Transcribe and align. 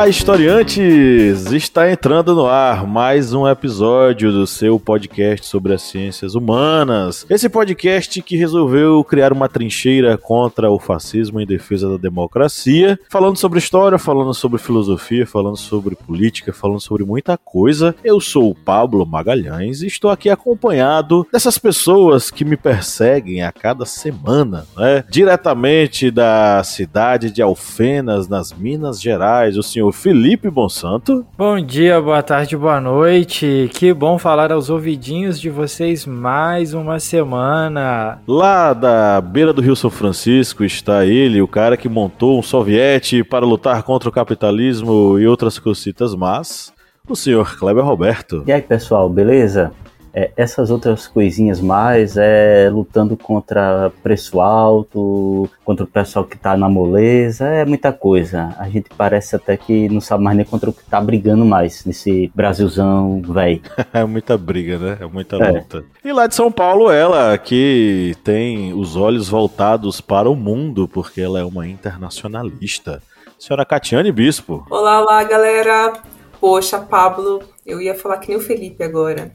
Olá, 0.00 0.08
historiantes! 0.08 1.52
Está 1.52 1.92
entrando 1.92 2.34
no 2.34 2.46
ar 2.46 2.86
mais 2.86 3.34
um 3.34 3.46
episódio 3.46 4.32
do 4.32 4.46
seu 4.46 4.80
podcast 4.80 5.46
sobre 5.46 5.74
as 5.74 5.82
ciências 5.82 6.34
humanas. 6.34 7.26
Esse 7.28 7.50
podcast 7.50 8.22
que 8.22 8.34
resolveu 8.34 9.04
criar 9.04 9.30
uma 9.30 9.46
trincheira 9.46 10.16
contra 10.16 10.70
o 10.70 10.78
fascismo 10.78 11.38
em 11.38 11.46
defesa 11.46 11.86
da 11.86 11.98
democracia, 11.98 12.98
falando 13.10 13.36
sobre 13.36 13.58
história, 13.58 13.98
falando 13.98 14.32
sobre 14.32 14.58
filosofia, 14.58 15.26
falando 15.26 15.58
sobre 15.58 15.94
política, 15.94 16.50
falando 16.50 16.80
sobre 16.80 17.04
muita 17.04 17.36
coisa. 17.36 17.94
Eu 18.02 18.22
sou 18.22 18.52
o 18.52 18.54
Pablo 18.54 19.04
Magalhães 19.04 19.82
e 19.82 19.86
estou 19.86 20.10
aqui 20.10 20.30
acompanhado 20.30 21.26
dessas 21.30 21.58
pessoas 21.58 22.30
que 22.30 22.42
me 22.42 22.56
perseguem 22.56 23.42
a 23.42 23.52
cada 23.52 23.84
semana, 23.84 24.64
né? 24.74 25.04
Diretamente 25.10 26.10
da 26.10 26.64
cidade 26.64 27.30
de 27.30 27.42
Alfenas, 27.42 28.28
nas 28.28 28.50
Minas 28.50 28.98
Gerais, 28.98 29.58
o 29.58 29.62
senhor 29.62 29.89
Felipe 29.92 30.50
Bonsanto. 30.50 31.24
Bom 31.36 31.60
dia, 31.60 32.00
boa 32.00 32.22
tarde, 32.22 32.56
boa 32.56 32.80
noite. 32.80 33.70
Que 33.72 33.92
bom 33.92 34.18
falar 34.18 34.52
aos 34.52 34.70
ouvidinhos 34.70 35.40
de 35.40 35.50
vocês 35.50 36.06
mais 36.06 36.74
uma 36.74 36.98
semana. 36.98 38.18
Lá 38.26 38.72
da 38.72 39.20
beira 39.20 39.52
do 39.52 39.62
Rio 39.62 39.76
São 39.76 39.90
Francisco 39.90 40.64
está 40.64 41.04
ele, 41.04 41.42
o 41.42 41.48
cara 41.48 41.76
que 41.76 41.88
montou 41.88 42.38
um 42.38 42.42
soviete 42.42 43.24
para 43.24 43.46
lutar 43.46 43.82
contra 43.82 44.08
o 44.08 44.12
capitalismo 44.12 45.18
e 45.18 45.26
outras 45.26 45.58
cositas 45.58 46.14
mas 46.14 46.72
o 47.08 47.16
senhor 47.16 47.56
Kleber 47.58 47.84
Roberto. 47.84 48.44
E 48.46 48.52
aí, 48.52 48.62
pessoal, 48.62 49.08
beleza? 49.08 49.72
É, 50.12 50.30
essas 50.36 50.70
outras 50.70 51.06
coisinhas 51.06 51.60
mais 51.60 52.16
é 52.16 52.68
lutando 52.70 53.16
contra 53.16 53.92
preço 54.02 54.40
alto, 54.40 55.48
contra 55.64 55.84
o 55.84 55.88
pessoal 55.88 56.24
que 56.24 56.36
tá 56.36 56.56
na 56.56 56.68
moleza, 56.68 57.46
é 57.46 57.64
muita 57.64 57.92
coisa. 57.92 58.54
A 58.58 58.68
gente 58.68 58.90
parece 58.96 59.36
até 59.36 59.56
que 59.56 59.88
não 59.88 60.00
sabe 60.00 60.24
mais 60.24 60.36
nem 60.36 60.44
contra 60.44 60.70
o 60.70 60.72
que 60.72 60.84
tá 60.84 61.00
brigando 61.00 61.44
mais 61.44 61.84
nesse 61.84 62.30
Brasilzão, 62.34 63.22
velho. 63.22 63.62
é 63.92 64.04
muita 64.04 64.36
briga, 64.36 64.78
né? 64.78 64.98
É 65.00 65.06
muita 65.06 65.36
luta. 65.36 65.84
É. 66.04 66.08
E 66.08 66.12
lá 66.12 66.26
de 66.26 66.34
São 66.34 66.50
Paulo, 66.50 66.90
ela 66.90 67.36
que 67.38 68.14
tem 68.24 68.72
os 68.72 68.96
olhos 68.96 69.28
voltados 69.28 70.00
para 70.00 70.28
o 70.28 70.34
mundo, 70.34 70.88
porque 70.88 71.20
ela 71.20 71.38
é 71.38 71.44
uma 71.44 71.68
internacionalista. 71.68 73.00
Senhora 73.38 73.64
Catiane 73.64 74.12
Bispo. 74.12 74.66
Olá, 74.68 75.00
olá, 75.00 75.22
galera. 75.24 75.92
Poxa, 76.40 76.78
Pablo, 76.78 77.42
eu 77.64 77.80
ia 77.80 77.94
falar 77.94 78.18
que 78.18 78.28
nem 78.28 78.36
o 78.36 78.40
Felipe 78.40 78.82
agora 78.82 79.30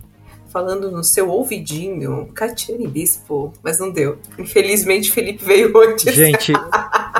falando 0.55 0.89
no 0.89 1.03
seu 1.03 1.29
ouvidinho, 1.29 2.29
Catiane 2.33 2.87
Bispo, 2.87 3.51
mas 3.61 3.77
não 3.77 3.91
deu. 3.91 4.17
Infelizmente, 4.39 5.11
Felipe 5.11 5.43
veio 5.43 5.77
antes. 5.77 6.15
Gente, 6.15 6.53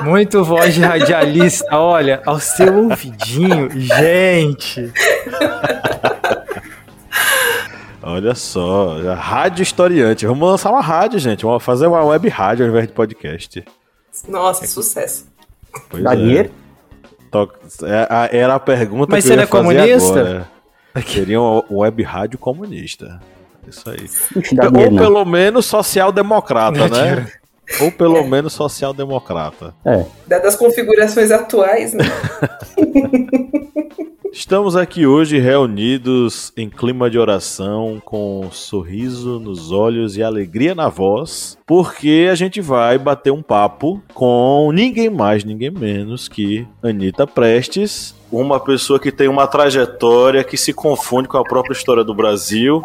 muito 0.02 0.42
voz 0.42 0.72
de 0.74 0.80
radialista, 0.80 1.76
olha, 1.76 2.22
ao 2.24 2.40
seu 2.40 2.74
ouvidinho, 2.74 3.68
gente. 3.78 4.90
Olha 8.02 8.34
só, 8.34 9.02
rádio 9.14 9.62
historiante. 9.62 10.26
Vamos 10.26 10.48
lançar 10.48 10.70
uma 10.70 10.80
rádio, 10.80 11.18
gente. 11.18 11.44
Vamos 11.44 11.62
fazer 11.62 11.86
uma 11.88 12.02
web 12.04 12.26
rádio 12.30 12.64
ao 12.64 12.70
invés 12.70 12.86
de 12.86 12.94
podcast. 12.94 13.62
Nossa, 14.26 14.64
é. 14.64 14.66
sucesso. 14.66 15.26
Pois 15.90 16.02
Dá 16.02 16.14
é. 16.14 16.16
dinheiro? 16.16 16.50
É, 17.82 18.38
era 18.38 18.54
a 18.54 18.60
pergunta 18.60 19.10
Mas 19.10 19.26
que 19.26 19.30
eu 19.30 19.36
ia 19.36 19.42
é 19.42 19.46
comunista? 19.46 20.20
Agora. 20.20 20.55
Seria 21.02 21.40
uma 21.40 21.64
web 21.70 22.02
rádio 22.02 22.38
comunista. 22.38 23.20
Isso 23.68 23.90
aí. 23.90 24.08
Ou 24.34 24.96
pelo 24.96 25.24
menos 25.24 25.66
social-democrata, 25.66 26.88
né? 26.88 27.26
Ou 27.80 27.90
pelo 27.90 28.18
é. 28.18 28.26
menos 28.26 28.52
social-democrata. 28.52 29.74
É. 29.84 30.04
Das 30.26 30.54
configurações 30.54 31.30
atuais, 31.30 31.92
né? 31.92 32.04
Estamos 34.38 34.76
aqui 34.76 35.06
hoje 35.06 35.38
reunidos 35.38 36.52
em 36.58 36.68
clima 36.68 37.08
de 37.08 37.18
oração, 37.18 38.02
com 38.04 38.44
um 38.44 38.50
sorriso 38.50 39.40
nos 39.40 39.72
olhos 39.72 40.18
e 40.18 40.22
alegria 40.22 40.74
na 40.74 40.90
voz, 40.90 41.56
porque 41.66 42.28
a 42.30 42.34
gente 42.34 42.60
vai 42.60 42.98
bater 42.98 43.32
um 43.32 43.40
papo 43.40 44.02
com 44.12 44.70
ninguém 44.74 45.08
mais, 45.08 45.42
ninguém 45.42 45.70
menos 45.70 46.28
que 46.28 46.68
Anitta 46.82 47.26
Prestes, 47.26 48.14
uma 48.30 48.60
pessoa 48.60 49.00
que 49.00 49.10
tem 49.10 49.26
uma 49.26 49.46
trajetória 49.46 50.44
que 50.44 50.58
se 50.58 50.74
confunde 50.74 51.28
com 51.28 51.38
a 51.38 51.42
própria 51.42 51.72
história 51.72 52.04
do 52.04 52.14
Brasil. 52.14 52.82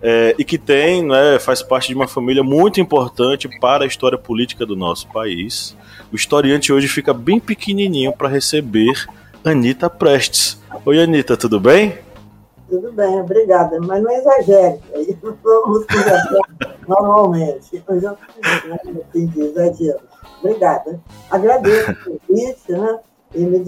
É, 0.00 0.34
e 0.38 0.44
que 0.44 0.56
tem, 0.56 1.04
né, 1.04 1.40
faz 1.40 1.60
parte 1.60 1.88
de 1.88 1.94
uma 1.94 2.06
família 2.06 2.42
muito 2.42 2.80
importante 2.80 3.48
para 3.60 3.82
a 3.82 3.86
história 3.86 4.16
política 4.16 4.64
do 4.64 4.76
nosso 4.76 5.08
país. 5.08 5.76
O 6.12 6.16
historiante 6.16 6.72
hoje 6.72 6.86
fica 6.86 7.12
bem 7.12 7.40
pequenininho 7.40 8.12
para 8.12 8.28
receber 8.28 8.94
Anitta 9.44 9.88
Prestes. 9.88 10.60
Oi, 10.84 11.02
Anitta, 11.02 11.36
tudo 11.36 11.60
bem? 11.60 11.98
Tudo 12.68 12.92
bem, 12.92 13.20
obrigada, 13.20 13.78
mas 13.80 14.02
não 14.02 14.10
exagere. 14.10 14.80
Vamos 15.42 15.86
normalmente. 16.86 17.82
Eu 17.88 18.00
já 18.00 18.16
entendi, 18.84 19.40
exagero. 19.40 20.00
Obrigada. 20.40 21.00
Agradeço 21.30 21.92
o 21.92 22.20
convite, 22.20 22.72
né? 22.72 22.98
e 23.34 23.40
me 23.40 23.58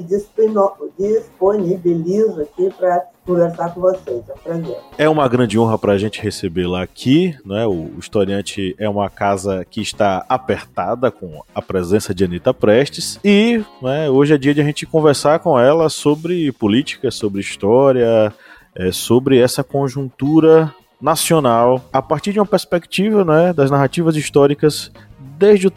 disponibilizo 0.00 2.42
aqui 2.42 2.70
para 2.76 3.06
conversar 3.26 3.74
com 3.74 3.80
vocês. 3.80 4.22
É 4.28 4.32
um 4.32 4.38
prazer. 4.38 4.76
É 4.96 5.08
uma 5.08 5.28
grande 5.28 5.58
honra 5.58 5.76
para 5.76 5.92
a 5.92 5.98
gente 5.98 6.22
recebê-la 6.22 6.82
aqui. 6.82 7.36
Né? 7.44 7.66
O, 7.66 7.90
Historiante 7.98 8.74
é 8.78 8.88
uma 8.88 9.10
casa 9.10 9.64
que 9.68 9.80
está 9.80 10.24
apertada 10.28 11.10
com 11.10 11.42
a 11.54 11.60
presença 11.60 12.14
de 12.14 12.24
Anitta 12.24 12.54
Prestes. 12.54 13.18
E 13.24 13.62
né, 13.82 14.08
hoje 14.08 14.34
é 14.34 14.38
dia 14.38 14.54
de 14.54 14.60
a 14.60 14.64
gente 14.64 14.86
conversar 14.86 15.40
com 15.40 15.58
ela 15.58 15.88
sobre 15.88 16.52
política, 16.52 17.10
sobre 17.10 17.40
história, 17.40 18.32
é, 18.74 18.92
sobre 18.92 19.38
essa 19.38 19.64
conjuntura 19.64 20.72
nacional 21.00 21.84
a 21.92 22.00
partir 22.00 22.32
de 22.32 22.40
uma 22.40 22.46
perspectiva 22.46 23.24
né, 23.24 23.52
das 23.52 23.70
narrativas 23.70 24.16
históricas 24.16 24.90
desde 25.38 25.66
o 25.66 25.72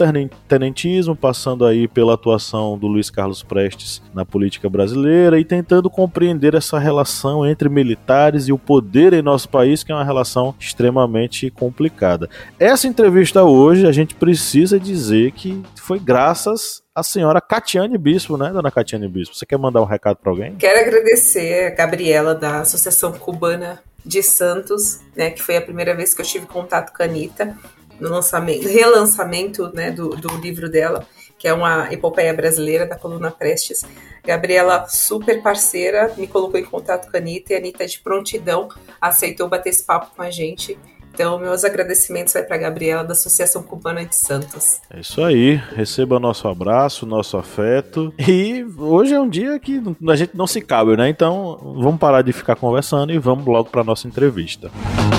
tenentismo, 0.47 1.16
passando 1.16 1.66
aí 1.66 1.88
pela 1.88 2.14
atuação 2.14 2.78
do 2.78 2.88
Luiz 2.88 3.09
Carlos 3.09 3.44
Prestes 3.44 4.02
na 4.14 4.25
política 4.25 4.70
brasileira 4.70 5.40
e 5.40 5.46
tentando 5.46 5.90
compreender 5.90 6.56
essa 6.56 6.80
relação 6.80 7.46
entre 7.46 7.68
militares 7.68 8.48
e 8.48 8.53
o 8.53 8.58
poder 8.58 9.14
em 9.14 9.22
nosso 9.22 9.50
país, 9.50 9.84
que 9.84 9.92
é 9.92 9.96
uma 9.96 10.03
relação 10.03 10.56
extremamente 10.59 11.50
complicada. 11.50 12.30
Essa 12.58 12.88
entrevista 12.88 13.44
hoje, 13.44 13.86
a 13.86 13.92
gente 13.92 14.16
precisa 14.16 14.80
dizer 14.80 15.31
que 15.31 15.62
foi 15.75 16.00
graças 16.00 16.81
à 16.96 17.03
senhora 17.03 17.42
Catiane 17.42 17.98
Bispo, 17.98 18.38
né, 18.38 18.52
dona 18.52 18.72
Catiane 18.72 19.08
Bispo? 19.08 19.36
Você 19.36 19.46
quer 19.46 19.58
mandar 19.58 19.81
um 19.81 19.86
recado 19.86 20.18
para 20.18 20.31
alguém? 20.31 20.56
Quero 20.56 20.80
agradecer 20.80 21.68
a 21.68 21.75
Gabriela 21.75 22.34
da 22.34 22.62
Associação 22.62 23.12
Cubana 23.14 23.81
de 24.06 24.24
Santos, 24.24 25.02
né, 25.16 25.30
que 25.30 25.42
foi 25.42 25.58
a 25.58 25.62
primeira 25.62 25.94
vez 25.96 26.14
que 26.14 26.22
eu 26.22 26.25
tive 26.25 26.46
contato 26.46 26.96
com 26.96 27.03
a 27.03 27.06
Anitta 27.06 27.56
no 28.00 28.10
lançamento, 28.10 28.68
relançamento 28.68 29.72
né, 29.74 29.92
do, 29.92 30.10
do 30.10 30.38
livro 30.38 30.70
dela, 30.70 31.06
que 31.38 31.48
é 31.48 31.54
uma 31.54 31.92
epopeia 31.92 32.34
brasileira 32.34 32.86
da 32.86 32.96
coluna 32.96 33.32
Prestes. 33.32 33.84
Gabriela, 34.26 34.88
super 34.88 35.42
parceira, 35.42 36.14
me 36.18 36.28
colocou 36.28 36.60
em 36.60 36.66
contato 36.66 37.10
com 37.10 37.18
a 37.18 37.20
Anitta 37.20 37.54
e 37.54 37.56
a 37.56 37.60
Anitta, 37.60 37.88
de 37.88 38.00
prontidão, 38.00 38.70
aceitou 39.00 39.48
bater 39.48 39.70
esse 39.70 39.84
papo 39.84 40.16
com 40.16 40.22
a 40.22 40.30
gente. 40.30 40.78
Então, 41.13 41.38
meus 41.38 41.66
agradecimentos 41.66 42.34
vai 42.34 42.44
para 42.44 42.56
a 42.56 42.60
Gabriela 42.60 43.04
da 43.04 43.12
Associação 43.13 43.63
Cubana 43.63 44.06
de 44.06 44.16
Santos. 44.16 44.80
É 44.90 45.00
isso 45.00 45.22
aí. 45.22 45.56
Receba 45.75 46.19
nosso 46.19 46.48
abraço, 46.48 47.06
nosso 47.06 47.36
afeto. 47.36 48.13
E 48.19 48.66
hoje 48.78 49.13
é 49.13 49.19
um 49.19 49.28
dia 49.28 49.60
que 49.60 49.81
a 50.07 50.16
gente 50.16 50.36
não 50.36 50.48
se 50.48 50.62
cabe, 50.62 50.95
né? 50.95 51.10
Então, 51.10 51.57
vamos 51.81 52.00
parar 52.00 52.22
de 52.22 52.31
ficar 52.31 52.56
conversando 52.56 53.12
e 53.12 53.18
vamos 53.18 53.45
logo 53.45 53.69
para 53.69 53.84
nossa 53.84 54.07
entrevista. 54.07 54.72
Música 54.74 55.19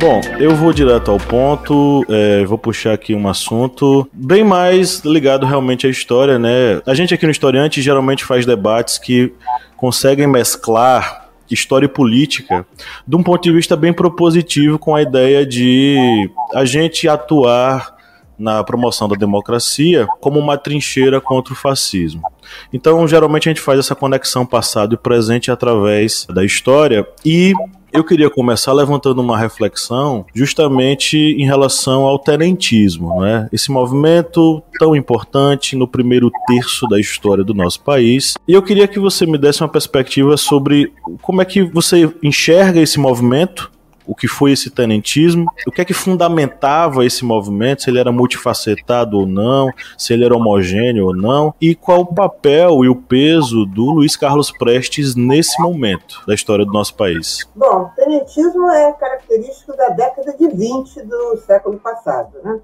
Bom, 0.00 0.20
eu 0.38 0.54
vou 0.54 0.72
direto 0.72 1.10
ao 1.10 1.18
ponto, 1.18 2.06
é, 2.08 2.44
vou 2.44 2.56
puxar 2.56 2.92
aqui 2.92 3.16
um 3.16 3.28
assunto 3.28 4.08
bem 4.12 4.44
mais 4.44 5.00
ligado 5.00 5.44
realmente 5.44 5.88
à 5.88 5.90
história, 5.90 6.38
né? 6.38 6.80
A 6.86 6.94
gente 6.94 7.12
aqui 7.12 7.26
no 7.26 7.32
Historiante 7.32 7.82
geralmente 7.82 8.24
faz 8.24 8.46
debates 8.46 8.96
que 8.96 9.32
conseguem 9.76 10.28
mesclar 10.28 11.28
história 11.50 11.86
e 11.86 11.88
política 11.88 12.64
de 13.06 13.16
um 13.16 13.24
ponto 13.24 13.42
de 13.42 13.50
vista 13.50 13.74
bem 13.74 13.92
propositivo 13.92 14.78
com 14.78 14.94
a 14.94 15.02
ideia 15.02 15.44
de 15.44 16.30
a 16.54 16.64
gente 16.64 17.08
atuar 17.08 17.96
na 18.38 18.62
promoção 18.62 19.08
da 19.08 19.16
democracia 19.16 20.06
como 20.20 20.38
uma 20.38 20.56
trincheira 20.56 21.20
contra 21.20 21.52
o 21.52 21.56
fascismo. 21.56 22.22
Então, 22.72 23.06
geralmente 23.08 23.48
a 23.48 23.50
gente 23.50 23.60
faz 23.60 23.80
essa 23.80 23.96
conexão 23.96 24.46
passado 24.46 24.94
e 24.94 24.96
presente 24.96 25.50
através 25.50 26.24
da 26.30 26.44
história 26.44 27.04
e 27.24 27.52
eu 27.92 28.04
queria 28.04 28.30
começar 28.30 28.72
levantando 28.72 29.20
uma 29.20 29.38
reflexão 29.38 30.24
justamente 30.34 31.16
em 31.16 31.44
relação 31.44 32.02
ao 32.02 32.18
tenentismo, 32.18 33.20
né? 33.20 33.48
Esse 33.52 33.70
movimento 33.70 34.62
tão 34.78 34.94
importante 34.94 35.76
no 35.76 35.88
primeiro 35.88 36.30
terço 36.46 36.86
da 36.88 37.00
história 37.00 37.42
do 37.42 37.54
nosso 37.54 37.80
país. 37.80 38.36
E 38.46 38.52
eu 38.52 38.62
queria 38.62 38.86
que 38.86 38.98
você 38.98 39.26
me 39.26 39.38
desse 39.38 39.62
uma 39.62 39.68
perspectiva 39.68 40.36
sobre 40.36 40.92
como 41.22 41.42
é 41.42 41.44
que 41.44 41.62
você 41.62 42.10
enxerga 42.22 42.80
esse 42.80 42.98
movimento 42.98 43.70
o 44.08 44.14
que 44.14 44.26
foi 44.26 44.52
esse 44.52 44.70
tenentismo, 44.70 45.46
o 45.66 45.70
que 45.70 45.82
é 45.82 45.84
que 45.84 45.92
fundamentava 45.92 47.04
esse 47.04 47.26
movimento, 47.26 47.82
se 47.82 47.90
ele 47.90 47.98
era 47.98 48.10
multifacetado 48.10 49.18
ou 49.18 49.26
não, 49.26 49.70
se 49.98 50.14
ele 50.14 50.24
era 50.24 50.34
homogêneo 50.34 51.08
ou 51.08 51.14
não, 51.14 51.54
e 51.60 51.74
qual 51.74 52.00
o 52.00 52.14
papel 52.14 52.82
e 52.84 52.88
o 52.88 52.96
peso 52.96 53.66
do 53.66 53.84
Luiz 53.90 54.16
Carlos 54.16 54.50
Prestes 54.50 55.14
nesse 55.14 55.60
momento 55.60 56.22
da 56.26 56.34
história 56.34 56.64
do 56.64 56.72
nosso 56.72 56.94
país. 56.94 57.46
Bom, 57.54 57.82
o 57.82 57.88
tenentismo 57.94 58.70
é 58.70 58.92
característico 58.94 59.76
da 59.76 59.90
década 59.90 60.34
de 60.34 60.48
20 60.48 61.02
do 61.02 61.36
século 61.46 61.78
passado. 61.78 62.32
Né? 62.42 62.58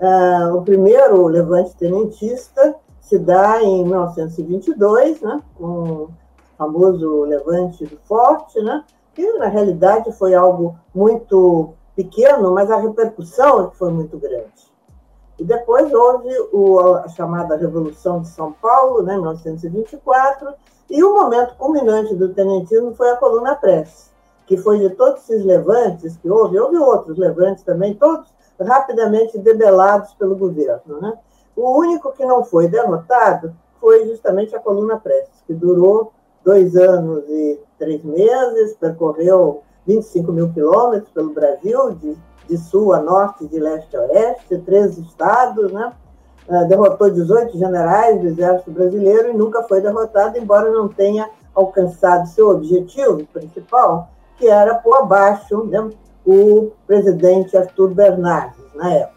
Uh, 0.00 0.56
o 0.56 0.62
primeiro 0.62 1.28
levante 1.28 1.76
tenentista 1.76 2.74
se 3.00 3.16
dá 3.16 3.62
em 3.62 3.84
1922, 3.84 5.20
né, 5.20 5.40
com 5.56 5.64
o 5.64 6.10
famoso 6.58 7.24
levante 7.24 7.84
do 7.84 7.98
Forte, 8.08 8.60
né, 8.60 8.82
que 9.14 9.32
na 9.34 9.46
realidade 9.46 10.12
foi 10.12 10.34
algo 10.34 10.76
muito 10.94 11.74
pequeno, 11.94 12.52
mas 12.52 12.70
a 12.70 12.76
repercussão 12.76 13.70
foi 13.72 13.90
muito 13.90 14.18
grande. 14.18 14.74
E 15.38 15.44
depois 15.44 15.92
houve 15.92 16.30
o, 16.52 16.94
a 16.96 17.08
chamada 17.08 17.56
Revolução 17.56 18.20
de 18.20 18.28
São 18.28 18.52
Paulo, 18.52 19.02
né, 19.02 19.14
1924, 19.14 20.52
e 20.90 21.02
o 21.02 21.14
momento 21.14 21.56
culminante 21.56 22.14
do 22.14 22.32
tenentismo 22.34 22.94
foi 22.94 23.10
a 23.10 23.16
Coluna 23.16 23.54
Press, 23.54 24.12
que 24.46 24.56
foi 24.56 24.78
de 24.78 24.90
todos 24.90 25.22
esses 25.22 25.44
levantes 25.44 26.16
que 26.16 26.30
houve, 26.30 26.58
houve 26.58 26.76
outros 26.76 27.16
levantes 27.16 27.64
também, 27.64 27.94
todos 27.94 28.32
rapidamente 28.60 29.38
debelados 29.38 30.12
pelo 30.14 30.36
governo. 30.36 31.00
Né? 31.00 31.14
O 31.56 31.78
único 31.78 32.12
que 32.12 32.24
não 32.24 32.44
foi 32.44 32.68
derrotado 32.68 33.54
foi 33.80 34.06
justamente 34.06 34.54
a 34.54 34.60
Coluna 34.60 34.98
Press, 34.98 35.28
que 35.46 35.54
durou 35.54 36.12
dois 36.44 36.76
anos 36.76 37.24
e 37.28 37.58
três 37.84 38.02
meses, 38.02 38.74
percorreu 38.80 39.62
25 39.86 40.32
mil 40.32 40.50
quilômetros 40.52 41.10
pelo 41.10 41.34
Brasil, 41.34 41.90
de, 41.92 42.16
de 42.48 42.56
sul 42.56 42.94
a 42.94 43.00
norte, 43.00 43.46
de 43.46 43.58
leste 43.60 43.94
a 43.96 44.00
oeste, 44.00 44.58
três 44.58 44.96
estados, 44.96 45.70
né? 45.70 45.92
Uh, 46.48 46.66
derrotou 46.68 47.10
18 47.10 47.56
generais 47.56 48.20
do 48.20 48.26
exército 48.26 48.70
brasileiro 48.70 49.30
e 49.30 49.36
nunca 49.36 49.62
foi 49.62 49.80
derrotado, 49.80 50.36
embora 50.36 50.70
não 50.70 50.88
tenha 50.88 51.28
alcançado 51.54 52.28
seu 52.28 52.50
objetivo 52.50 53.24
principal, 53.32 54.10
que 54.36 54.46
era 54.46 54.74
pôr 54.74 54.94
abaixo 54.96 55.64
né, 55.64 55.90
o 56.26 56.70
presidente 56.86 57.56
Arthur 57.56 57.94
Bernardes, 57.94 58.62
na 58.74 58.92
época. 58.92 59.14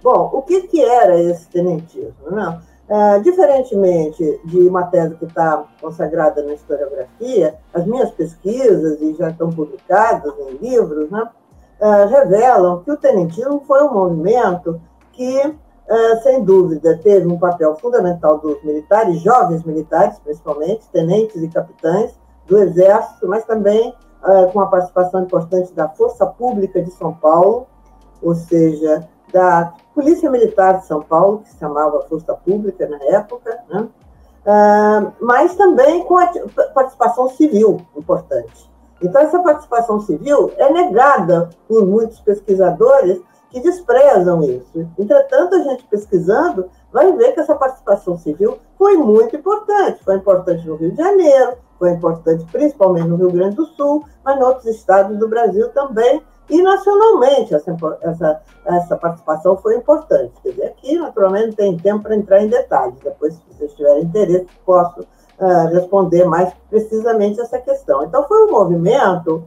Bom, 0.00 0.30
o 0.32 0.42
que, 0.42 0.62
que 0.68 0.80
era 0.80 1.20
esse 1.20 1.48
tenentismo? 1.48 2.30
Não? 2.30 2.60
É, 2.86 3.18
diferentemente 3.20 4.40
de 4.44 4.58
uma 4.68 4.84
tese 4.84 5.14
que 5.14 5.24
está 5.24 5.64
consagrada 5.80 6.42
na 6.42 6.52
historiografia, 6.52 7.54
as 7.72 7.86
minhas 7.86 8.10
pesquisas, 8.10 9.00
e 9.00 9.14
já 9.14 9.30
estão 9.30 9.50
publicadas 9.50 10.34
em 10.38 10.58
livros, 10.58 11.10
né, 11.10 11.26
é, 11.80 12.04
revelam 12.04 12.82
que 12.82 12.90
o 12.90 12.96
tenentismo 12.96 13.62
foi 13.66 13.82
um 13.82 13.94
movimento 13.94 14.78
que, 15.12 15.56
é, 15.88 16.16
sem 16.16 16.44
dúvida, 16.44 16.98
teve 17.02 17.26
um 17.26 17.38
papel 17.38 17.74
fundamental 17.76 18.36
dos 18.38 18.62
militares, 18.62 19.18
jovens 19.22 19.64
militares, 19.64 20.18
principalmente, 20.18 20.86
tenentes 20.92 21.42
e 21.42 21.48
capitães 21.48 22.12
do 22.46 22.58
Exército, 22.58 23.26
mas 23.26 23.44
também 23.46 23.94
com 24.54 24.60
a 24.60 24.66
participação 24.68 25.22
importante 25.22 25.74
da 25.74 25.86
Força 25.86 26.24
Pública 26.24 26.80
de 26.82 26.90
São 26.92 27.12
Paulo, 27.12 27.66
ou 28.22 28.34
seja, 28.34 29.06
da 29.32 29.74
Polícia 29.94 30.30
Militar 30.30 30.78
de 30.78 30.86
São 30.86 31.02
Paulo, 31.02 31.38
que 31.38 31.50
se 31.50 31.58
chamava 31.58 32.02
Força 32.02 32.34
Pública 32.34 32.88
na 32.88 32.98
época, 33.16 33.58
né? 33.68 33.88
Uh, 34.46 35.12
mas 35.20 35.54
também 35.56 36.04
com 36.04 36.18
a 36.18 36.30
participação 36.74 37.30
civil 37.30 37.80
importante. 37.96 38.70
Então, 39.02 39.20
essa 39.20 39.38
participação 39.38 40.00
civil 40.00 40.52
é 40.56 40.70
negada 40.70 41.48
por 41.66 41.86
muitos 41.86 42.20
pesquisadores 42.20 43.20
que 43.50 43.60
desprezam 43.60 44.42
isso. 44.42 44.88
Entretanto, 44.98 45.54
a 45.54 45.58
gente 45.60 45.84
pesquisando 45.84 46.68
vai 46.92 47.12
ver 47.12 47.32
que 47.32 47.40
essa 47.40 47.54
participação 47.54 48.18
civil 48.18 48.58
foi 48.76 48.96
muito 48.96 49.36
importante. 49.36 50.02
Foi 50.04 50.16
importante 50.16 50.66
no 50.66 50.76
Rio 50.76 50.90
de 50.90 50.96
Janeiro, 50.96 51.54
foi 51.78 51.90
importante 51.90 52.44
principalmente 52.50 53.06
no 53.06 53.16
Rio 53.16 53.30
Grande 53.30 53.56
do 53.56 53.66
Sul, 53.66 54.04
mas 54.24 54.38
em 54.38 54.42
outros 54.42 54.66
estados 54.66 55.18
do 55.18 55.28
Brasil 55.28 55.68
também, 55.70 56.22
e 56.48 56.60
nacionalmente, 56.60 57.54
essa, 57.54 57.76
essa, 58.02 58.42
essa 58.66 58.96
participação 58.96 59.56
foi 59.56 59.76
importante. 59.76 60.32
Quer 60.42 60.50
dizer, 60.50 60.66
aqui, 60.66 60.98
naturalmente, 60.98 61.46
não 61.48 61.54
tem 61.54 61.76
tempo 61.78 62.02
para 62.02 62.16
entrar 62.16 62.42
em 62.42 62.48
detalhes. 62.48 62.98
Depois, 63.02 63.34
se 63.34 63.42
vocês 63.48 63.72
tiverem 63.74 64.02
interesse, 64.02 64.46
posso 64.64 65.00
uh, 65.00 65.68
responder 65.72 66.24
mais 66.24 66.52
precisamente 66.68 67.40
essa 67.40 67.58
questão. 67.58 68.04
Então, 68.04 68.26
foi 68.28 68.46
um 68.46 68.50
movimento 68.50 69.44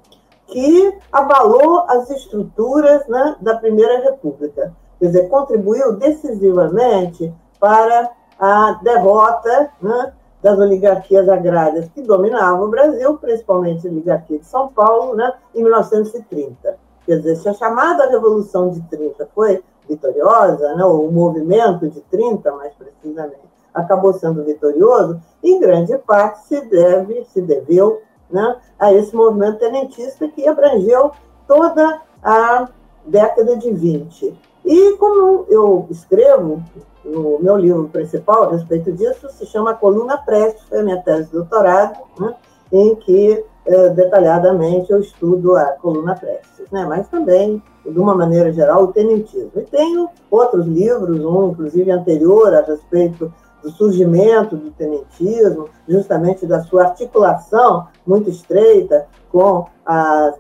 que 0.48 0.98
abalou 1.12 1.86
as 1.88 2.10
estruturas 2.10 3.06
né, 3.08 3.36
da 3.42 3.58
Primeira 3.58 4.00
República. 4.02 4.74
Quer 5.00 5.06
dizer, 5.06 5.30
contribuiu 5.30 5.94
decisivamente 5.94 7.32
para 7.60 8.10
a 8.40 8.80
derrota 8.82 9.70
né, 9.82 10.14
das 10.42 10.58
oligarquias 10.58 11.28
agrárias 11.28 11.90
que 11.90 12.02
dominavam 12.02 12.66
o 12.66 12.70
Brasil, 12.70 13.18
principalmente 13.18 13.88
a 13.88 13.92
oligarquia 13.92 14.40
de 14.40 14.46
São 14.46 14.70
Paulo, 14.70 15.16
né, 15.16 15.32
em 15.54 15.62
1930. 15.62 16.87
Quer 17.08 17.20
dizer, 17.20 17.38
se 17.38 17.48
a 17.48 17.54
chamada 17.54 18.10
Revolução 18.10 18.70
de 18.70 18.82
30 18.82 19.30
foi 19.34 19.64
vitoriosa, 19.88 20.76
né, 20.76 20.84
o 20.84 21.10
movimento 21.10 21.90
de 21.90 22.02
30, 22.02 22.52
mais 22.52 22.74
precisamente, 22.74 23.48
acabou 23.74 24.12
sendo 24.12 24.44
vitorioso, 24.44 25.18
em 25.42 25.58
grande 25.58 25.98
parte 26.00 26.46
se 26.46 26.60
deve, 26.66 27.26
se 27.32 27.42
deveu 27.42 28.02
né, 28.30 28.58
a 28.78 28.92
esse 28.94 29.16
movimento 29.16 29.60
tenentista 29.60 30.28
que 30.28 30.46
abrangeu 30.46 31.12
toda 31.48 32.02
a 32.22 32.68
década 33.06 33.56
de 33.56 33.72
20. 33.72 34.38
E 34.66 34.98
como 34.98 35.46
eu 35.48 35.88
escrevo 35.90 36.62
no 37.06 37.40
meu 37.40 37.56
livro 37.56 37.88
principal 37.88 38.44
a 38.44 38.52
respeito 38.52 38.92
disso, 38.92 39.30
se 39.30 39.46
chama 39.46 39.74
Coluna 39.74 40.18
Prestes, 40.18 40.64
foi 40.64 40.82
a 40.82 40.84
minha 40.84 41.02
tese 41.02 41.28
de 41.28 41.32
doutorado, 41.32 41.98
né, 42.20 42.36
em 42.72 42.96
que 42.96 43.44
é, 43.66 43.90
detalhadamente 43.90 44.92
eu 44.92 45.00
estudo 45.00 45.56
a 45.56 45.66
coluna 45.74 46.16
Prestes, 46.16 46.72
né? 46.72 46.86
mas 46.86 47.08
também, 47.10 47.62
de 47.86 48.00
uma 48.00 48.16
maneira 48.16 48.52
geral, 48.54 48.84
o 48.84 48.94
tenentismo. 48.94 49.52
E 49.58 49.62
tenho 49.64 50.10
outros 50.32 50.66
livros, 50.66 51.20
um 51.24 51.50
inclusive 51.50 51.92
anterior 51.92 52.54
a 52.54 52.62
respeito 52.62 53.32
do 53.62 53.70
surgimento 53.72 54.56
do 54.56 54.72
tenentismo, 54.72 55.68
justamente 55.88 56.46
da 56.46 56.62
sua 56.62 56.86
articulação 56.86 57.88
muito 58.06 58.30
estreita 58.30 59.08
com 59.30 59.66
a, 59.86 60.34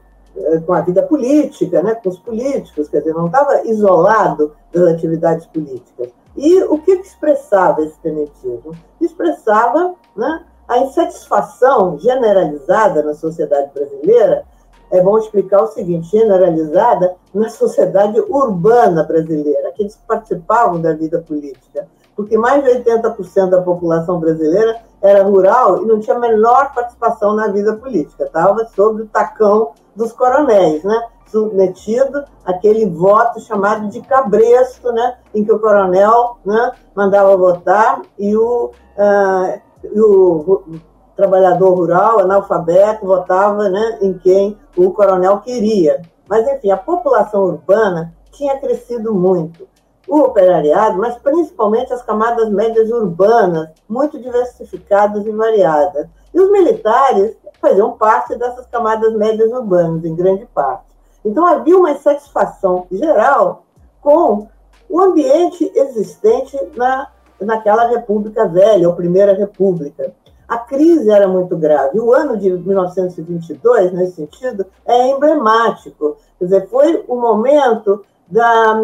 com 0.65 0.74
a 0.74 0.81
vida 0.81 1.03
política, 1.03 1.81
né, 1.81 1.96
com 1.96 2.10
os 2.10 2.19
políticos, 2.19 2.88
quer 2.88 3.00
dizer, 3.00 3.13
não 3.13 3.25
estava 3.25 3.67
isolado 3.67 4.53
das 4.72 4.93
atividades 4.93 5.46
políticas. 5.48 6.10
E 6.38 6.63
o 6.63 6.77
que 6.79 6.91
expressava 6.91 7.81
esse 7.81 8.00
tenentismo? 8.00 8.72
Expressava 9.01 9.96
né, 10.15 10.46
a 10.67 10.79
insatisfação 10.79 11.97
generalizada 11.97 13.01
na 13.01 13.13
sociedade 13.13 13.71
brasileira 13.74 14.45
é 14.91 15.01
bom 15.01 15.17
explicar 15.17 15.63
o 15.63 15.67
seguinte, 15.67 16.09
generalizada 16.09 17.15
na 17.33 17.50
sociedade 17.50 18.19
urbana 18.21 19.03
brasileira, 19.03 19.69
aqueles 19.69 19.95
que 19.95 20.07
participavam 20.07 20.81
da 20.81 20.93
vida 20.93 21.21
política, 21.21 21.88
porque 22.15 22.38
mais 22.38 22.63
de 22.63 22.69
80% 22.69 23.50
da 23.50 23.62
população 23.62 24.19
brasileira 24.19 24.79
era 25.01 25.24
rural 25.24 25.83
e 25.83 25.86
não 25.86 26.00
tinha 26.00 26.15
a 26.15 26.19
menor 26.19 26.74
participação 26.74 27.36
na 27.36 27.47
vida 27.47 27.75
política, 27.75 28.24
estava 28.24 28.65
sob 28.75 29.03
o 29.03 29.07
tacão 29.07 29.71
dos 29.95 30.12
coronéis, 30.13 30.83
né? 30.83 31.01
submetido 31.27 32.24
àquele 32.45 32.89
voto 32.89 33.41
chamado 33.41 33.89
de 33.89 34.01
cabresto, 34.01 34.91
né? 34.93 35.17
em 35.36 35.43
que 35.43 35.51
o 35.51 35.59
coronel 35.59 36.38
né, 36.45 36.71
mandava 36.95 37.36
votar 37.36 38.01
e 38.17 38.36
o, 38.36 38.71
uh, 38.97 39.62
e 39.94 40.00
o 40.00 40.79
trabalhador 41.15 41.74
rural, 41.74 42.20
analfabeto, 42.20 43.06
votava 43.06 43.70
né, 43.70 43.98
em 44.01 44.13
quem 44.17 44.58
o 44.75 44.91
coronel 44.91 45.39
queria. 45.39 46.01
Mas, 46.29 46.48
enfim, 46.48 46.70
a 46.70 46.77
população 46.77 47.44
urbana 47.44 48.13
tinha 48.32 48.60
crescido 48.60 49.13
muito. 49.13 49.67
O 50.08 50.20
operariado, 50.20 50.98
mas 51.00 51.17
principalmente 51.17 51.91
as 51.91 52.01
camadas 52.01 52.50
médias 52.50 52.89
urbanas, 52.91 53.70
muito 53.89 54.20
diversificadas 54.20 55.25
e 55.25 55.32
variadas. 55.32 56.08
E 56.34 56.39
os 56.39 56.51
militares 56.51 57.36
faziam 57.60 57.98
parte 57.98 58.38
dessas 58.38 58.67
camadas 58.67 59.13
médias 59.13 59.51
urbanas, 59.51 60.06
em 60.06 60.15
grande 60.15 60.46
parte. 60.53 60.86
Então 61.25 61.46
havia 61.46 61.77
uma 61.77 61.91
insatisfação 61.91 62.86
geral 62.91 63.63
com 64.01 64.48
o 64.89 65.01
ambiente 65.01 65.70
existente 65.75 66.58
na, 66.75 67.10
naquela 67.41 67.88
República 67.88 68.48
Velha, 68.48 68.88
ou 68.88 68.96
Primeira 68.96 69.34
República 69.34 70.13
a 70.48 70.58
crise 70.58 71.10
era 71.12 71.27
muito 71.27 71.58
grave. 71.58 72.00
O 72.00 72.13
ano 72.13 72.38
de 72.38 72.50
1922, 72.50 73.91
nesse 73.91 74.13
sentido, 74.13 74.65
é 74.86 75.10
emblemático. 75.10 76.15
Quer 76.39 76.46
dizer, 76.46 76.70
foi 76.70 77.03
o 77.08 77.17
momento 77.17 78.06
da, 78.29 78.82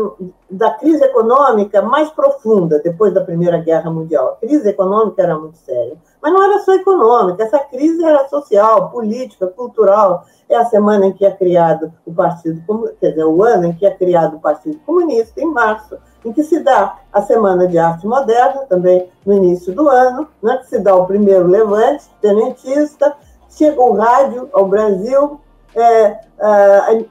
da 0.50 0.72
crise 0.72 1.04
econômica 1.04 1.82
mais 1.82 2.10
profunda 2.10 2.80
depois 2.80 3.14
da 3.14 3.24
Primeira 3.24 3.60
Guerra 3.60 3.90
Mundial. 3.90 4.34
A 4.34 4.46
crise 4.46 4.70
econômica 4.70 5.22
era 5.22 5.38
muito 5.38 5.58
séria. 5.58 5.98
Mas 6.22 6.34
não 6.34 6.44
era 6.44 6.60
só 6.60 6.74
econômica, 6.74 7.44
essa 7.44 7.60
crise 7.60 8.04
era 8.04 8.28
social, 8.28 8.90
política, 8.90 9.48
cultural. 9.48 10.26
É 10.50 10.58
a 10.58 10.66
semana 10.66 11.06
em 11.08 11.14
que 11.14 11.26
é 11.26 11.32
criado 11.32 11.94
o 12.06 12.14
Partido 12.14 12.62
Comunista, 12.66 12.98
quer 13.00 13.10
dizer, 13.12 13.26
o 13.26 13.42
ano 13.42 13.68
em 13.68 13.74
que 13.74 13.86
é 13.86 13.92
criado 13.92 14.36
o 14.36 14.40
Partido 14.40 14.80
Comunista, 14.86 15.42
em 15.42 15.46
março 15.46 15.98
em 16.26 16.32
que 16.32 16.44
se 16.44 16.60
dá 16.60 16.98
a 17.12 17.22
Semana 17.22 17.68
de 17.68 17.78
Arte 17.78 18.08
Moderna, 18.08 18.62
também 18.70 19.10
no 19.26 19.34
início 19.34 19.74
do 19.74 19.88
ano, 19.90 20.28
né, 20.42 20.58
que 20.58 20.70
se 20.70 20.80
dá 20.80 20.96
o 20.96 21.06
primeiro 21.06 21.48
levante 21.48 22.06
tenentista, 22.22 23.16
chega 23.50 23.82
o 23.82 23.94
rádio 23.94 24.50
ao 24.54 24.68
Brasil, 24.68 25.40
é, 25.76 26.20
é, 26.40 27.06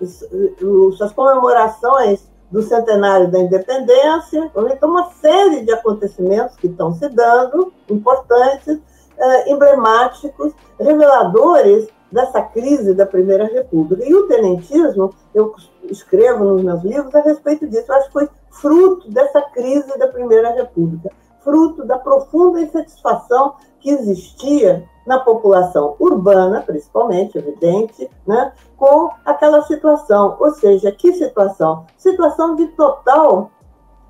as 1.01 1.13
comemorações 1.13 2.25
do 2.51 2.63
centenário 2.63 3.31
da 3.31 3.39
independência, 3.39 4.51
então 4.55 4.91
uma 4.91 5.11
série 5.13 5.65
de 5.65 5.73
acontecimentos 5.73 6.55
que 6.57 6.67
estão 6.67 6.95
se 6.95 7.09
dando, 7.09 7.73
importantes, 7.89 8.79
é, 9.19 9.51
emblemáticos, 9.51 10.53
reveladores 10.79 11.89
dessa 12.11 12.43
crise 12.43 12.93
da 12.93 13.07
Primeira 13.07 13.47
República. 13.47 14.05
E 14.05 14.15
o 14.15 14.29
tenentismo, 14.29 15.15
eu 15.35 15.55
escrevo 15.85 16.45
nos 16.45 16.63
meus 16.63 16.83
livros 16.83 17.15
a 17.15 17.21
respeito 17.21 17.67
disso, 17.67 17.87
eu 17.89 17.95
acho 17.95 18.07
que 18.09 18.13
foi 18.13 18.29
fruto 18.53 19.11
dessa 19.11 19.43
crise 19.43 19.99
da 19.99 20.07
Primeira 20.07 20.53
República, 20.53 21.11
fruto 21.41 21.85
da 21.85 21.99
profunda 21.99 22.61
insatisfação 22.61 23.55
que 23.81 23.91
existia 23.91 24.89
na 25.05 25.19
população 25.19 25.97
urbana, 25.99 26.63
principalmente, 26.63 27.37
evidente, 27.37 28.09
né, 28.25 28.53
com 28.77 29.11
aquela 29.25 29.63
situação. 29.63 30.37
Ou 30.39 30.53
seja, 30.53 30.93
que 30.93 31.13
situação? 31.15 31.87
Situação 31.97 32.55
de 32.55 32.69
total 32.69 33.51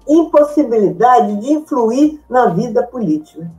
impossibilidade 0.07 1.37
de 1.37 1.53
influir 1.53 2.21
na 2.29 2.47
vida 2.47 2.83
política. 2.83 3.51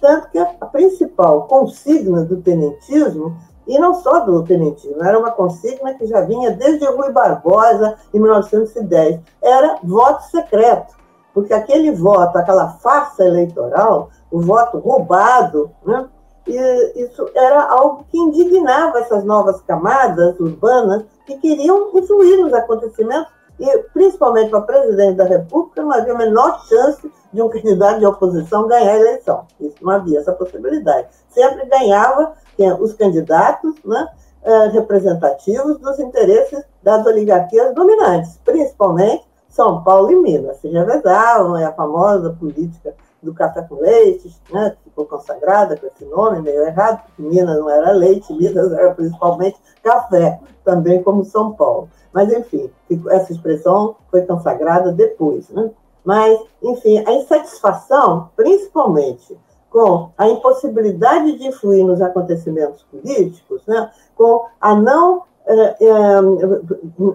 Tanto 0.00 0.30
que 0.30 0.38
a 0.38 0.46
principal 0.46 1.42
consigna 1.42 2.24
do 2.24 2.40
tenentismo 2.40 3.36
e 3.70 3.78
não 3.78 3.94
só 3.94 4.18
do 4.18 4.42
tenentismo, 4.42 5.00
era 5.00 5.16
uma 5.16 5.30
consigna 5.30 5.94
que 5.94 6.04
já 6.04 6.22
vinha 6.22 6.50
desde 6.50 6.84
Rui 6.86 7.12
Barbosa, 7.12 7.94
em 8.12 8.18
1910. 8.18 9.20
Era 9.40 9.78
voto 9.84 10.24
secreto, 10.24 10.96
porque 11.32 11.54
aquele 11.54 11.92
voto, 11.92 12.36
aquela 12.36 12.70
farsa 12.82 13.24
eleitoral, 13.24 14.10
o 14.28 14.40
voto 14.40 14.78
roubado, 14.78 15.70
né, 15.86 16.08
e 16.48 17.04
isso 17.04 17.30
era 17.32 17.62
algo 17.62 18.04
que 18.10 18.18
indignava 18.18 18.98
essas 18.98 19.22
novas 19.22 19.60
camadas 19.62 20.40
urbanas 20.40 21.04
que 21.24 21.36
queriam 21.36 21.96
influir 21.96 22.38
nos 22.38 22.52
acontecimentos 22.52 23.30
e, 23.60 23.78
principalmente 23.92 24.50
para 24.50 24.62
presidente 24.62 25.16
da 25.16 25.24
República, 25.24 25.82
não 25.82 25.92
havia 25.92 26.14
a 26.14 26.18
menor 26.18 26.60
chance 26.66 27.08
de 27.32 27.40
um 27.40 27.48
candidato 27.48 28.00
de 28.00 28.06
oposição 28.06 28.66
ganhar 28.66 28.90
a 28.90 28.98
eleição. 28.98 29.46
Isso 29.60 29.76
não 29.80 29.92
havia 29.92 30.18
essa 30.18 30.32
possibilidade. 30.32 31.06
Sempre 31.28 31.66
ganhava 31.66 32.32
os 32.68 32.92
candidatos 32.92 33.74
né, 33.84 34.08
eh, 34.42 34.66
representativos 34.68 35.78
dos 35.78 35.98
interesses 35.98 36.62
das 36.82 37.04
oligarquias 37.06 37.74
dominantes, 37.74 38.38
principalmente 38.44 39.24
São 39.48 39.82
Paulo 39.82 40.10
e 40.10 40.16
Minas. 40.16 40.58
Se 40.58 40.68
revezavam, 40.68 41.56
é 41.56 41.64
a 41.64 41.72
famosa 41.72 42.30
política 42.38 42.94
do 43.22 43.34
café 43.34 43.62
com 43.62 43.76
leite, 43.76 44.34
né, 44.50 44.70
que 44.70 44.90
ficou 44.90 45.04
consagrada 45.04 45.76
com 45.76 45.86
esse 45.86 46.04
nome, 46.06 46.40
meio 46.40 46.62
errado, 46.66 47.02
porque 47.04 47.22
Minas 47.22 47.58
não 47.58 47.68
era 47.68 47.92
leite, 47.92 48.32
Minas 48.32 48.72
era 48.72 48.94
principalmente 48.94 49.58
café, 49.82 50.40
também 50.64 51.02
como 51.02 51.24
São 51.24 51.52
Paulo. 51.52 51.88
Mas, 52.12 52.32
enfim, 52.32 52.70
essa 53.10 53.32
expressão 53.32 53.96
foi 54.10 54.22
consagrada 54.22 54.92
depois. 54.92 55.48
Né? 55.50 55.70
Mas, 56.04 56.40
enfim, 56.62 56.98
a 57.06 57.12
insatisfação, 57.12 58.30
principalmente 58.34 59.38
com 59.70 60.10
a 60.18 60.28
impossibilidade 60.28 61.38
de 61.38 61.46
influir 61.46 61.84
nos 61.84 62.02
acontecimentos 62.02 62.82
políticos, 62.90 63.62
né, 63.66 63.90
com 64.16 64.44
a 64.60 64.74
não, 64.74 65.22
eh, 65.46 65.76
eh, 65.80 66.20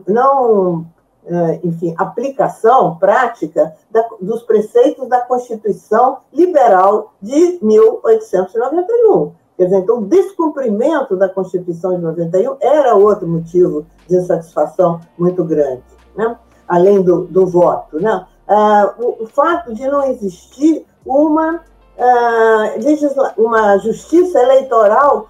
não 0.08 0.86
eh, 1.28 1.60
enfim, 1.64 1.94
aplicação 1.98 2.96
prática 2.98 3.76
da, 3.92 4.08
dos 4.22 4.44
preceitos 4.44 5.08
da 5.10 5.22
Constituição 5.22 6.20
Liberal 6.32 7.14
de 7.22 7.60
1891. 7.62 9.34
Quer 9.58 9.66
dizer, 9.66 9.78
então, 9.78 10.00
o 10.00 10.06
descumprimento 10.06 11.16
da 11.16 11.30
Constituição 11.30 11.96
de 11.96 12.02
91 12.02 12.58
era 12.60 12.96
outro 12.96 13.28
motivo 13.28 13.86
de 14.08 14.18
insatisfação 14.18 15.00
muito 15.18 15.44
grande, 15.44 15.84
né? 16.16 16.38
além 16.68 17.02
do, 17.02 17.26
do 17.26 17.48
voto. 17.48 18.00
Né? 18.00 18.26
Ah, 18.48 18.94
o, 19.00 19.24
o 19.24 19.28
fato 19.28 19.74
de 19.74 19.88
não 19.88 20.04
existir 20.04 20.86
uma 21.06 21.62
uh, 21.98 23.34
uma 23.38 23.78
justiça 23.80 24.40
eleitoral 24.40 25.30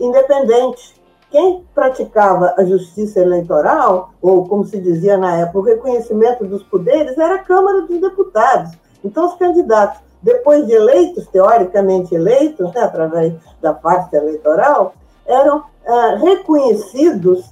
independente. 0.00 0.98
Quem 1.30 1.64
praticava 1.74 2.54
a 2.56 2.64
justiça 2.64 3.20
eleitoral, 3.20 4.10
ou 4.22 4.48
como 4.48 4.64
se 4.64 4.80
dizia 4.80 5.18
na 5.18 5.36
época, 5.36 5.58
o 5.58 5.62
reconhecimento 5.62 6.46
dos 6.46 6.62
poderes, 6.62 7.18
era 7.18 7.34
a 7.34 7.42
Câmara 7.42 7.82
dos 7.82 8.00
Deputados. 8.00 8.72
Então, 9.04 9.26
os 9.26 9.34
candidatos, 9.34 10.00
depois 10.22 10.66
de 10.66 10.72
eleitos, 10.72 11.26
teoricamente 11.28 12.14
eleitos, 12.14 12.72
né, 12.72 12.80
através 12.80 13.34
da 13.60 13.74
parte 13.74 14.16
eleitoral, 14.16 14.94
eram 15.26 15.58
uh, 15.58 16.16
reconhecidos 16.24 17.44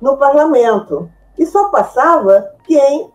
no 0.00 0.16
parlamento. 0.16 1.10
E 1.38 1.44
só 1.44 1.68
passava 1.68 2.52
quem 2.64 3.10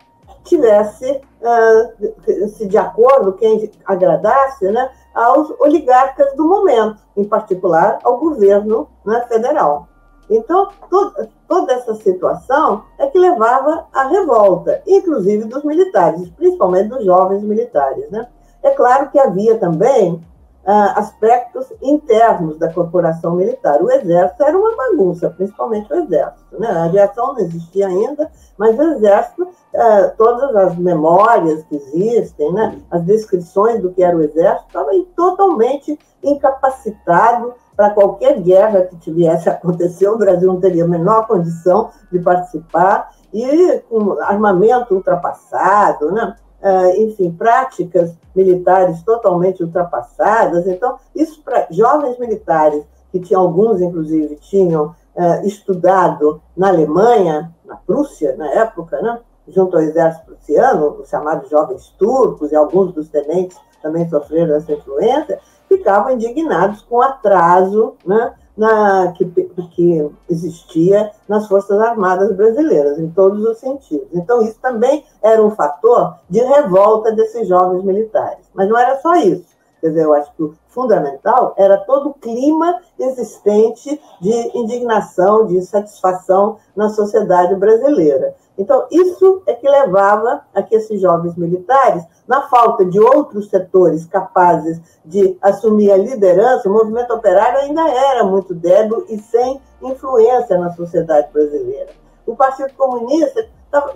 tivesse 0.46 1.10
uh, 1.10 2.48
se 2.48 2.66
de 2.66 2.78
acordo, 2.78 3.34
quem 3.34 3.70
agradasse, 3.84 4.70
né, 4.70 4.90
aos 5.14 5.50
oligarcas 5.60 6.34
do 6.36 6.46
momento, 6.46 6.98
em 7.16 7.24
particular 7.24 7.98
ao 8.02 8.18
governo 8.18 8.88
né, 9.04 9.24
federal. 9.28 9.88
Então, 10.28 10.68
to 10.90 11.28
toda 11.46 11.72
essa 11.72 11.94
situação 11.94 12.82
é 12.98 13.06
que 13.06 13.18
levava 13.18 13.86
à 13.92 14.08
revolta, 14.08 14.82
inclusive 14.86 15.44
dos 15.44 15.62
militares, 15.62 16.28
principalmente 16.30 16.88
dos 16.88 17.04
jovens 17.04 17.42
militares. 17.42 18.10
Né? 18.10 18.26
É 18.62 18.70
claro 18.70 19.10
que 19.10 19.18
havia 19.18 19.56
também 19.56 20.20
uh, 20.66 20.98
aspectos 20.98 21.72
internos 21.80 22.58
da 22.58 22.72
corporação 22.72 23.36
militar. 23.36 23.80
O 23.80 23.90
exército 23.90 24.42
era 24.42 24.58
uma 24.58 24.76
bagunça, 24.76 25.30
principalmente 25.30 25.92
o 25.92 25.96
exército. 25.96 26.58
Né? 26.58 26.68
A 26.68 26.84
aviação 26.84 27.34
não 27.34 27.38
existia 27.38 27.86
ainda, 27.86 28.30
mas 28.58 28.76
o 28.78 28.82
exército, 28.82 29.44
uh, 29.44 30.16
todas 30.18 30.54
as 30.56 30.76
memórias 30.76 31.62
que 31.64 31.76
existem, 31.76 32.52
né? 32.52 32.78
as 32.90 33.02
descrições 33.04 33.80
do 33.80 33.92
que 33.92 34.02
era 34.02 34.16
o 34.16 34.22
exército, 34.22 34.66
estavam 34.66 35.04
totalmente 35.14 35.98
incapacitado 36.22 37.54
para 37.76 37.90
qualquer 37.90 38.40
guerra 38.40 38.88
que 39.00 39.12
viesse 39.12 39.48
a 39.48 39.52
acontecer, 39.54 40.08
o 40.08 40.18
Brasil 40.18 40.52
não 40.52 40.60
teria 40.60 40.84
a 40.84 40.88
menor 40.88 41.26
condição 41.26 41.90
de 42.10 42.18
participar, 42.18 43.14
e 43.32 43.80
com 43.90 44.18
armamento 44.20 44.94
ultrapassado, 44.94 46.10
né? 46.10 46.34
Uh, 46.62 47.02
enfim, 47.02 47.30
práticas 47.30 48.16
militares 48.34 49.02
totalmente 49.02 49.62
ultrapassadas. 49.62 50.66
Então, 50.66 50.96
isso 51.14 51.42
para 51.42 51.66
jovens 51.70 52.18
militares, 52.18 52.84
que 53.12 53.20
tinham 53.20 53.42
alguns, 53.42 53.80
inclusive, 53.80 54.36
tinham 54.36 54.94
uh, 55.14 55.46
estudado 55.46 56.40
na 56.56 56.68
Alemanha, 56.68 57.54
na 57.64 57.76
Prússia, 57.76 58.34
na 58.36 58.48
época, 58.50 59.00
né? 59.00 59.20
junto 59.48 59.76
ao 59.76 59.82
exército 59.82 60.26
prussiano, 60.26 61.00
os 61.00 61.08
chamados 61.08 61.48
jovens 61.48 61.94
turcos, 61.98 62.50
e 62.50 62.56
alguns 62.56 62.92
dos 62.92 63.08
tenentes 63.08 63.56
também 63.80 64.08
sofreram 64.08 64.56
essa 64.56 64.72
influência, 64.72 65.38
ficavam 65.68 66.12
indignados 66.12 66.82
com 66.82 66.96
o 66.96 67.02
atraso 67.02 67.94
né, 68.04 68.34
na, 68.56 69.12
que, 69.12 69.24
que 69.24 70.10
existia 70.28 71.10
nas 71.28 71.46
Forças 71.46 71.78
Armadas 71.80 72.34
brasileiras, 72.34 72.98
em 72.98 73.10
todos 73.10 73.44
os 73.44 73.58
sentidos. 73.58 74.08
Então, 74.12 74.42
isso 74.42 74.58
também 74.60 75.04
era 75.22 75.42
um 75.42 75.50
fator 75.50 76.16
de 76.30 76.40
revolta 76.40 77.12
desses 77.12 77.46
jovens 77.46 77.84
militares. 77.84 78.46
Mas 78.54 78.68
não 78.68 78.78
era 78.78 78.98
só 79.00 79.14
isso. 79.16 79.55
Quer 79.86 79.90
dizer, 79.90 80.04
eu 80.04 80.14
acho 80.14 80.34
que 80.34 80.42
o 80.42 80.54
fundamental 80.66 81.54
era 81.56 81.76
todo 81.76 82.08
o 82.08 82.14
clima 82.14 82.80
existente 82.98 84.00
de 84.20 84.58
indignação, 84.58 85.46
de 85.46 85.56
insatisfação 85.56 86.56
na 86.74 86.88
sociedade 86.88 87.54
brasileira. 87.54 88.34
Então, 88.58 88.84
isso 88.90 89.42
é 89.46 89.54
que 89.54 89.68
levava 89.68 90.42
a 90.52 90.60
que 90.60 90.74
esses 90.74 91.00
jovens 91.00 91.36
militares, 91.36 92.02
na 92.26 92.48
falta 92.48 92.84
de 92.84 92.98
outros 92.98 93.48
setores 93.48 94.04
capazes 94.06 94.80
de 95.04 95.38
assumir 95.40 95.92
a 95.92 95.96
liderança, 95.96 96.68
o 96.68 96.72
movimento 96.72 97.14
operário 97.14 97.60
ainda 97.60 97.88
era 97.88 98.24
muito 98.24 98.52
débil 98.52 99.06
e 99.08 99.18
sem 99.18 99.60
influência 99.80 100.58
na 100.58 100.72
sociedade 100.72 101.28
brasileira. 101.32 101.90
O 102.26 102.34
Partido 102.34 102.72
Comunista 102.76 103.46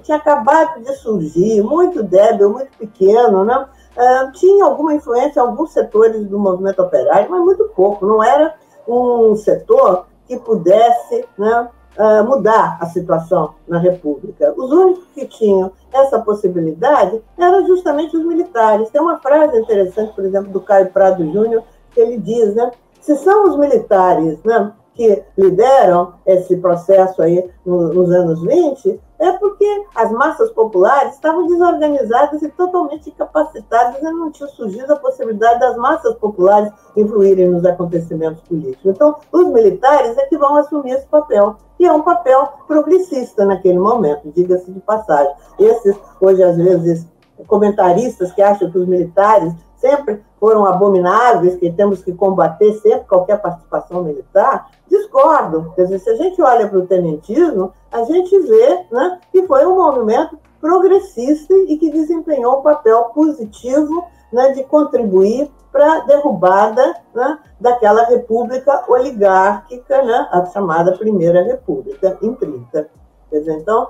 tinha 0.04 0.18
acabado 0.18 0.85
de 0.85 0.94
surgir, 0.99 1.64
muito 1.64 2.00
débil, 2.00 2.50
muito 2.50 2.70
pequeno, 2.78 3.44
né? 3.44 3.66
Uh, 4.00 4.33
tinha 4.33 4.64
alguma 4.64 4.95
influência 4.95 5.40
em 5.40 5.42
alguns 5.42 5.73
setores 5.73 6.26
do 6.26 6.38
movimento 6.38 6.80
operário, 6.80 7.30
mas 7.30 7.45
muito 7.45 7.64
pouco. 7.76 8.07
Não 8.07 8.25
era 8.25 8.54
um 8.88 9.37
setor 9.37 10.07
que 10.26 10.38
pudesse 10.38 11.26
né, 11.37 11.69
uh, 11.99 12.25
mudar 12.25 12.78
a 12.80 12.87
situação 12.87 13.54
na 13.69 13.78
República. 13.78 14.54
Os 14.57 14.73
únicos 14.73 15.04
que 15.14 15.26
tinham 15.26 15.71
essa 15.92 16.19
possibilidade 16.19 17.21
eram 17.37 17.66
justamente 17.66 18.16
os 18.16 18.25
militares. 18.25 18.88
Tem 18.88 19.02
uma 19.02 19.19
frase 19.19 19.59
interessante, 19.59 20.14
por 20.14 20.25
exemplo, 20.25 20.50
do 20.50 20.61
Caio 20.61 20.90
Prado 20.90 21.23
Júnior, 21.30 21.62
que 21.90 22.00
ele 22.00 22.16
diz, 22.16 22.54
né, 22.54 22.71
se 23.02 23.16
são 23.16 23.49
os 23.49 23.59
militares 23.59 24.42
né, 24.45 24.73
que 24.94 25.23
lideram 25.37 26.14
esse 26.26 26.56
processo 26.56 27.23
aí 27.23 27.49
nos 27.64 28.11
anos 28.11 28.42
20, 28.42 29.00
é 29.18 29.32
porque 29.32 29.85
as 29.94 30.11
massas 30.11 30.50
populares 30.50 31.14
estavam 31.14 31.47
desorganizadas 31.47 32.42
e 32.42 32.49
totalmente 32.49 33.11
incapacitadas 33.11 34.00
e 34.00 34.04
não 34.04 34.30
tinha 34.30 34.49
surgido 34.49 34.92
a 34.92 34.97
possibilidade 34.97 35.61
das 35.61 35.76
massas 35.76 36.14
populares 36.14 36.73
influírem 36.97 37.49
nos 37.49 37.64
acontecimentos 37.64 38.42
políticos. 38.42 38.87
Então, 38.87 39.16
os 39.30 39.47
militares 39.49 40.16
é 40.16 40.26
que 40.26 40.38
vão 40.38 40.56
assumir 40.56 40.92
esse 40.92 41.06
papel, 41.06 41.56
e 41.78 41.87
é 41.87 41.92
um 41.92 42.02
papel 42.02 42.49
progressista 42.66 43.44
naquele 43.44 43.78
momento, 43.78 44.32
diga-se 44.35 44.70
de 44.70 44.80
passagem. 44.80 45.32
Esses, 45.59 45.97
hoje, 46.20 46.42
às 46.42 46.56
vezes, 46.56 47.06
comentaristas 47.47 48.32
que 48.32 48.42
acham 48.42 48.70
que 48.70 48.78
os 48.78 48.87
militares 48.87 49.52
sempre 49.80 50.22
foram 50.38 50.66
abomináveis, 50.66 51.56
que 51.56 51.72
temos 51.72 52.02
que 52.02 52.12
combater 52.12 52.72
sempre 52.75 53.06
qualquer 53.06 53.40
participação 53.40 54.04
militar, 54.04 54.70
discordo. 54.88 55.72
Quer 55.75 55.84
dizer, 55.84 55.99
se 56.00 56.10
a 56.10 56.16
gente 56.16 56.40
olha 56.40 56.68
para 56.68 56.78
o 56.78 56.87
tenentismo, 56.87 57.72
a 57.90 58.04
gente 58.04 58.38
vê 58.40 58.87
né, 58.92 59.18
que 59.32 59.46
foi 59.46 59.66
um 59.66 59.76
movimento 59.76 60.38
progressista 60.60 61.54
e 61.54 61.78
que 61.78 61.90
desempenhou 61.90 62.58
um 62.58 62.62
papel 62.62 63.04
positivo 63.14 64.04
né, 64.32 64.52
de 64.52 64.62
contribuir 64.64 65.50
para 65.72 65.94
a 65.94 66.00
derrubada 66.00 66.96
né, 67.14 67.38
daquela 67.60 68.04
república 68.04 68.84
oligárquica, 68.88 70.02
né, 70.02 70.28
a 70.30 70.44
chamada 70.46 70.97
Primeira 70.97 71.43
República, 71.43 72.19
em 72.21 72.34
30. 72.34 72.90
Quer 73.30 73.38
dizer, 73.38 73.58
então, 73.58 73.88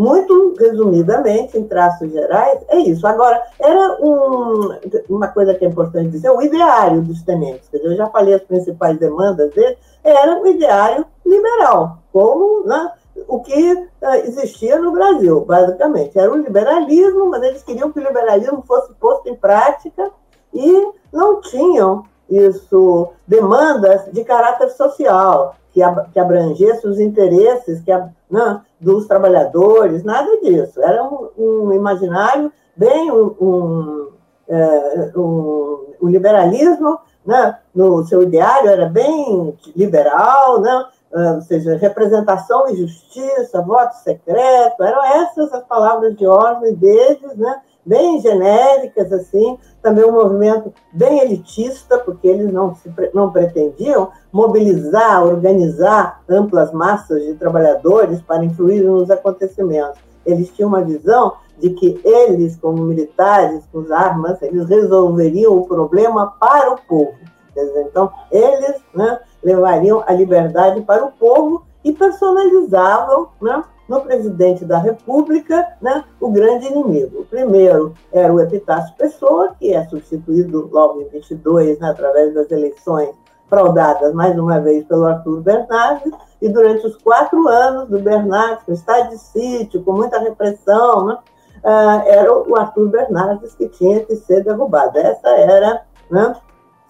muito 0.00 0.54
resumidamente, 0.58 1.58
em 1.58 1.64
traços 1.64 2.10
gerais, 2.10 2.58
é 2.68 2.78
isso. 2.78 3.06
Agora, 3.06 3.38
era 3.58 3.98
um, 4.00 4.70
uma 5.10 5.28
coisa 5.28 5.54
que 5.54 5.62
é 5.62 5.68
importante 5.68 6.08
dizer, 6.08 6.30
o 6.30 6.40
ideário 6.40 7.02
dos 7.02 7.20
tenentes, 7.22 7.68
quer 7.68 7.76
dizer, 7.76 7.90
eu 7.90 7.96
já 7.96 8.06
falei 8.06 8.32
as 8.32 8.42
principais 8.42 8.98
demandas 8.98 9.52
dele, 9.52 9.76
era 10.02 10.40
o 10.40 10.46
ideário 10.46 11.04
liberal, 11.26 11.98
como 12.14 12.66
né, 12.66 12.92
o 13.28 13.40
que 13.40 13.72
uh, 13.74 14.14
existia 14.24 14.78
no 14.78 14.92
Brasil, 14.92 15.44
basicamente. 15.44 16.18
Era 16.18 16.32
o 16.32 16.36
liberalismo, 16.36 17.28
mas 17.28 17.42
eles 17.42 17.62
queriam 17.62 17.92
que 17.92 18.00
o 18.00 18.02
liberalismo 18.02 18.64
fosse 18.66 18.94
posto 18.94 19.28
em 19.28 19.34
prática 19.34 20.10
e 20.54 20.92
não 21.12 21.42
tinham 21.42 22.04
isso 22.26 23.08
demandas 23.26 24.10
de 24.10 24.24
caráter 24.24 24.70
social 24.70 25.56
que, 25.72 25.82
ab 25.82 26.10
que 26.12 26.18
abrangesse 26.18 26.86
os 26.86 26.98
interesses 26.98 27.80
que, 27.82 27.92
né, 28.30 28.60
dos 28.80 29.06
trabalhadores, 29.06 30.02
nada 30.04 30.40
disso. 30.40 30.82
Era 30.82 31.04
um, 31.04 31.28
um 31.38 31.72
imaginário 31.72 32.52
bem 32.76 33.10
um, 33.10 33.34
um, 33.40 34.08
é, 34.48 35.12
um, 35.16 35.86
um 36.02 36.08
liberalismo, 36.08 36.98
né, 37.24 37.58
no 37.74 38.04
seu 38.06 38.22
ideário 38.22 38.70
era 38.70 38.86
bem 38.86 39.56
liberal, 39.76 40.60
né, 40.60 40.86
é, 41.12 41.32
ou 41.32 41.42
seja, 41.42 41.76
representação 41.76 42.70
e 42.70 42.76
justiça, 42.76 43.60
voto 43.60 43.94
secreto, 43.96 44.82
eram 44.82 45.04
essas 45.04 45.52
as 45.52 45.64
palavras 45.64 46.16
de 46.16 46.26
ordem 46.26 46.74
deles, 46.74 47.36
né, 47.36 47.60
bem 47.84 48.20
genéricas, 48.20 49.12
assim, 49.12 49.58
também 49.82 50.04
um 50.04 50.12
movimento 50.12 50.72
bem 50.92 51.20
elitista, 51.20 51.98
porque 51.98 52.28
eles 52.28 52.52
não, 52.52 52.74
se, 52.74 52.92
não 53.14 53.30
pretendiam 53.30 54.10
mobilizar, 54.32 55.24
organizar 55.24 56.22
amplas 56.28 56.72
massas 56.72 57.22
de 57.22 57.34
trabalhadores 57.34 58.20
para 58.22 58.44
influir 58.44 58.82
nos 58.82 59.10
acontecimentos. 59.10 59.98
Eles 60.24 60.50
tinham 60.50 60.68
uma 60.68 60.82
visão 60.82 61.34
de 61.58 61.70
que 61.70 62.00
eles, 62.04 62.56
como 62.56 62.82
militares, 62.82 63.64
com 63.72 63.84
armas, 63.92 64.40
eles 64.42 64.68
resolveriam 64.68 65.56
o 65.56 65.66
problema 65.66 66.34
para 66.38 66.72
o 66.72 66.80
povo. 66.86 67.14
Então, 67.56 68.10
eles 68.30 68.76
né, 68.94 69.20
levariam 69.42 70.02
a 70.06 70.12
liberdade 70.12 70.80
para 70.82 71.04
o 71.04 71.12
povo 71.12 71.62
e 71.84 71.92
personalizavam 71.92 73.28
né, 73.40 73.62
no 73.90 74.00
presidente 74.02 74.64
da 74.64 74.78
República 74.78 75.66
né, 75.82 76.04
o 76.20 76.30
grande 76.30 76.68
inimigo. 76.68 77.22
O 77.22 77.24
primeiro 77.24 77.92
era 78.12 78.32
o 78.32 78.40
Epitácio 78.40 78.94
Pessoa, 78.96 79.56
que 79.58 79.74
é 79.74 79.84
substituído 79.88 80.70
logo 80.72 81.02
em 81.02 81.08
22, 81.08 81.80
né, 81.80 81.90
através 81.90 82.32
das 82.32 82.48
eleições 82.52 83.10
fraudadas 83.48 84.14
mais 84.14 84.38
uma 84.38 84.60
vez 84.60 84.84
pelo 84.84 85.06
Arthur 85.06 85.40
Bernardes, 85.40 86.12
e 86.40 86.48
durante 86.48 86.86
os 86.86 86.96
quatro 86.98 87.48
anos 87.48 87.88
do 87.88 87.98
Bernardes, 87.98 88.62
com 88.62 88.72
estado 88.72 89.10
de 89.10 89.18
sítio, 89.18 89.82
com 89.82 89.92
muita 89.92 90.20
repressão, 90.20 91.06
né, 91.06 91.18
uh, 91.64 92.06
era 92.06 92.32
o 92.32 92.56
Arthur 92.56 92.90
Bernardes 92.90 93.56
que 93.56 93.66
tinha 93.70 94.04
que 94.04 94.14
ser 94.14 94.44
derrubado. 94.44 94.96
Essa 94.98 95.30
era, 95.30 95.82
né, 96.08 96.36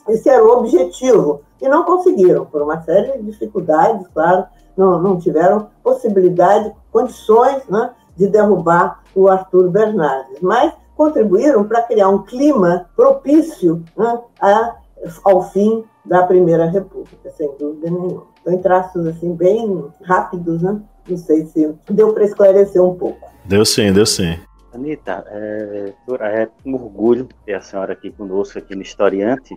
esse 0.06 0.28
era 0.28 0.44
o 0.44 0.58
objetivo. 0.58 1.40
E 1.62 1.66
não 1.66 1.82
conseguiram, 1.82 2.44
por 2.44 2.60
uma 2.60 2.82
série 2.82 3.12
de 3.12 3.22
dificuldades, 3.22 4.06
claro, 4.08 4.44
não, 4.76 5.00
não 5.00 5.18
tiveram 5.18 5.68
possibilidade, 5.82 6.72
condições 6.92 7.66
né, 7.68 7.90
de 8.16 8.26
derrubar 8.26 9.02
o 9.14 9.28
Arthur 9.28 9.70
Bernardes, 9.70 10.40
mas 10.40 10.72
contribuíram 10.96 11.64
para 11.64 11.82
criar 11.82 12.08
um 12.08 12.22
clima 12.22 12.86
propício 12.94 13.82
né, 13.96 14.20
a, 14.40 14.76
ao 15.24 15.50
fim 15.50 15.84
da 16.04 16.22
Primeira 16.24 16.66
República, 16.66 17.30
sem 17.30 17.50
dúvida 17.58 17.90
nenhuma. 17.90 18.24
Então, 18.40 18.52
em 18.52 18.58
traços 18.58 19.06
assim, 19.06 19.34
bem 19.34 19.86
rápidos, 20.02 20.62
né? 20.62 20.80
não 21.08 21.16
sei 21.16 21.44
se 21.46 21.74
deu 21.90 22.12
para 22.12 22.24
esclarecer 22.24 22.82
um 22.82 22.94
pouco. 22.94 23.28
Deu 23.44 23.64
sim, 23.64 23.92
deu 23.92 24.06
sim. 24.06 24.38
Anitta, 24.72 25.24
é, 25.28 25.92
é 26.08 26.48
um 26.64 26.74
orgulho 26.74 27.28
ter 27.44 27.54
a 27.54 27.60
senhora 27.60 27.92
aqui 27.92 28.10
conosco, 28.10 28.58
aqui 28.58 28.74
no 28.74 28.82
Historiante. 28.82 29.56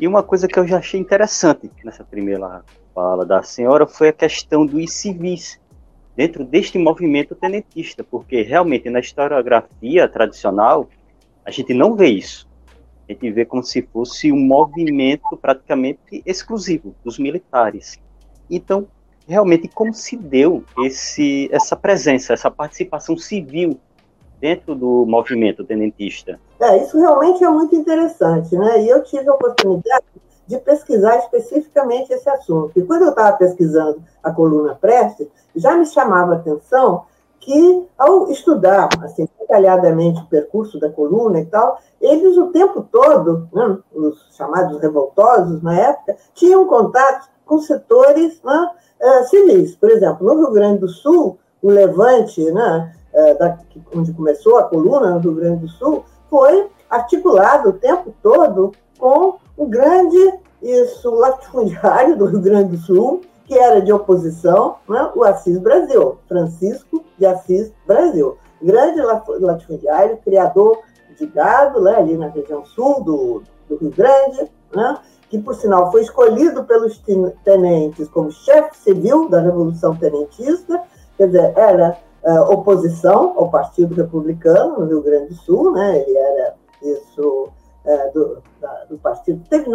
E 0.00 0.08
uma 0.08 0.22
coisa 0.22 0.48
que 0.48 0.58
eu 0.58 0.66
já 0.66 0.78
achei 0.78 0.98
interessante 0.98 1.70
nessa 1.84 2.02
primeira 2.02 2.64
fala 2.94 3.24
da 3.24 3.42
senhora 3.42 3.86
foi 3.86 4.08
a 4.08 4.12
questão 4.12 4.64
dos 4.64 4.92
civis 4.92 5.60
dentro 6.16 6.44
deste 6.44 6.78
movimento 6.78 7.34
tenentista, 7.34 8.04
porque 8.04 8.42
realmente 8.42 8.88
na 8.90 9.00
historiografia 9.00 10.08
tradicional 10.08 10.88
a 11.44 11.50
gente 11.50 11.74
não 11.74 11.94
vê 11.94 12.08
isso. 12.08 12.48
A 13.08 13.12
gente 13.12 13.30
vê 13.30 13.44
como 13.44 13.62
se 13.62 13.82
fosse 13.82 14.30
um 14.30 14.38
movimento 14.38 15.36
praticamente 15.36 16.22
exclusivo 16.24 16.94
dos 17.04 17.18
militares. 17.18 17.98
Então, 18.48 18.86
realmente, 19.26 19.68
como 19.68 19.92
se 19.92 20.16
deu 20.16 20.64
esse, 20.84 21.48
essa 21.52 21.76
presença, 21.76 22.32
essa 22.32 22.50
participação 22.50 23.16
civil 23.16 23.78
dentro 24.40 24.74
do 24.74 25.04
movimento 25.06 25.64
tenentista? 25.64 26.38
É, 26.60 26.82
isso 26.82 26.98
realmente 26.98 27.42
é 27.42 27.48
muito 27.48 27.74
interessante, 27.74 28.54
né? 28.56 28.82
E 28.82 28.88
eu 28.88 29.02
tive 29.02 29.28
a 29.28 29.34
oportunidade 29.34 30.04
de 30.46 30.58
pesquisar 30.58 31.16
especificamente 31.18 32.12
esse 32.12 32.28
assunto. 32.28 32.72
E 32.76 32.82
quando 32.82 33.02
eu 33.02 33.10
estava 33.10 33.36
pesquisando 33.36 34.02
a 34.22 34.30
coluna 34.30 34.74
Prestes, 34.74 35.28
já 35.54 35.76
me 35.76 35.86
chamava 35.86 36.34
a 36.34 36.36
atenção 36.36 37.04
que, 37.42 37.86
ao 37.98 38.30
estudar 38.30 38.88
assim, 39.02 39.28
detalhadamente 39.38 40.20
o 40.20 40.26
percurso 40.26 40.78
da 40.78 40.88
coluna 40.88 41.40
e 41.40 41.46
tal, 41.46 41.78
eles 42.00 42.36
o 42.36 42.48
tempo 42.48 42.86
todo, 42.90 43.48
né, 43.52 43.78
os 43.92 44.28
chamados 44.36 44.80
revoltosos 44.80 45.60
na 45.62 45.74
época, 45.74 46.16
tinham 46.34 46.66
contato 46.66 47.28
com 47.44 47.58
setores 47.58 48.40
né, 48.42 48.70
uh, 49.00 49.28
civis. 49.28 49.74
Por 49.76 49.90
exemplo, 49.90 50.26
no 50.26 50.36
Rio 50.36 50.52
Grande 50.52 50.78
do 50.78 50.88
Sul, 50.88 51.38
o 51.60 51.68
levante, 51.68 52.42
né, 52.50 52.94
uh, 53.12 53.38
da, 53.38 53.58
onde 53.94 54.12
começou 54.12 54.58
a 54.58 54.64
coluna 54.64 55.10
no 55.10 55.18
Rio 55.18 55.34
Grande 55.34 55.62
do 55.62 55.68
Sul, 55.68 56.04
foi 56.30 56.70
articulado 56.88 57.70
o 57.70 57.72
tempo 57.74 58.14
todo 58.22 58.72
com 58.98 59.36
o 59.56 59.66
grande 59.66 60.18
isso 60.62 61.10
latifundiário 61.10 62.16
do 62.16 62.26
Rio 62.26 62.40
Grande 62.40 62.76
do 62.76 62.78
Sul, 62.78 63.22
que 63.44 63.58
era 63.58 63.82
de 63.82 63.92
oposição, 63.92 64.76
né, 64.88 65.10
o 65.14 65.24
Assis 65.24 65.58
Brasil, 65.58 66.18
Francisco 66.28 67.04
de 67.18 67.26
Assis 67.26 67.72
Brasil, 67.86 68.38
grande 68.62 69.00
latifundiário, 69.40 70.18
criador 70.18 70.78
de 71.18 71.26
gado, 71.26 71.80
né, 71.80 71.96
ali 71.96 72.16
na 72.16 72.28
região 72.28 72.64
sul 72.64 73.02
do, 73.02 73.42
do 73.68 73.76
Rio 73.76 73.90
Grande, 73.90 74.50
né, 74.74 74.98
que, 75.28 75.38
por 75.38 75.54
sinal, 75.54 75.90
foi 75.90 76.02
escolhido 76.02 76.64
pelos 76.64 77.02
tenentes 77.44 78.08
como 78.08 78.30
chefe 78.30 78.76
civil 78.76 79.28
da 79.28 79.40
Revolução 79.40 79.96
Tenentista, 79.96 80.80
quer 81.16 81.26
dizer, 81.26 81.52
era 81.56 81.98
uh, 82.22 82.52
oposição 82.52 83.34
ao 83.36 83.50
Partido 83.50 83.94
Republicano 83.94 84.78
no 84.78 84.86
Rio 84.86 85.02
Grande 85.02 85.28
do 85.28 85.34
Sul, 85.34 85.72
né, 85.72 85.98
ele 85.98 86.16
era 86.16 86.54
isso 86.82 87.48
é, 87.84 88.10
do, 88.10 88.38
da, 88.60 88.84
do, 88.84 88.98
partido, 88.98 89.42
teve 89.48 89.66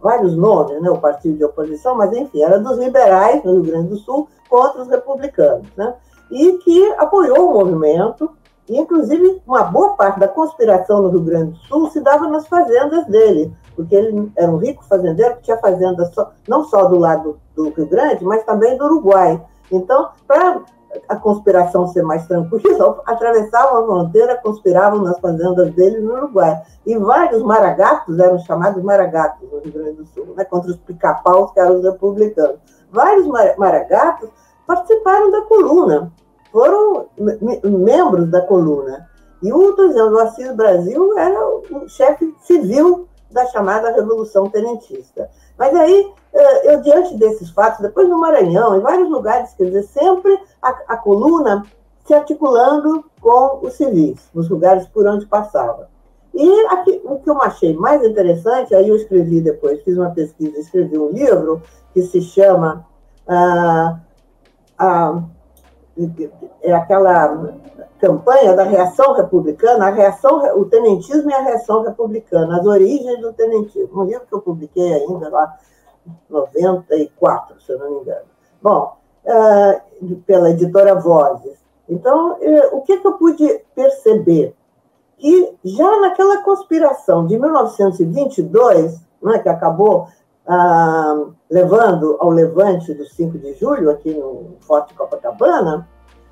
vários 0.00 0.36
nomes, 0.36 0.80
né, 0.82 0.90
o 0.90 0.98
partido 0.98 1.36
de 1.36 1.44
oposição, 1.44 1.94
mas 1.94 2.12
enfim, 2.12 2.42
era 2.42 2.58
dos 2.58 2.78
liberais 2.78 3.42
no 3.44 3.52
Rio 3.52 3.62
Grande 3.62 3.88
do 3.88 3.96
Sul 3.98 4.28
contra 4.48 4.82
os 4.82 4.88
republicanos, 4.88 5.68
né, 5.76 5.94
e 6.30 6.52
que 6.58 6.92
apoiou 6.94 7.50
o 7.50 7.54
movimento, 7.54 8.30
e 8.68 8.78
inclusive 8.78 9.42
uma 9.46 9.64
boa 9.64 9.94
parte 9.94 10.18
da 10.18 10.28
conspiração 10.28 11.02
no 11.02 11.10
Rio 11.10 11.20
Grande 11.20 11.52
do 11.52 11.58
Sul 11.58 11.90
se 11.90 12.00
dava 12.00 12.26
nas 12.28 12.46
fazendas 12.46 13.06
dele, 13.06 13.54
porque 13.76 13.94
ele 13.94 14.32
era 14.36 14.50
um 14.50 14.56
rico 14.56 14.84
fazendeiro 14.84 15.36
que 15.36 15.42
tinha 15.42 15.58
fazendas 15.58 16.10
não 16.48 16.64
só 16.64 16.86
do 16.86 16.98
lado 16.98 17.38
do 17.54 17.70
Rio 17.70 17.86
Grande, 17.86 18.24
mas 18.24 18.44
também 18.44 18.76
do 18.76 18.84
Uruguai. 18.84 19.40
Então, 19.70 20.10
para 20.26 20.62
a 21.08 21.16
conspiração 21.16 21.86
ser 21.88 22.02
mais 22.02 22.26
tranquila, 22.26 23.02
atravessavam 23.06 23.82
a 23.82 23.86
fronteira, 23.86 24.40
conspiravam 24.42 25.02
nas 25.02 25.18
fazendas 25.18 25.72
deles 25.74 26.02
no 26.02 26.14
Uruguai. 26.14 26.62
E 26.86 26.96
vários 26.96 27.42
maragatos 27.42 28.18
eram 28.18 28.38
chamados 28.38 28.82
maragatos 28.82 29.48
no 29.50 29.60
Rio 29.60 29.72
Grande 29.72 29.92
do 29.92 30.06
Sul, 30.06 30.34
né, 30.36 30.44
contra 30.44 30.70
os 30.70 30.76
pica-paus, 30.76 31.52
que 31.52 31.60
eram 31.60 31.78
os 31.78 31.84
republicanos. 31.84 32.58
Vários 32.90 33.26
maragatos 33.56 34.30
participaram 34.66 35.30
da 35.30 35.42
coluna, 35.42 36.12
foram 36.52 37.06
membros 37.64 38.30
da 38.30 38.40
coluna. 38.42 39.08
E 39.42 39.52
o, 39.52 39.74
dizendo, 39.74 40.14
o 40.14 40.20
Assis 40.20 40.50
Brasil 40.54 41.18
era 41.18 41.46
o 41.46 41.88
chefe 41.88 42.34
civil 42.40 43.06
da 43.30 43.44
chamada 43.46 43.92
Revolução 43.92 44.48
Tenentista. 44.48 45.28
Mas 45.58 45.74
aí, 45.74 46.12
eh, 46.32 46.74
eu, 46.74 46.82
diante 46.82 47.16
desses 47.16 47.50
fatos, 47.50 47.80
depois 47.80 48.08
no 48.08 48.18
Maranhão, 48.18 48.76
em 48.76 48.80
vários 48.80 49.08
lugares, 49.08 49.54
quer 49.54 49.66
dizer, 49.66 49.84
sempre 49.84 50.38
a, 50.60 50.68
a 50.88 50.96
coluna 50.96 51.64
se 52.04 52.12
articulando 52.12 53.04
com 53.20 53.66
os 53.66 53.74
civis, 53.74 54.28
nos 54.34 54.48
lugares 54.48 54.86
por 54.88 55.06
onde 55.06 55.26
passava. 55.26 55.88
E 56.34 56.66
aqui, 56.66 57.00
o 57.04 57.18
que 57.18 57.30
eu 57.30 57.40
achei 57.40 57.74
mais 57.74 58.04
interessante, 58.04 58.74
aí 58.74 58.88
eu 58.88 58.96
escrevi 58.96 59.40
depois, 59.40 59.82
fiz 59.82 59.96
uma 59.96 60.10
pesquisa, 60.10 60.58
escrevi 60.58 60.98
um 60.98 61.10
livro 61.10 61.62
que 61.92 62.02
se 62.02 62.20
chama 62.20 62.84
ah, 63.26 64.00
ah, 64.78 65.22
é 66.62 66.72
aquela 66.72 67.54
campanha 67.98 68.54
da 68.54 68.64
reação 68.64 69.14
republicana, 69.14 69.86
a 69.86 69.90
reação, 69.90 70.58
o 70.58 70.64
tenentismo 70.66 71.30
e 71.30 71.34
a 71.34 71.42
reação 71.42 71.82
republicana, 71.82 72.58
as 72.58 72.66
origens 72.66 73.20
do 73.20 73.32
tenentismo. 73.32 74.02
Um 74.02 74.04
livro 74.04 74.26
que 74.26 74.34
eu 74.34 74.40
publiquei 74.40 74.94
ainda 74.94 75.28
lá 75.28 75.56
em 76.06 76.12
94, 76.28 77.60
se 77.60 77.72
eu 77.72 77.78
não 77.78 77.90
me 77.90 78.00
engano. 78.00 78.26
Bom, 78.62 78.96
uh, 79.24 80.16
pela 80.26 80.50
editora 80.50 80.94
Vozes. 80.94 81.58
Então, 81.88 82.32
uh, 82.32 82.76
o 82.76 82.82
que, 82.82 82.98
que 82.98 83.06
eu 83.06 83.12
pude 83.12 83.60
perceber? 83.74 84.54
Que 85.16 85.54
já 85.64 86.00
naquela 86.00 86.42
conspiração 86.42 87.26
de 87.26 87.38
1922, 87.38 89.00
né, 89.22 89.38
que 89.38 89.48
acabou 89.48 90.08
uh, 90.46 91.32
levando 91.50 92.16
ao 92.20 92.30
levante 92.30 92.92
do 92.94 93.04
5 93.04 93.38
de 93.38 93.54
julho, 93.54 93.90
aqui 93.90 94.12
no 94.14 94.56
Forte 94.60 94.94
Copacabana, 94.94 95.88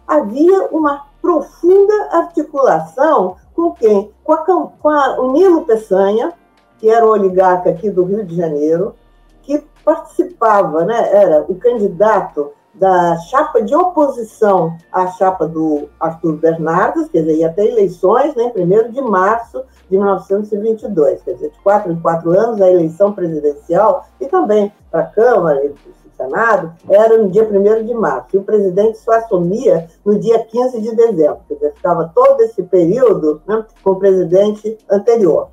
havia 0.07 0.67
uma 0.67 1.07
profunda 1.21 1.95
articulação 2.11 3.37
com 3.55 3.73
quem? 3.73 4.13
Com, 4.25 4.33
a, 4.33 4.39
com 4.39 4.89
a, 4.89 5.21
o 5.21 5.33
Nilo 5.33 5.65
Peçanha, 5.65 6.33
que 6.79 6.89
era 6.89 7.07
o 7.07 7.11
oligarca 7.11 7.71
aqui 7.71 7.91
do 7.91 8.05
Rio 8.05 8.25
de 8.25 8.35
Janeiro, 8.35 8.95
que 9.43 9.65
participava, 9.85 10.85
né, 10.85 11.11
era 11.13 11.45
o 11.49 11.55
candidato 11.55 12.53
da 12.75 13.17
chapa 13.31 13.63
de 13.63 13.75
oposição 13.75 14.77
à 14.91 15.07
chapa 15.09 15.47
do 15.47 15.89
Arthur 16.01 16.37
Bernardes, 16.37 17.09
quer 17.09 17.21
dizer, 17.21 17.37
ia 17.37 17.53
ter 17.53 17.69
eleições 17.69 18.35
né, 18.35 18.53
em 18.57 18.65
1 18.65 18.91
de 18.93 19.01
março 19.03 19.63
de 19.91 19.97
1922, 19.99 21.23
quer 21.23 21.35
dizer, 21.35 21.51
de 21.51 21.59
quatro 21.61 21.93
em 21.93 22.01
quatro 22.01 22.31
anos 22.31 22.61
a 22.61 22.71
eleição 22.71 23.13
presidencial 23.13 24.07
e 24.21 24.27
também 24.27 24.73
para 24.91 25.01
a 25.01 25.07
Câmara 25.07 25.65
e 25.65 25.75
Senado 26.17 26.73
era 26.89 27.19
no 27.19 27.31
dia 27.31 27.45
1 27.45 27.85
de 27.85 27.95
março, 27.95 28.29
e 28.35 28.39
o 28.39 28.45
presidente 28.45 28.99
só 28.99 29.13
assumia 29.13 29.89
no 30.05 30.19
dia 30.19 30.39
15 30.45 30.81
de 30.81 30.95
dezembro, 30.95 31.41
quer 31.49 31.55
dizer, 31.55 31.75
ficava 31.75 32.11
todo 32.15 32.41
esse 32.43 32.63
período 32.63 33.43
né, 33.47 33.65
com 33.83 33.91
o 33.91 33.97
presidente 33.97 34.79
anterior. 34.91 35.49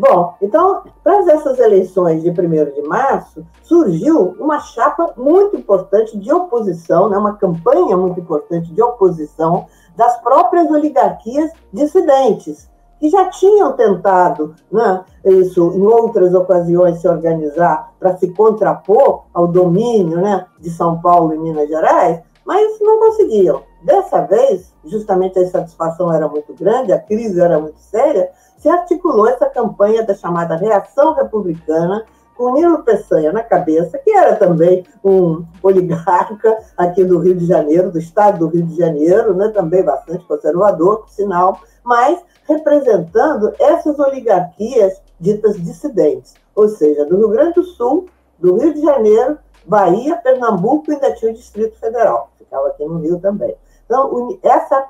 Bom, 0.00 0.34
então, 0.40 0.82
para 1.04 1.30
essas 1.30 1.58
eleições 1.58 2.22
de 2.22 2.30
1 2.30 2.32
de 2.72 2.88
março, 2.88 3.46
surgiu 3.62 4.34
uma 4.40 4.58
chapa 4.58 5.12
muito 5.14 5.58
importante 5.58 6.16
de 6.16 6.32
oposição, 6.32 7.10
né, 7.10 7.18
uma 7.18 7.34
campanha 7.34 7.98
muito 7.98 8.18
importante 8.18 8.72
de 8.72 8.82
oposição 8.82 9.66
das 9.94 10.16
próprias 10.22 10.70
oligarquias 10.70 11.52
dissidentes, 11.70 12.66
que 12.98 13.10
já 13.10 13.28
tinham 13.28 13.72
tentado 13.72 14.54
né, 14.72 15.04
isso 15.22 15.70
em 15.74 15.84
outras 15.84 16.32
ocasiões 16.32 17.02
se 17.02 17.06
organizar 17.06 17.92
para 18.00 18.16
se 18.16 18.28
contrapor 18.28 19.24
ao 19.34 19.48
domínio 19.48 20.18
né, 20.18 20.46
de 20.58 20.70
São 20.70 20.98
Paulo 21.02 21.34
e 21.34 21.38
Minas 21.38 21.68
Gerais, 21.68 22.22
mas 22.46 22.80
não 22.80 22.98
conseguiam. 23.00 23.62
Dessa 23.82 24.22
vez, 24.22 24.74
justamente 24.82 25.38
a 25.38 25.42
insatisfação 25.42 26.10
era 26.10 26.26
muito 26.26 26.54
grande, 26.54 26.90
a 26.90 26.98
crise 26.98 27.38
era 27.38 27.58
muito 27.58 27.78
séria, 27.80 28.30
se 28.60 28.68
articulou 28.68 29.26
essa 29.26 29.46
campanha 29.46 30.04
da 30.04 30.14
chamada 30.14 30.54
Reação 30.54 31.14
Republicana, 31.14 32.04
com 32.36 32.52
Nilo 32.52 32.82
Peçanha 32.82 33.32
na 33.32 33.42
cabeça, 33.42 33.98
que 33.98 34.10
era 34.10 34.36
também 34.36 34.86
um 35.04 35.44
oligarca 35.62 36.58
aqui 36.76 37.02
do 37.04 37.18
Rio 37.18 37.34
de 37.34 37.46
Janeiro, 37.46 37.90
do 37.90 37.98
estado 37.98 38.38
do 38.38 38.48
Rio 38.48 38.62
de 38.66 38.76
Janeiro, 38.76 39.34
né, 39.34 39.48
também 39.48 39.82
bastante 39.82 40.24
conservador, 40.26 41.00
por 41.00 41.10
sinal, 41.10 41.60
mas 41.82 42.18
representando 42.46 43.52
essas 43.58 43.98
oligarquias 43.98 45.02
ditas 45.18 45.56
dissidentes, 45.56 46.34
ou 46.54 46.68
seja, 46.68 47.04
do 47.04 47.16
Rio 47.16 47.28
Grande 47.28 47.54
do 47.54 47.64
Sul, 47.64 48.06
do 48.38 48.56
Rio 48.56 48.74
de 48.74 48.82
Janeiro, 48.82 49.38
Bahia, 49.66 50.16
Pernambuco 50.16 50.90
e 50.90 50.94
ainda 50.94 51.12
tinha 51.14 51.30
o 51.30 51.34
Distrito 51.34 51.78
Federal, 51.78 52.30
ficava 52.38 52.68
aqui 52.68 52.84
no 52.84 52.98
Rio 52.98 53.18
também. 53.20 53.54
Então, 53.84 54.38
essa 54.42 54.86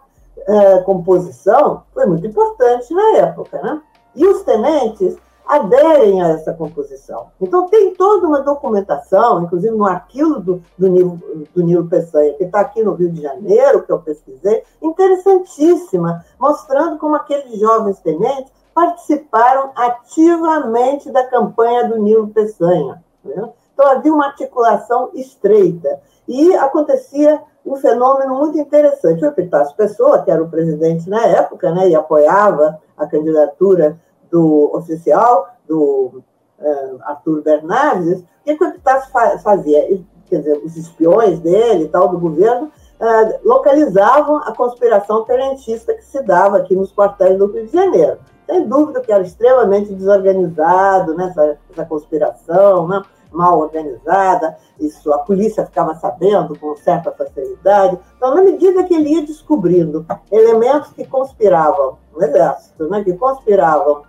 uh, 0.49 0.85
composição 0.85 1.85
foi 1.93 2.07
muito 2.07 2.27
importante 2.27 2.93
na 2.93 3.19
época, 3.19 3.61
né? 3.63 3.81
E 4.15 4.27
os 4.27 4.43
tenentes 4.43 5.17
aderem 5.51 6.23
a 6.23 6.29
essa 6.29 6.55
composição. 6.55 7.27
Então, 7.41 7.69
tem 7.69 7.93
toda 7.95 8.27
uma 8.29 8.41
documentação, 8.41 9.43
inclusive 9.43 9.75
no 9.75 9.85
arquivo 9.85 10.39
do, 10.39 10.63
do, 10.79 10.89
Nilo, 10.89 11.21
do 11.53 11.63
Nilo 11.65 11.89
Peçanha, 11.89 12.35
que 12.35 12.45
está 12.45 12.61
aqui 12.61 12.85
no 12.85 12.95
Rio 12.95 13.11
de 13.11 13.21
Janeiro, 13.21 13.83
que 13.83 13.91
eu 13.91 13.99
pesquisei, 13.99 14.63
interessantíssima, 14.81 16.25
mostrando 16.39 16.99
como 16.99 17.17
aqueles 17.17 17.59
jovens 17.59 17.99
tenentes 17.99 18.53
participaram 18.73 19.73
ativamente 19.75 21.11
da 21.11 21.27
campanha 21.27 21.89
do 21.89 21.99
Nilo 21.99 22.29
Peçanha. 22.29 23.03
Né? 23.25 23.51
Então, 23.75 23.91
havia 23.91 24.15
uma 24.15 24.27
articulação 24.27 25.11
estreita. 25.15 26.01
E 26.29 26.55
acontecia 26.57 27.41
um 27.65 27.77
fenômeno 27.77 28.35
muito 28.35 28.59
interessante. 28.59 29.25
O 29.25 29.29
Epitácio 29.29 29.77
Pessoa, 29.77 30.23
que 30.23 30.31
era 30.31 30.43
o 30.43 30.49
presidente 30.49 31.09
na 31.09 31.25
época, 31.27 31.73
né, 31.73 31.89
e 31.89 31.95
apoiava 31.95 32.79
a 32.97 33.07
candidatura 33.07 33.99
do 34.31 34.71
oficial, 34.75 35.49
do 35.67 36.23
uh, 36.59 36.99
Arthur 37.03 37.43
Bernardes, 37.43 38.21
o 38.21 38.25
que, 38.45 38.65
o 38.65 38.69
Epitácio 38.69 39.11
fazia? 39.43 40.01
Quer 40.29 40.39
dizer, 40.39 40.63
os 40.65 40.77
espiões 40.77 41.41
dele 41.41 41.85
e 41.85 41.89
tal, 41.89 42.09
do 42.09 42.19
governo, 42.19 42.67
uh, 43.01 43.49
localizavam 43.49 44.37
a 44.37 44.55
conspiração 44.55 45.25
tenentista 45.25 45.95
que 45.95 46.05
se 46.05 46.23
dava 46.23 46.59
aqui 46.59 46.75
nos 46.77 46.93
quartéis 46.93 47.37
do 47.37 47.47
Rio 47.47 47.67
de 47.67 47.73
Janeiro. 47.73 48.19
Sem 48.47 48.67
dúvida 48.67 49.01
que 49.01 49.13
era 49.13 49.23
extremamente 49.23 49.95
desorganizado 49.95 51.15
né, 51.15 51.33
essa 51.71 51.85
conspiração, 51.85 52.89
né? 52.89 53.03
Mal 53.33 53.59
organizada, 53.59 54.57
isso 54.79 55.13
a 55.13 55.19
polícia 55.19 55.67
ficava 55.67 55.95
sabendo 55.95 56.59
com 56.59 56.77
certa 56.77 57.11
facilidade. 57.13 57.99
Então, 58.17 58.35
na 58.35 58.43
medida 58.43 58.85
que 58.85 58.95
ele 58.95 59.15
ia 59.15 59.27
descobrindo 59.27 60.05
elementos 60.31 60.93
que 60.93 61.07
conspiravam 61.07 61.99
no 62.13 62.23
exército, 62.23 62.89
né, 62.89 63.05
que 63.05 63.13
conspiravam 63.15 64.03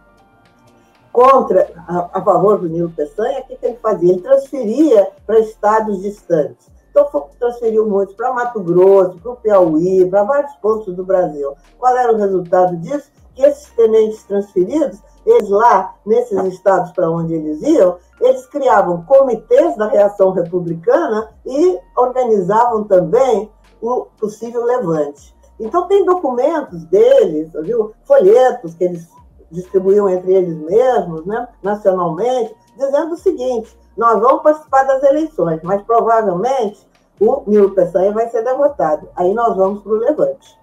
contra, 1.12 1.70
a, 1.88 2.20
a 2.20 2.22
favor 2.22 2.60
do 2.60 2.70
Nilo 2.70 2.90
Peçanha, 2.90 3.42
o 3.42 3.48
que, 3.48 3.56
que 3.56 3.66
ele 3.66 3.78
fazia? 3.82 4.14
Ele 4.14 4.22
transferia 4.22 5.10
para 5.26 5.40
estados 5.40 6.02
distantes. 6.02 6.72
Então, 6.90 7.30
transferiu 7.40 7.88
muitos 7.88 8.16
para 8.16 8.34
Mato 8.34 8.60
Grosso, 8.62 9.18
para 9.20 9.32
o 9.32 9.36
Piauí, 9.38 10.06
para 10.10 10.24
vários 10.24 10.54
pontos 10.56 10.94
do 10.94 11.06
Brasil. 11.06 11.54
Qual 11.78 11.96
era 11.96 12.14
o 12.14 12.18
resultado 12.18 12.76
disso? 12.78 13.10
Que 13.34 13.44
esses 13.44 13.70
tenentes 13.72 14.24
transferidos, 14.24 15.00
eles 15.26 15.50
lá, 15.50 15.96
nesses 16.06 16.38
estados 16.46 16.92
para 16.92 17.10
onde 17.10 17.34
eles 17.34 17.62
iam, 17.62 17.98
eles 18.22 18.46
criavam 18.46 19.04
comitês 19.04 19.76
da 19.76 19.88
reação 19.88 20.32
republicana 20.32 21.30
e 21.46 21.80
organizavam 21.98 22.84
também 22.84 23.52
o 23.82 24.08
possível 24.20 24.64
levante. 24.64 25.36
Então, 25.60 25.88
tem 25.88 26.06
documentos 26.06 26.84
deles, 26.86 27.52
viu? 27.64 27.94
folhetos 28.04 28.74
que 28.76 28.84
eles 28.84 29.08
distribuíam 29.52 30.10
entre 30.10 30.34
eles 30.34 30.58
mesmos, 30.58 31.26
né? 31.26 31.48
nacionalmente, 31.62 32.56
dizendo 32.78 33.14
o 33.14 33.18
seguinte: 33.18 33.78
nós 33.96 34.20
vamos 34.20 34.42
participar 34.42 34.84
das 34.84 35.04
eleições, 35.04 35.60
mas 35.64 35.82
provavelmente 35.84 36.88
o 37.20 37.44
Nilo 37.46 37.72
Peçanha 37.72 38.12
vai 38.12 38.30
ser 38.30 38.44
derrotado. 38.44 39.10
Aí 39.16 39.34
nós 39.34 39.56
vamos 39.56 39.84
para 39.84 39.92
o 39.92 39.98
levante. 39.98 40.60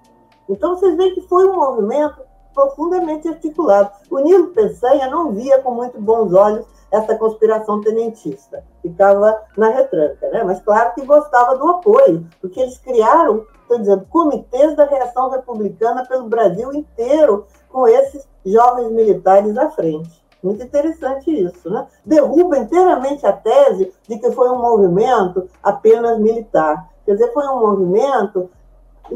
Então, 0.48 0.74
vocês 0.74 0.96
veem 0.96 1.14
que 1.14 1.20
foi 1.28 1.46
um 1.46 1.54
movimento 1.54 2.20
profundamente 2.54 3.28
articulado. 3.28 3.90
O 4.10 4.18
Nilo 4.18 4.48
Peçanha 4.48 5.08
não 5.08 5.32
via 5.32 5.60
com 5.60 5.72
muito 5.72 6.00
bons 6.00 6.32
olhos 6.32 6.66
essa 6.90 7.14
conspiração 7.16 7.80
tenentista. 7.80 8.64
Ficava 8.82 9.42
na 9.56 9.68
retranca, 9.68 10.28
né? 10.30 10.42
Mas 10.42 10.60
claro 10.62 10.94
que 10.94 11.04
gostava 11.04 11.56
do 11.56 11.68
apoio, 11.68 12.26
porque 12.40 12.60
eles 12.60 12.78
criaram, 12.78 13.44
estou 13.62 13.78
dizendo, 13.78 14.06
comitês 14.08 14.74
da 14.74 14.84
reação 14.84 15.30
republicana 15.30 16.06
pelo 16.06 16.28
Brasil 16.28 16.72
inteiro, 16.72 17.46
com 17.68 17.86
esses 17.86 18.26
jovens 18.44 18.90
militares 18.90 19.56
à 19.58 19.70
frente. 19.70 20.26
Muito 20.42 20.62
interessante 20.62 21.30
isso, 21.30 21.68
né? 21.68 21.86
Derruba 22.04 22.58
inteiramente 22.58 23.26
a 23.26 23.32
tese 23.32 23.92
de 24.08 24.18
que 24.18 24.30
foi 24.30 24.48
um 24.48 24.60
movimento 24.60 25.48
apenas 25.62 26.18
militar. 26.18 26.88
Quer 27.04 27.12
dizer, 27.12 27.32
foi 27.32 27.46
um 27.48 27.60
movimento 27.60 28.48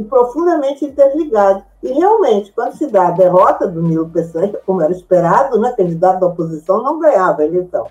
profundamente 0.09 0.85
interligado. 0.85 1.63
E 1.83 1.93
realmente, 1.93 2.53
quando 2.53 2.77
se 2.77 2.87
dá 2.87 3.09
a 3.09 3.13
derrota 3.13 3.67
do 3.67 3.83
Nilo 3.83 4.09
Peçanha, 4.09 4.53
como 4.65 4.83
era 4.83 4.93
esperado, 4.93 5.59
né, 5.59 5.73
candidato 5.77 6.21
da 6.21 6.27
oposição 6.27 6.83
não 6.83 6.99
ganhava 6.99 7.43
a 7.43 7.45
eleição. 7.45 7.87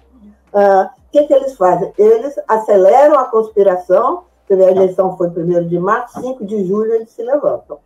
Ah, 0.54 0.92
o 0.98 1.12
que, 1.12 1.24
que 1.24 1.34
eles 1.34 1.56
fazem? 1.56 1.92
Eles 1.98 2.40
aceleram 2.48 3.20
a 3.20 3.26
conspiração, 3.26 4.24
a 4.50 4.54
eleição 4.54 5.16
foi 5.18 5.30
1 5.30 5.68
de 5.68 5.80
março, 5.80 6.20
5 6.20 6.46
de 6.46 6.66
julho 6.66 6.94
eles 6.94 7.12
se 7.12 7.24
levantam. 7.24 7.80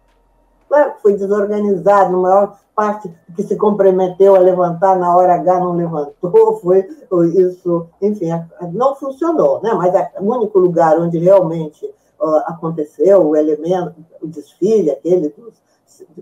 Claro 0.68 0.94
que 0.94 1.02
foi 1.02 1.14
desorganizado, 1.14 2.16
a 2.16 2.20
maior 2.20 2.58
parte 2.76 3.12
que 3.36 3.44
se 3.44 3.56
comprometeu 3.56 4.36
a 4.36 4.40
levantar 4.40 4.98
na 4.98 5.16
hora 5.16 5.36
H 5.36 5.60
não 5.60 5.74
levantou, 5.74 6.58
foi 6.62 6.88
isso, 7.36 7.88
enfim, 8.02 8.30
não 8.74 8.96
funcionou, 8.96 9.62
né? 9.62 9.74
mas 9.74 9.94
o 10.20 10.36
único 10.36 10.60
lugar 10.60 11.00
onde 11.00 11.18
realmente 11.18 11.90
uh, 12.20 12.38
aconteceu 12.46 13.28
o 13.28 13.36
elemento, 13.36 13.96
o 14.22 14.28
desfile, 14.28 14.92
aquele 14.92 15.30
dos 15.30 15.66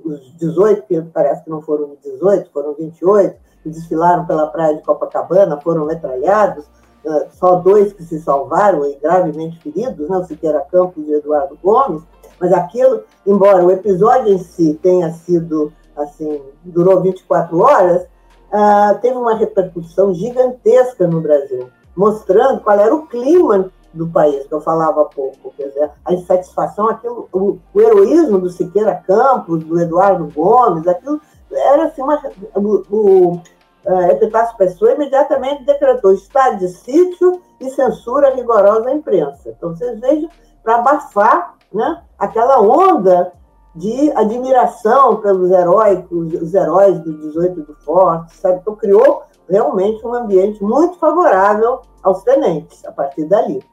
os 0.04 0.38
18, 0.38 0.84
que 0.84 1.02
parece 1.02 1.44
que 1.44 1.50
não 1.50 1.62
foram 1.62 1.96
18, 2.04 2.52
foram 2.52 2.74
28, 2.74 3.36
que 3.64 3.70
desfilaram 3.70 4.26
pela 4.26 4.48
praia 4.48 4.76
de 4.76 4.84
Copacabana, 4.84 5.60
foram 5.62 5.86
metralhados, 5.86 6.66
uh, 7.06 7.28
só 7.32 7.56
dois 7.56 7.94
que 7.94 8.04
se 8.04 8.20
salvaram 8.20 8.86
e 8.86 8.96
gravemente 8.96 9.60
feridos, 9.60 10.10
né, 10.10 10.18
o 10.18 10.24
Siqueira 10.26 10.66
Campos 10.72 11.08
e 11.08 11.14
Eduardo 11.14 11.58
Gomes, 11.64 12.04
mas 12.40 12.52
aquilo, 12.52 13.04
embora 13.26 13.64
o 13.64 13.72
episódio 13.72 14.34
em 14.34 14.40
si 14.40 14.78
tenha 14.82 15.12
sido, 15.14 15.72
assim, 15.96 16.42
durou 16.64 17.02
24 17.02 17.58
horas, 17.58 18.04
uh, 18.04 19.00
teve 19.02 19.16
uma 19.16 19.36
repercussão 19.36 20.14
gigantesca 20.14 21.08
no 21.08 21.22
Brasil, 21.22 21.70
mostrando 21.96 22.62
qual 22.62 22.78
era 22.78 22.94
o 22.94 23.08
clima 23.08 23.72
do 23.94 24.08
país, 24.08 24.46
que 24.48 24.54
eu 24.54 24.62
falava 24.62 25.06
pouco. 25.06 25.54
Quer 25.56 25.68
dizer, 25.68 25.92
a 26.04 26.14
insatisfação, 26.14 26.90
aquilo, 26.90 27.28
o, 27.32 27.60
o 27.74 27.82
heroísmo 27.82 28.40
do 28.40 28.50
Siqueira 28.50 28.96
Campos, 28.96 29.64
do 29.64 29.80
Eduardo 29.80 30.32
Gomes, 30.34 30.88
aquilo 30.88 31.22
era 31.52 31.86
assim, 31.86 32.02
uma, 32.02 32.20
o, 32.56 32.84
o 32.90 33.42
uh, 33.86 34.12
Epitácio 34.12 34.58
Pessoa 34.58 34.94
imediatamente 34.94 35.64
decretou 35.66 36.14
estado 36.14 36.58
de 36.58 36.68
sítio 36.70 37.42
e 37.60 37.70
censura 37.70 38.34
rigorosa 38.34 38.90
à 38.90 38.94
imprensa. 38.94 39.50
Então, 39.50 39.76
vocês 39.76 40.00
vejam, 40.00 40.30
para 40.64 40.76
abafar 40.76 41.56
né, 41.72 42.02
aquela 42.18 42.60
onda 42.60 43.32
de 43.76 44.12
admiração 44.12 45.18
pelos 45.18 45.50
heróicos, 45.52 46.34
os 46.34 46.54
heróis 46.54 47.00
do 47.00 47.14
18 47.14 47.62
do 47.62 47.76
Forte, 47.78 48.36
sabe? 48.36 48.60
Então, 48.62 48.76
criou 48.76 49.24
realmente 49.50 50.06
um 50.06 50.14
ambiente 50.14 50.64
muito 50.64 50.98
favorável 51.00 51.82
aos 52.02 52.24
tenentes, 52.24 52.86
a 52.86 52.92
partir 52.92 53.26
dali. 53.26 53.64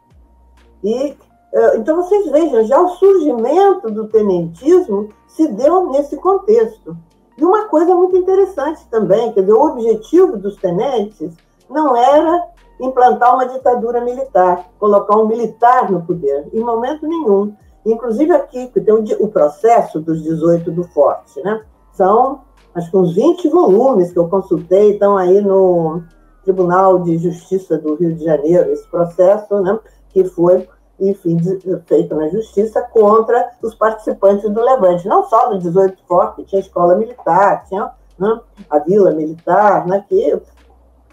E 0.83 1.17
eh, 1.53 1.77
então 1.77 1.97
vocês 1.97 2.31
vejam, 2.31 2.65
já 2.65 2.81
o 2.81 2.89
surgimento 2.91 3.91
do 3.91 4.09
tenentismo 4.09 5.09
se 5.27 5.49
deu 5.49 5.91
nesse 5.91 6.17
contexto. 6.17 6.97
E 7.37 7.45
uma 7.45 7.69
coisa 7.69 7.95
muito 7.95 8.17
interessante 8.17 8.87
também, 8.91 9.33
quer 9.33 9.41
dizer, 9.41 9.53
o 9.53 9.65
objetivo 9.65 10.37
dos 10.37 10.57
tenentes 10.57 11.35
não 11.69 11.97
era 11.97 12.49
implantar 12.81 13.35
uma 13.35 13.47
ditadura 13.47 14.01
militar, 14.01 14.69
colocar 14.79 15.17
um 15.17 15.27
militar 15.27 15.91
no 15.91 16.03
poder, 16.03 16.49
em 16.53 16.61
momento 16.61 17.07
nenhum. 17.07 17.55
Inclusive 17.85 18.33
aqui, 18.33 18.67
que 18.69 18.81
tem 18.81 18.95
o, 18.95 19.29
processo 19.29 20.01
dos 20.01 20.23
18 20.23 20.71
do 20.71 20.85
Forte, 20.85 21.43
né? 21.43 21.63
São, 21.93 22.43
acho 22.75 22.91
que 22.91 22.97
uns 22.97 23.15
20 23.15 23.49
volumes 23.49 24.13
que 24.13 24.19
eu 24.19 24.29
consultei, 24.29 24.93
estão 24.93 25.17
aí 25.17 25.41
no 25.41 26.03
Tribunal 26.45 26.99
de 27.01 27.19
Justiça 27.19 27.79
do 27.79 27.95
Rio 27.95 28.15
de 28.15 28.25
Janeiro, 28.25 28.71
esse 28.71 28.87
processo, 28.91 29.61
né? 29.61 29.79
Que 30.13 30.25
foi, 30.25 30.69
enfim, 30.99 31.39
feito 31.87 32.15
na 32.15 32.29
justiça 32.29 32.83
contra 32.83 33.51
os 33.63 33.75
participantes 33.75 34.49
do 34.51 34.61
Levante. 34.61 35.09
Não 35.09 35.25
só 35.25 35.49
do 35.49 35.59
18 35.59 36.03
Forte, 36.07 36.45
tinha 36.45 36.61
escola 36.61 36.97
militar, 36.97 37.65
tinha 37.67 37.91
né, 38.19 38.41
a 38.69 38.79
vila 38.79 39.13
militar, 39.13 39.87
né, 39.87 40.05
que 40.09 40.41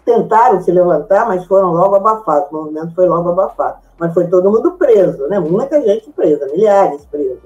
tentaram 0.04 0.62
se 0.62 0.70
levantar, 0.70 1.26
mas 1.26 1.44
foram 1.44 1.72
logo 1.72 1.96
abafados. 1.96 2.50
O 2.50 2.54
movimento 2.54 2.94
foi 2.94 3.06
logo 3.06 3.28
abafado. 3.28 3.78
Mas 3.98 4.14
foi 4.14 4.26
todo 4.28 4.50
mundo 4.50 4.72
preso, 4.72 5.26
né? 5.28 5.38
muita 5.38 5.82
gente 5.82 6.10
presa, 6.12 6.46
milhares 6.46 7.04
presos. 7.06 7.42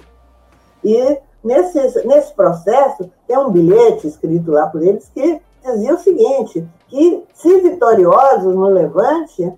E 0.85 1.19
nesse, 1.43 2.07
nesse 2.07 2.33
processo, 2.35 3.11
tem 3.27 3.37
um 3.37 3.51
bilhete 3.51 4.07
escrito 4.07 4.53
lá 4.53 4.67
por 4.69 4.83
eles 4.83 5.11
que 5.13 5.41
dizia 5.65 5.95
o 5.95 5.99
seguinte, 5.99 6.69
que 6.89 7.25
se 7.35 7.61
vitoriosos 7.61 8.55
no 8.55 8.69
Levante, 8.69 9.53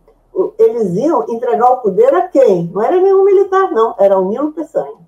eles 0.59 0.95
iam 0.95 1.25
entregar 1.29 1.71
o 1.71 1.77
poder 1.79 2.15
a 2.15 2.29
quem? 2.29 2.71
Não 2.73 2.83
era 2.83 3.01
nenhum 3.01 3.25
militar, 3.25 3.71
não, 3.71 3.95
era 3.99 4.19
o 4.19 4.29
Nilo 4.29 4.53
Peçanha. 4.53 5.05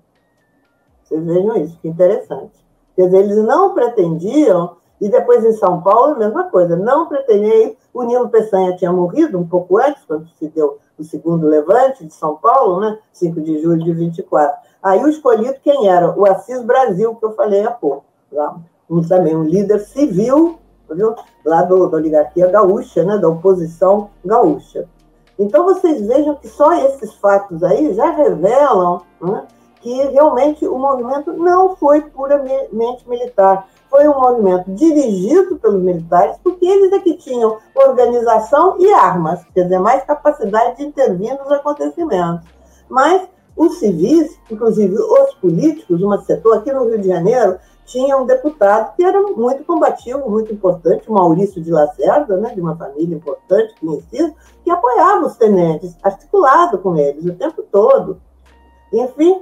Vocês 1.03 1.23
vejam 1.23 1.57
isso, 1.57 1.77
que 1.81 1.87
interessante. 1.87 2.65
Quer 2.95 3.05
dizer, 3.05 3.19
eles 3.19 3.37
não 3.37 3.73
pretendiam, 3.73 4.75
e 4.99 5.09
depois 5.09 5.45
em 5.45 5.53
São 5.53 5.81
Paulo, 5.81 6.13
a 6.13 6.17
mesma 6.17 6.45
coisa, 6.45 6.75
não 6.75 7.07
pretendiam. 7.07 7.75
O 7.93 8.03
Nilo 8.03 8.29
Peçanha 8.29 8.75
tinha 8.75 8.91
morrido 8.91 9.37
um 9.37 9.47
pouco 9.47 9.77
antes, 9.77 10.03
quando 10.05 10.27
se 10.39 10.47
deu 10.47 10.79
o 10.97 11.03
segundo 11.03 11.47
levante 11.47 12.05
de 12.05 12.13
São 12.13 12.35
Paulo, 12.35 12.79
né? 12.79 12.97
5 13.13 13.39
de 13.41 13.61
julho 13.61 13.83
de 13.83 13.93
24. 13.93 14.57
Aí 14.81 15.03
o 15.03 15.07
escolhido 15.07 15.55
quem 15.63 15.87
era? 15.87 16.17
O 16.17 16.25
Assis 16.25 16.61
Brasil, 16.63 17.15
que 17.15 17.25
eu 17.25 17.33
falei 17.33 17.63
há 17.63 17.71
pouco. 17.71 18.05
Lá, 18.31 18.57
um, 18.89 19.01
também 19.01 19.35
um 19.35 19.43
líder 19.43 19.79
civil, 19.81 20.57
viu? 20.89 21.15
lá 21.45 21.61
do, 21.61 21.87
da 21.87 21.97
oligarquia 21.97 22.47
gaúcha, 22.47 23.03
né? 23.03 23.17
da 23.17 23.29
oposição 23.29 24.09
gaúcha. 24.25 24.87
Então, 25.39 25.65
vocês 25.65 26.05
vejam 26.05 26.35
que 26.35 26.47
só 26.47 26.73
esses 26.73 27.13
fatos 27.15 27.63
aí 27.63 27.93
já 27.93 28.09
revelam 28.11 29.01
né, 29.21 29.45
que 29.81 29.93
realmente 30.07 30.67
o 30.67 30.77
movimento 30.77 31.33
não 31.33 31.75
foi 31.75 32.01
puramente 32.01 33.07
militar. 33.07 33.67
Foi 33.89 34.07
um 34.07 34.19
movimento 34.19 34.69
dirigido 34.71 35.57
pelos 35.57 35.81
militares, 35.81 36.37
porque 36.43 36.65
eles 36.65 36.91
é 36.91 36.99
que 36.99 37.13
tinham 37.15 37.57
organização 37.73 38.75
e 38.79 38.91
armas, 38.91 39.45
quer 39.53 39.63
dizer, 39.63 39.79
mais 39.79 40.03
capacidade 40.03 40.77
de 40.77 40.83
intervir 40.83 41.37
nos 41.37 41.51
acontecimentos. 41.51 42.45
Mas 42.89 43.27
os 43.55 43.79
civis, 43.79 44.37
inclusive 44.51 44.95
os 44.95 45.33
políticos, 45.35 46.01
uma 46.01 46.21
setor 46.23 46.57
aqui 46.57 46.71
no 46.71 46.85
Rio 46.85 46.99
de 46.99 47.07
Janeiro, 47.07 47.57
tinha 47.87 48.17
um 48.17 48.25
deputado 48.25 48.95
que 48.95 49.03
era 49.03 49.19
muito 49.21 49.63
combativo, 49.63 50.29
muito 50.29 50.53
importante, 50.53 51.09
o 51.09 51.13
Maurício 51.13 51.61
de 51.61 51.71
Lacerda, 51.71 52.37
né, 52.37 52.53
de 52.53 52.61
uma 52.61 52.75
família 52.75 53.15
importante, 53.15 53.73
conhecida, 53.79 54.35
que 54.63 54.69
apoiava 54.69 55.25
os 55.25 55.37
tenentes, 55.37 55.97
articulado 56.03 56.77
com 56.77 56.95
eles 56.97 57.25
o 57.25 57.33
tempo 57.33 57.63
todo. 57.63 58.21
Enfim, 58.93 59.41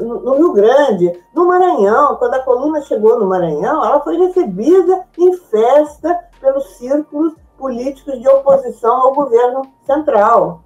no 0.00 0.34
Rio 0.34 0.52
Grande, 0.52 1.20
no 1.34 1.46
Maranhão, 1.46 2.16
quando 2.16 2.34
a 2.34 2.42
coluna 2.42 2.80
chegou 2.80 3.18
no 3.18 3.26
Maranhão, 3.26 3.84
ela 3.84 4.00
foi 4.00 4.16
recebida 4.16 5.04
em 5.18 5.36
festa 5.36 6.18
pelos 6.40 6.76
círculos 6.76 7.34
políticos 7.58 8.20
de 8.20 8.28
oposição 8.28 9.02
ao 9.02 9.14
governo 9.14 9.62
central. 9.84 10.63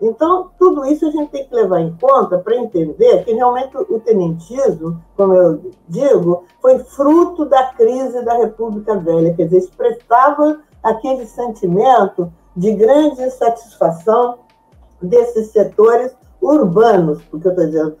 Então, 0.00 0.50
tudo 0.58 0.86
isso 0.86 1.06
a 1.06 1.10
gente 1.10 1.30
tem 1.30 1.46
que 1.46 1.54
levar 1.54 1.80
em 1.80 1.94
conta 2.00 2.38
para 2.38 2.56
entender 2.56 3.22
que 3.22 3.34
realmente 3.34 3.76
o 3.76 4.00
tenentismo, 4.00 5.02
como 5.14 5.34
eu 5.34 5.60
digo, 5.88 6.44
foi 6.62 6.78
fruto 6.78 7.44
da 7.44 7.66
crise 7.74 8.24
da 8.24 8.34
República 8.38 8.96
Velha, 8.96 9.34
quer 9.34 9.44
dizer, 9.44 9.58
expressava 9.58 10.60
aquele 10.82 11.26
sentimento 11.26 12.32
de 12.56 12.72
grande 12.72 13.22
insatisfação 13.22 14.38
desses 15.02 15.48
setores 15.48 16.16
urbanos, 16.40 17.22
porque 17.30 17.48
eu 17.48 17.50
estou 17.52 17.66
dizendo, 17.66 17.96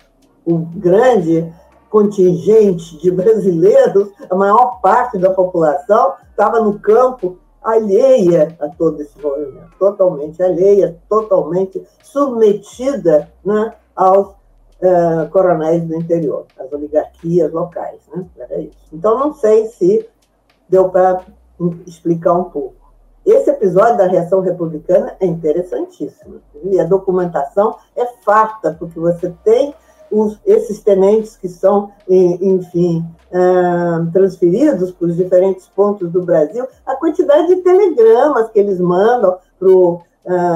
o 0.46 0.58
grande 0.58 1.52
contingente 1.90 2.96
de 2.98 3.10
brasileiros, 3.10 4.10
a 4.30 4.34
maior 4.34 4.80
parte 4.80 5.18
da 5.18 5.30
população 5.30 6.14
estava 6.30 6.60
no 6.60 6.78
campo 6.78 7.36
alheia 7.62 8.56
a 8.60 8.68
todo 8.68 9.00
esse 9.00 9.18
movimento, 9.20 9.70
totalmente 9.78 10.42
alheia, 10.42 10.96
totalmente 11.08 11.82
submetida 12.02 13.30
né, 13.44 13.74
aos 13.94 14.28
uh, 14.28 15.28
coronéis 15.30 15.82
do 15.84 15.94
interior, 15.94 16.46
às 16.58 16.72
oligarquias 16.72 17.52
locais. 17.52 18.00
Né? 18.14 18.24
Era 18.38 18.58
isso. 18.60 18.78
Então, 18.92 19.18
não 19.18 19.34
sei 19.34 19.66
se 19.66 20.08
deu 20.68 20.88
para 20.88 21.24
explicar 21.86 22.32
um 22.34 22.44
pouco. 22.44 22.80
Esse 23.24 23.50
episódio 23.50 23.98
da 23.98 24.06
reação 24.06 24.40
republicana 24.40 25.14
é 25.20 25.26
interessantíssimo. 25.26 26.40
E 26.64 26.80
a 26.80 26.84
documentação 26.84 27.76
é 27.94 28.06
farta, 28.24 28.74
porque 28.78 28.98
você 28.98 29.34
tem 29.44 29.74
os, 30.10 30.38
esses 30.44 30.82
tenentes 30.82 31.36
que 31.36 31.48
são, 31.48 31.92
enfim, 32.08 33.04
transferidos 34.12 34.90
para 34.90 35.06
os 35.06 35.16
diferentes 35.16 35.68
pontos 35.68 36.10
do 36.10 36.22
Brasil, 36.22 36.66
a 36.84 36.96
quantidade 36.96 37.48
de 37.48 37.62
telegramas 37.62 38.50
que 38.50 38.58
eles 38.58 38.80
mandam 38.80 39.36
para 39.58 39.68
o 39.68 40.02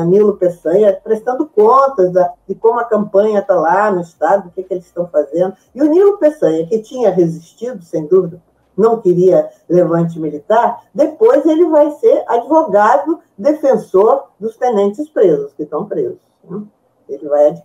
Nilo 0.06 0.36
Peçanha, 0.36 0.98
prestando 1.02 1.46
contas 1.46 2.12
da, 2.12 2.32
de 2.48 2.54
como 2.54 2.80
a 2.80 2.84
campanha 2.84 3.40
está 3.40 3.54
lá 3.54 3.90
no 3.90 4.00
Estado, 4.00 4.48
o 4.48 4.50
que, 4.50 4.62
que 4.62 4.74
eles 4.74 4.86
estão 4.86 5.06
fazendo. 5.06 5.54
E 5.74 5.82
o 5.82 5.86
Nilo 5.86 6.18
Peçanha, 6.18 6.66
que 6.66 6.78
tinha 6.80 7.10
resistido, 7.10 7.82
sem 7.82 8.06
dúvida, 8.06 8.40
não 8.76 9.00
queria 9.00 9.48
levante 9.68 10.18
militar, 10.18 10.82
depois 10.92 11.46
ele 11.46 11.66
vai 11.66 11.90
ser 11.92 12.24
advogado 12.26 13.20
defensor 13.38 14.24
dos 14.38 14.56
tenentes 14.56 15.08
presos, 15.08 15.52
que 15.54 15.62
estão 15.62 15.86
presos. 15.86 16.18
Né? 16.42 16.62
Ele 17.08 17.28
vai 17.28 17.62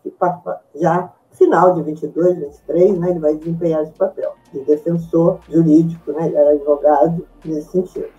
já 0.75 1.11
final 1.39 1.73
de 1.73 1.81
22, 1.83 2.37
23, 2.37 2.99
né, 2.99 3.09
ele 3.09 3.19
vai 3.19 3.33
desempenhar 3.35 3.81
esse 3.81 3.93
papel 3.93 4.35
de 4.53 4.59
defensor 4.65 5.39
jurídico, 5.49 6.11
né, 6.11 6.27
ele 6.27 6.35
era 6.35 6.51
advogado 6.51 7.25
nesse 7.43 7.71
sentido. 7.71 8.18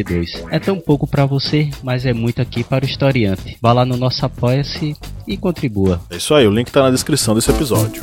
2022. 0.03 0.45
É 0.49 0.59
tão 0.59 0.79
pouco 0.79 1.07
para 1.07 1.25
você, 1.25 1.69
mas 1.83 2.05
é 2.05 2.13
muito 2.13 2.41
aqui 2.41 2.63
para 2.63 2.83
o 2.83 2.87
historiante. 2.87 3.57
Vá 3.61 3.73
lá 3.73 3.85
no 3.85 3.97
nosso 3.97 4.25
apoia-se 4.25 4.95
e 5.27 5.37
contribua. 5.37 6.01
É 6.09 6.17
isso 6.17 6.33
aí, 6.33 6.47
o 6.47 6.51
link 6.51 6.67
está 6.67 6.83
na 6.83 6.91
descrição 6.91 7.35
desse 7.35 7.51
episódio. 7.51 8.01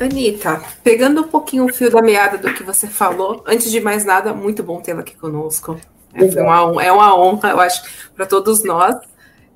Anitta, 0.00 0.62
pegando 0.82 1.20
um 1.20 1.28
pouquinho 1.28 1.66
o 1.66 1.72
fio 1.72 1.90
da 1.90 2.00
meada 2.00 2.38
do 2.38 2.52
que 2.54 2.62
você 2.62 2.86
falou, 2.86 3.44
antes 3.46 3.70
de 3.70 3.80
mais 3.80 4.04
nada, 4.04 4.32
muito 4.32 4.62
bom 4.62 4.80
tê-la 4.80 5.00
aqui 5.00 5.14
conosco. 5.14 5.78
É 6.14 6.42
uma, 6.42 6.84
é 6.84 6.92
uma 6.92 7.18
honra, 7.18 7.50
eu 7.50 7.60
acho, 7.60 7.82
para 8.14 8.26
todos 8.26 8.64
nós. 8.64 8.96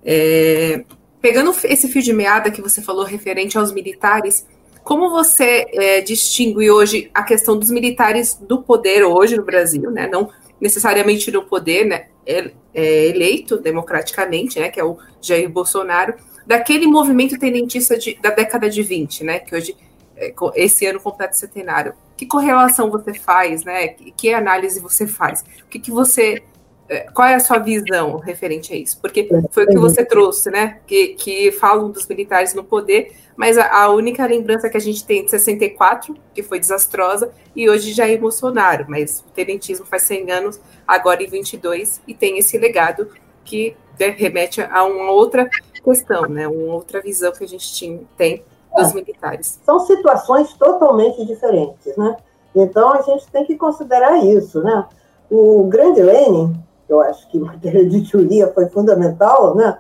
É, 0.04 0.84
Pegando 1.24 1.54
esse 1.64 1.88
fio 1.88 2.02
de 2.02 2.12
meada 2.12 2.50
que 2.50 2.60
você 2.60 2.82
falou 2.82 3.02
referente 3.02 3.56
aos 3.56 3.72
militares, 3.72 4.46
como 4.82 5.08
você 5.08 5.66
é, 5.72 6.02
distingue 6.02 6.70
hoje 6.70 7.10
a 7.14 7.22
questão 7.22 7.58
dos 7.58 7.70
militares 7.70 8.34
do 8.34 8.60
poder 8.60 9.02
hoje 9.04 9.34
no 9.34 9.42
Brasil, 9.42 9.90
né? 9.90 10.06
Não 10.06 10.28
necessariamente 10.60 11.30
no 11.30 11.42
poder, 11.42 11.86
né? 11.86 12.08
É, 12.26 12.50
é 12.74 13.06
eleito 13.06 13.56
democraticamente, 13.56 14.60
né? 14.60 14.68
Que 14.68 14.78
é 14.78 14.84
o 14.84 14.98
Jair 15.22 15.48
Bolsonaro, 15.48 16.12
daquele 16.46 16.86
movimento 16.86 17.38
tenentista 17.38 17.96
de, 17.96 18.18
da 18.20 18.28
década 18.28 18.68
de 18.68 18.82
20, 18.82 19.24
né? 19.24 19.38
Que 19.38 19.56
hoje, 19.56 19.74
é, 20.18 20.34
esse 20.56 20.84
ano 20.84 21.00
completa 21.00 21.32
centenário. 21.32 21.94
Que 22.16 22.26
correlação 22.26 22.90
você 22.90 23.14
faz, 23.14 23.64
né? 23.64 23.88
Que, 23.88 24.10
que 24.10 24.32
análise 24.32 24.80
você 24.80 25.06
faz? 25.06 25.44
O 25.62 25.68
que, 25.68 25.78
que 25.78 25.90
você 25.90 26.42
é, 26.88 27.10
qual 27.12 27.26
é 27.26 27.34
a 27.34 27.40
sua 27.40 27.58
visão 27.58 28.18
referente 28.18 28.72
a 28.72 28.76
isso? 28.76 29.00
Porque 29.00 29.28
foi 29.50 29.64
o 29.64 29.68
que 29.68 29.78
você 29.78 30.04
trouxe, 30.04 30.50
né? 30.50 30.80
Que, 30.86 31.08
que 31.14 31.52
falam 31.52 31.90
dos 31.90 32.06
militares 32.06 32.52
no 32.52 32.62
poder, 32.62 33.12
mas 33.36 33.56
a, 33.56 33.84
a, 33.84 33.88
única 33.88 34.26
lembrança 34.26 34.68
que 34.68 34.76
a 34.76 34.80
gente 34.80 35.04
tem 35.04 35.24
de 35.24 35.30
64, 35.30 36.14
que 36.34 36.42
foi 36.42 36.60
desastrosa, 36.60 37.32
e 37.56 37.70
hoje 37.70 37.92
já 37.92 38.06
é 38.06 38.16
Bolsonaro, 38.16 38.84
mas 38.88 39.24
o 39.26 39.30
tenentismo 39.30 39.86
faz 39.86 40.02
100 40.02 40.30
anos, 40.30 40.60
agora 40.86 41.22
em 41.22 41.26
22, 41.26 42.02
e 42.06 42.12
tem 42.12 42.38
esse 42.38 42.58
legado 42.58 43.08
que 43.44 43.74
né, 43.98 44.08
remete 44.10 44.60
a 44.60 44.84
uma 44.84 45.10
outra 45.10 45.48
questão, 45.82 46.28
né? 46.28 46.46
Uma 46.46 46.74
outra 46.74 47.00
visão 47.00 47.32
que 47.32 47.44
a 47.44 47.48
gente 47.48 48.06
tem 48.16 48.42
dos 48.74 48.90
é, 48.90 48.94
militares. 48.94 49.60
São 49.64 49.80
situações 49.80 50.52
totalmente 50.54 51.24
diferentes, 51.24 51.96
né? 51.96 52.16
Então 52.54 52.92
a 52.92 53.02
gente 53.02 53.26
tem 53.30 53.44
que 53.44 53.56
considerar 53.56 54.18
isso, 54.24 54.62
né? 54.62 54.86
O 55.30 55.64
grande 55.64 56.02
Lenin, 56.02 56.54
eu 56.88 57.00
acho 57.00 57.28
que 57.30 57.38
matéria 57.40 57.88
de 57.88 58.08
teoria 58.10 58.52
foi 58.52 58.68
fundamental, 58.68 59.54
né? 59.54 59.78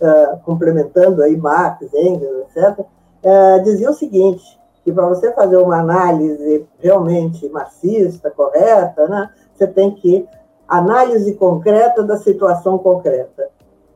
Uh, 0.00 0.38
complementando 0.44 1.22
aí 1.22 1.36
Marx, 1.36 1.86
Engels, 1.94 2.48
etc., 2.56 2.80
uh, 2.80 3.62
dizia 3.62 3.88
o 3.88 3.94
seguinte, 3.94 4.44
que 4.82 4.92
para 4.92 5.08
você 5.08 5.32
fazer 5.32 5.56
uma 5.56 5.78
análise 5.78 6.66
realmente 6.78 7.48
marxista, 7.48 8.30
correta, 8.30 9.08
né, 9.08 9.30
você 9.54 9.68
tem 9.68 9.94
que 9.94 10.28
análise 10.68 11.34
concreta 11.34 12.02
da 12.02 12.18
situação 12.18 12.76
concreta. 12.76 13.48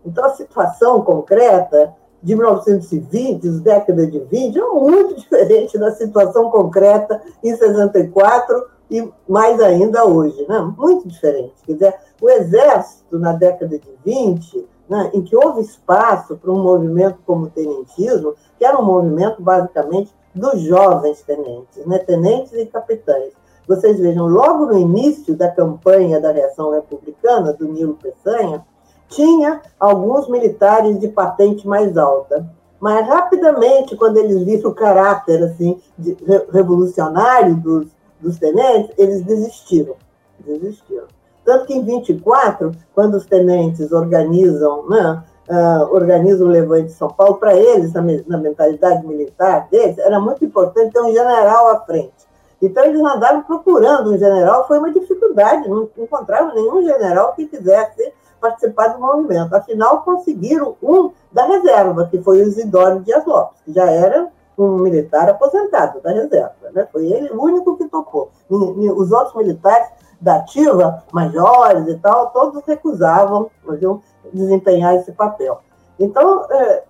Então, 0.05 0.24
a 0.24 0.31
situação 0.31 1.03
concreta 1.03 1.94
de 2.22 2.35
1920, 2.35 3.48
década 3.61 4.07
de 4.07 4.18
20, 4.18 4.59
é 4.59 4.66
muito 4.66 5.14
diferente 5.20 5.78
da 5.78 5.92
situação 5.92 6.50
concreta 6.50 7.22
em 7.42 7.54
64 7.57 8.66
e 8.90 9.09
mais 9.28 9.61
ainda 9.61 10.04
hoje, 10.04 10.44
né? 10.48 10.60
muito 10.77 11.06
diferente. 11.06 11.54
Quer 11.64 11.73
dizer, 11.75 11.94
o 12.21 12.29
Exército, 12.29 13.19
na 13.19 13.33
década 13.33 13.79
de 13.79 13.90
20, 14.04 14.66
né, 14.88 15.10
em 15.12 15.23
que 15.23 15.37
houve 15.37 15.60
espaço 15.60 16.37
para 16.37 16.50
um 16.50 16.62
movimento 16.62 17.19
como 17.27 17.44
o 17.44 17.50
tenentismo, 17.50 18.35
que 18.58 18.64
era 18.64 18.79
um 18.81 18.85
movimento 18.85 19.42
basicamente 19.42 20.10
dos 20.35 20.62
jovens 20.62 21.21
tenentes, 21.23 21.85
né, 21.85 21.98
tenentes 21.98 22.52
e 22.54 22.64
capitães, 22.64 23.33
vocês 23.69 24.00
vejam, 24.00 24.27
logo 24.27 24.64
no 24.64 24.79
início 24.79 25.37
da 25.37 25.50
campanha 25.50 26.19
da 26.19 26.33
reação 26.33 26.71
republicana, 26.71 27.52
do 27.52 27.69
Nilo 27.69 27.98
Peçanha, 28.02 28.64
tinha 29.09 29.61
alguns 29.79 30.29
militares 30.29 30.98
de 31.00 31.09
patente 31.09 31.67
mais 31.67 31.96
alta. 31.96 32.48
Mas 32.81 33.06
rapidamente, 33.09 33.96
quando 33.96 34.19
eles 34.19 34.42
viram 34.44 34.71
o 34.71 34.75
caráter 34.75 35.42
assim, 35.42 35.81
de, 35.98 36.17
revolucionário 36.52 37.56
dos, 37.56 37.88
dos 38.21 38.38
tenentes, 38.38 38.92
eles 38.96 39.23
desistiram. 39.23 39.94
Desistiram. 40.38 41.06
Tanto 41.44 41.67
que 41.67 41.75
em 41.75 41.83
24, 41.83 42.73
quando 42.94 43.15
os 43.15 43.27
tenentes 43.27 43.90
organizam, 43.90 44.88
né, 44.88 45.25
uh, 45.48 45.94
organizam 45.94 46.46
o 46.46 46.50
Levante 46.50 46.88
de 46.88 46.92
São 46.92 47.09
Paulo, 47.09 47.37
para 47.37 47.56
eles, 47.56 47.92
na, 47.92 48.02
na, 48.27 48.38
mentalidade 48.38 49.04
militar 49.06 49.67
deles, 49.71 49.98
era 49.98 50.21
muito 50.21 50.44
importante 50.44 50.92
ter 50.92 51.00
um 51.00 51.13
general 51.13 51.69
à 51.69 51.81
frente. 51.81 52.29
Então, 52.61 52.85
eles 52.85 53.00
andaram 53.00 53.42
procurando 53.42 54.13
um 54.13 54.19
general, 54.19 54.67
foi 54.67 54.79
uma 54.79 54.92
dificuldade, 54.92 55.69
não 55.69 55.88
encontraram 55.96 56.54
nenhum 56.54 56.83
general 56.83 57.33
que 57.35 57.46
quisesse 57.46 58.13
participar 58.40 58.88
do 58.88 59.00
movimento. 59.00 59.54
Afinal, 59.54 60.02
conseguiram 60.02 60.76
um 60.82 61.10
da 61.32 61.44
reserva, 61.44 62.08
que 62.10 62.20
foi 62.22 62.42
o 62.42 62.48
Isidoro 62.48 63.00
Dias 63.00 63.24
Lopes, 63.26 63.60
que 63.64 63.72
já 63.72 63.90
era 63.90 64.28
um 64.56 64.78
militar 64.78 65.28
aposentado 65.28 66.00
da 66.00 66.10
reserva. 66.10 66.70
Né? 66.72 66.86
Foi 66.90 67.06
ele 67.06 67.30
o 67.30 67.40
único 67.40 67.76
que 67.76 67.88
topou. 67.88 68.30
Os 68.48 69.12
outros 69.12 69.34
militares 69.36 69.88
da 70.20 70.36
ativa, 70.36 71.04
majores 71.12 71.86
e 71.86 71.96
tal, 71.98 72.30
todos 72.30 72.64
recusavam 72.64 73.50
viu, 73.78 74.02
desempenhar 74.32 74.96
esse 74.96 75.12
papel. 75.12 75.60
Então, 75.98 76.46
é, 76.50 76.84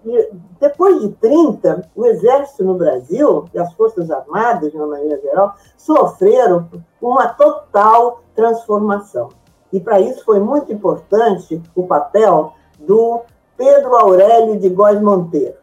depois 0.60 1.00
de 1.00 1.08
30, 1.12 1.88
o 1.96 2.04
Exército 2.04 2.62
no 2.62 2.74
Brasil 2.74 3.46
e 3.54 3.58
as 3.58 3.72
Forças 3.72 4.10
Armadas, 4.10 4.70
de 4.70 4.76
uma 4.76 4.86
maneira 4.86 5.18
geral, 5.20 5.54
sofreram 5.76 6.68
uma 7.00 7.26
total 7.28 8.20
transformação. 8.34 9.30
E 9.72 9.80
para 9.80 10.00
isso 10.00 10.24
foi 10.24 10.40
muito 10.40 10.72
importante 10.72 11.60
o 11.74 11.86
papel 11.86 12.54
do 12.78 13.20
Pedro 13.56 13.96
Aurélio 13.96 14.58
de 14.58 14.68
Góes 14.68 15.00
Monteiro, 15.00 15.56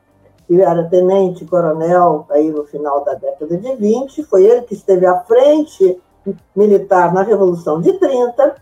que 0.47 0.62
era 0.62 0.84
tenente-coronel 0.84 2.26
aí 2.30 2.51
no 2.51 2.66
final 2.66 3.03
da 3.03 3.14
década 3.14 3.58
de 3.58 3.76
20, 3.76 4.24
foi 4.24 4.45
ele 4.45 4.62
que 4.64 4.74
esteve 4.74 5.06
à 5.06 5.22
frente 5.22 5.99
militar 6.56 7.14
na 7.14 7.24
Revolução 7.24 7.82
de 7.82 7.93
30. 7.93 8.56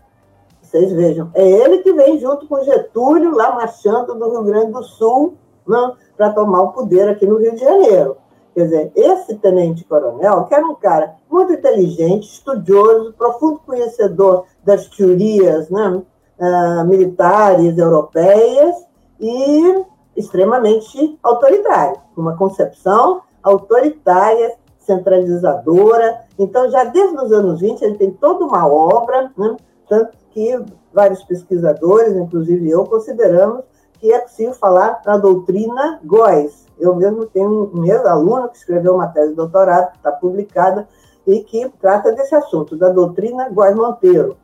Vocês 0.62 0.92
vejam, 0.92 1.30
é 1.34 1.46
ele 1.46 1.78
que 1.78 1.92
vem 1.92 2.18
junto 2.18 2.46
com 2.46 2.62
Getúlio 2.64 3.34
lá 3.34 3.54
marchando 3.54 4.14
do 4.14 4.30
Rio 4.30 4.44
Grande 4.44 4.72
do 4.72 4.82
Sul 4.82 5.34
né, 5.66 5.92
para 6.16 6.32
tomar 6.32 6.62
o 6.62 6.72
poder 6.72 7.08
aqui 7.08 7.26
no 7.26 7.38
Rio 7.38 7.54
de 7.54 7.60
Janeiro. 7.60 8.16
Quer 8.54 8.64
dizer, 8.64 8.92
esse 8.94 9.34
tenente-coronel, 9.36 10.44
que 10.44 10.54
era 10.54 10.64
um 10.64 10.76
cara 10.76 11.16
muito 11.28 11.52
inteligente, 11.52 12.28
estudioso, 12.28 13.12
profundo 13.14 13.58
conhecedor 13.66 14.44
das 14.64 14.86
teorias 14.88 15.68
né, 15.70 16.02
uh, 16.38 16.84
militares 16.86 17.76
europeias 17.76 18.76
e 19.18 19.84
extremamente 20.16 21.18
autoritário, 21.20 22.00
uma 22.16 22.36
concepção 22.36 23.22
autoritária, 23.42 24.54
centralizadora. 24.78 26.20
Então, 26.38 26.70
já 26.70 26.84
desde 26.84 27.16
os 27.16 27.32
anos 27.32 27.60
20, 27.60 27.82
ele 27.82 27.98
tem 27.98 28.10
toda 28.12 28.44
uma 28.44 28.66
obra, 28.68 29.32
né, 29.36 29.56
tanto 29.88 30.16
que 30.30 30.64
vários 30.92 31.24
pesquisadores, 31.24 32.14
inclusive 32.14 32.70
eu, 32.70 32.84
consideramos 32.84 33.64
que 34.04 34.12
é 34.12 34.18
possível 34.18 34.52
falar 34.52 35.00
na 35.06 35.16
doutrina 35.16 35.98
Góes. 36.04 36.66
Eu 36.78 36.94
mesmo 36.94 37.24
tenho 37.24 37.70
um 37.72 37.86
ex-aluno 37.86 38.50
que 38.50 38.58
escreveu 38.58 38.96
uma 38.96 39.06
tese 39.06 39.30
de 39.30 39.36
doutorado, 39.36 39.92
que 39.92 39.96
está 39.96 40.12
publicada, 40.12 40.86
e 41.26 41.42
que 41.42 41.70
trata 41.80 42.12
desse 42.12 42.34
assunto, 42.34 42.76
da 42.76 42.90
doutrina 42.90 43.48
Góes 43.48 43.74
Monteiro, 43.74 44.36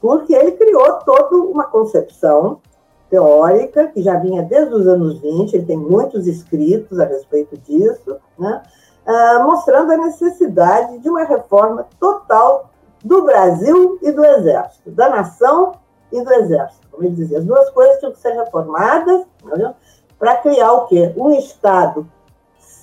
porque 0.00 0.32
ele 0.32 0.52
criou 0.52 0.92
toda 1.04 1.38
uma 1.38 1.64
concepção 1.64 2.60
teórica 3.10 3.88
que 3.88 4.00
já 4.00 4.16
vinha 4.16 4.44
desde 4.44 4.72
os 4.74 4.86
anos 4.86 5.18
20, 5.18 5.54
ele 5.54 5.66
tem 5.66 5.76
muitos 5.76 6.28
escritos 6.28 7.00
a 7.00 7.04
respeito 7.04 7.58
disso, 7.58 8.16
né? 8.38 8.62
Ah, 9.04 9.42
mostrando 9.44 9.90
a 9.90 9.96
necessidade 9.96 11.00
de 11.00 11.10
uma 11.10 11.24
reforma 11.24 11.84
total 11.98 12.70
do 13.02 13.22
Brasil 13.22 13.98
e 14.02 14.12
do 14.12 14.24
Exército, 14.24 14.92
da 14.92 15.08
nação 15.08 15.72
e 16.12 16.22
do 16.22 16.32
Exército. 16.32 16.86
Como 16.90 17.04
ele 17.04 17.14
dizia, 17.14 17.38
as 17.38 17.44
duas 17.44 17.70
coisas 17.70 17.98
tinham 17.98 18.12
que 18.12 18.18
ser 18.18 18.32
reformadas 18.32 19.22
para 20.18 20.36
criar 20.36 20.72
o 20.72 20.86
quê? 20.86 21.12
Um 21.16 21.32
Estado 21.32 22.06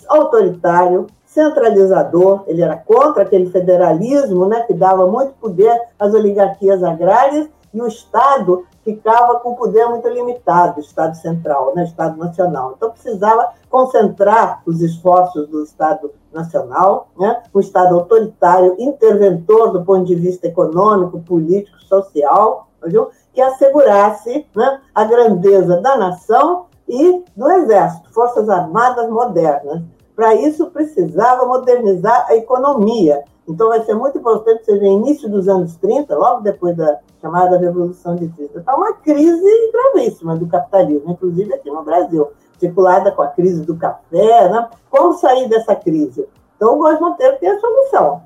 autoritário, 0.08 1.08
centralizador, 1.26 2.44
ele 2.48 2.62
era 2.62 2.76
contra 2.78 3.24
aquele 3.24 3.50
federalismo 3.50 4.48
né, 4.48 4.62
que 4.62 4.74
dava 4.74 5.06
muito 5.06 5.34
poder 5.34 5.80
às 6.00 6.14
oligarquias 6.14 6.84
agrárias 6.84 7.50
e 7.74 7.82
o 7.82 7.88
Estado 7.88 8.66
ficava 8.84 9.40
com 9.42 9.54
poder 9.54 9.86
muito 9.88 10.08
limitado, 10.08 10.78
o 10.78 10.80
Estado 10.80 11.16
central, 11.16 11.76
né, 11.76 11.84
Estado 11.84 12.18
nacional. 12.18 12.74
Então, 12.76 12.90
precisava 12.90 13.50
concentrar 13.70 14.62
os 14.66 14.82
esforços 14.82 15.48
do 15.50 15.62
Estado 15.64 16.10
nacional, 16.34 17.10
né, 17.20 17.44
um 17.54 17.60
Estado 17.60 17.96
autoritário, 17.96 18.76
interventor 18.80 19.72
do 19.72 19.84
ponto 19.84 20.06
de 20.06 20.16
vista 20.16 20.48
econômico, 20.48 21.20
político, 21.20 21.80
social, 21.82 22.68
viu? 22.86 23.10
Que 23.38 23.42
assegurasse 23.44 24.48
né, 24.56 24.82
a 24.96 25.04
grandeza 25.04 25.80
da 25.80 25.96
nação 25.96 26.66
e 26.90 27.24
do 27.36 27.52
Exército, 27.52 28.12
Forças 28.12 28.50
Armadas 28.50 29.08
modernas. 29.12 29.84
Para 30.16 30.34
isso, 30.34 30.72
precisava 30.72 31.46
modernizar 31.46 32.26
a 32.28 32.36
economia. 32.36 33.24
Então, 33.48 33.70
vai 33.70 33.84
ser 33.84 33.94
muito 33.94 34.18
importante 34.18 34.66
ver, 34.66 34.88
início 34.88 35.30
dos 35.30 35.48
anos 35.48 35.76
30, 35.76 36.18
logo 36.18 36.42
depois 36.42 36.76
da 36.76 37.00
chamada 37.22 37.60
Revolução 37.60 38.16
de 38.16 38.28
30, 38.28 38.58
está 38.58 38.76
uma 38.76 38.94
crise 38.94 39.72
gravíssima 39.72 40.36
do 40.36 40.48
capitalismo, 40.48 41.12
inclusive 41.12 41.54
aqui 41.54 41.70
no 41.70 41.84
Brasil, 41.84 42.32
circulada 42.58 43.12
com 43.12 43.22
a 43.22 43.28
crise 43.28 43.62
do 43.62 43.78
café. 43.78 44.50
Né? 44.50 44.68
Como 44.90 45.14
sair 45.14 45.48
dessa 45.48 45.76
crise? 45.76 46.28
Então, 46.56 46.74
o 46.74 46.78
Góes 46.80 47.00
Monteiro 47.00 47.38
tem 47.38 47.52
a 47.52 47.60
solução. 47.60 48.24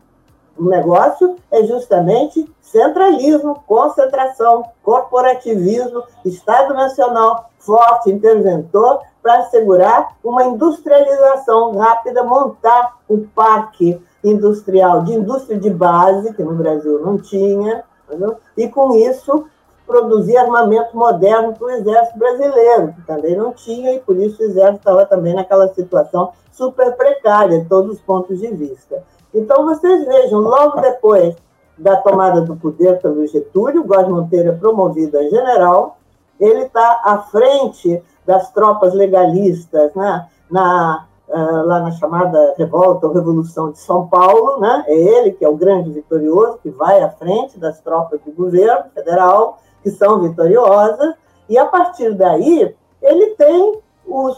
O 0.61 0.65
negócio 0.65 1.37
é 1.49 1.63
justamente 1.63 2.47
centralismo, 2.61 3.63
concentração, 3.65 4.63
corporativismo, 4.83 6.03
Estado 6.23 6.75
Nacional 6.75 7.49
forte, 7.57 8.11
interventor, 8.11 8.99
para 9.23 9.39
assegurar 9.39 10.15
uma 10.23 10.43
industrialização 10.43 11.75
rápida, 11.75 12.23
montar 12.23 12.95
um 13.09 13.25
parque 13.25 13.99
industrial 14.23 15.03
de 15.03 15.13
indústria 15.13 15.57
de 15.57 15.71
base, 15.71 16.31
que 16.35 16.43
no 16.43 16.53
Brasil 16.53 16.99
não 17.01 17.17
tinha, 17.17 17.83
entendeu? 18.07 18.37
e 18.55 18.67
com 18.67 18.95
isso 18.95 19.47
produzir 19.87 20.37
armamento 20.37 20.95
moderno 20.95 21.53
para 21.53 21.65
o 21.65 21.71
exército 21.71 22.19
brasileiro, 22.19 22.93
que 22.93 23.01
também 23.07 23.35
não 23.35 23.51
tinha, 23.51 23.95
e 23.95 23.99
por 23.99 24.15
isso 24.15 24.39
o 24.39 24.45
exército 24.45 24.77
estava 24.77 25.07
também 25.07 25.33
naquela 25.33 25.73
situação 25.73 26.33
super 26.51 26.95
precária, 26.95 27.61
de 27.61 27.65
todos 27.65 27.93
os 27.93 28.01
pontos 28.01 28.39
de 28.39 28.47
vista. 28.49 29.03
Então, 29.33 29.65
vocês 29.65 30.05
vejam, 30.05 30.39
logo 30.39 30.81
depois 30.81 31.35
da 31.77 31.95
tomada 31.97 32.41
do 32.41 32.55
poder 32.55 33.01
pelo 33.01 33.25
Getúlio, 33.27 33.83
Góes 33.83 34.07
Monteiro 34.07 34.49
é 34.49 34.51
promovido 34.55 35.17
a 35.17 35.23
general, 35.23 35.97
ele 36.39 36.63
está 36.63 37.01
à 37.03 37.19
frente 37.19 38.01
das 38.25 38.51
tropas 38.51 38.93
legalistas 38.93 39.93
né, 39.95 40.27
na, 40.49 41.05
uh, 41.27 41.65
lá 41.65 41.79
na 41.79 41.91
chamada 41.91 42.55
Revolta 42.57 43.07
ou 43.07 43.13
Revolução 43.13 43.71
de 43.71 43.79
São 43.79 44.07
Paulo, 44.07 44.59
né? 44.59 44.83
é 44.87 44.95
ele 44.95 45.31
que 45.31 45.45
é 45.45 45.49
o 45.49 45.55
grande 45.55 45.91
vitorioso, 45.91 46.59
que 46.61 46.69
vai 46.69 47.01
à 47.01 47.09
frente 47.09 47.59
das 47.59 47.79
tropas 47.79 48.19
do 48.21 48.31
governo 48.31 48.85
federal, 48.93 49.59
que 49.81 49.89
são 49.89 50.19
vitoriosas, 50.19 51.15
e 51.49 51.57
a 51.57 51.65
partir 51.65 52.13
daí 52.13 52.75
ele 53.01 53.27
tem 53.35 53.79
o, 54.05 54.31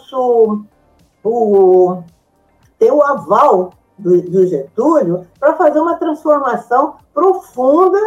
o, 1.23 2.03
tem 2.79 2.91
o 2.91 3.03
aval 3.03 3.71
do, 3.97 4.21
do 4.21 4.47
Getúlio 4.47 5.25
para 5.39 5.55
fazer 5.55 5.79
uma 5.79 5.95
transformação 5.95 6.95
profunda 7.13 7.99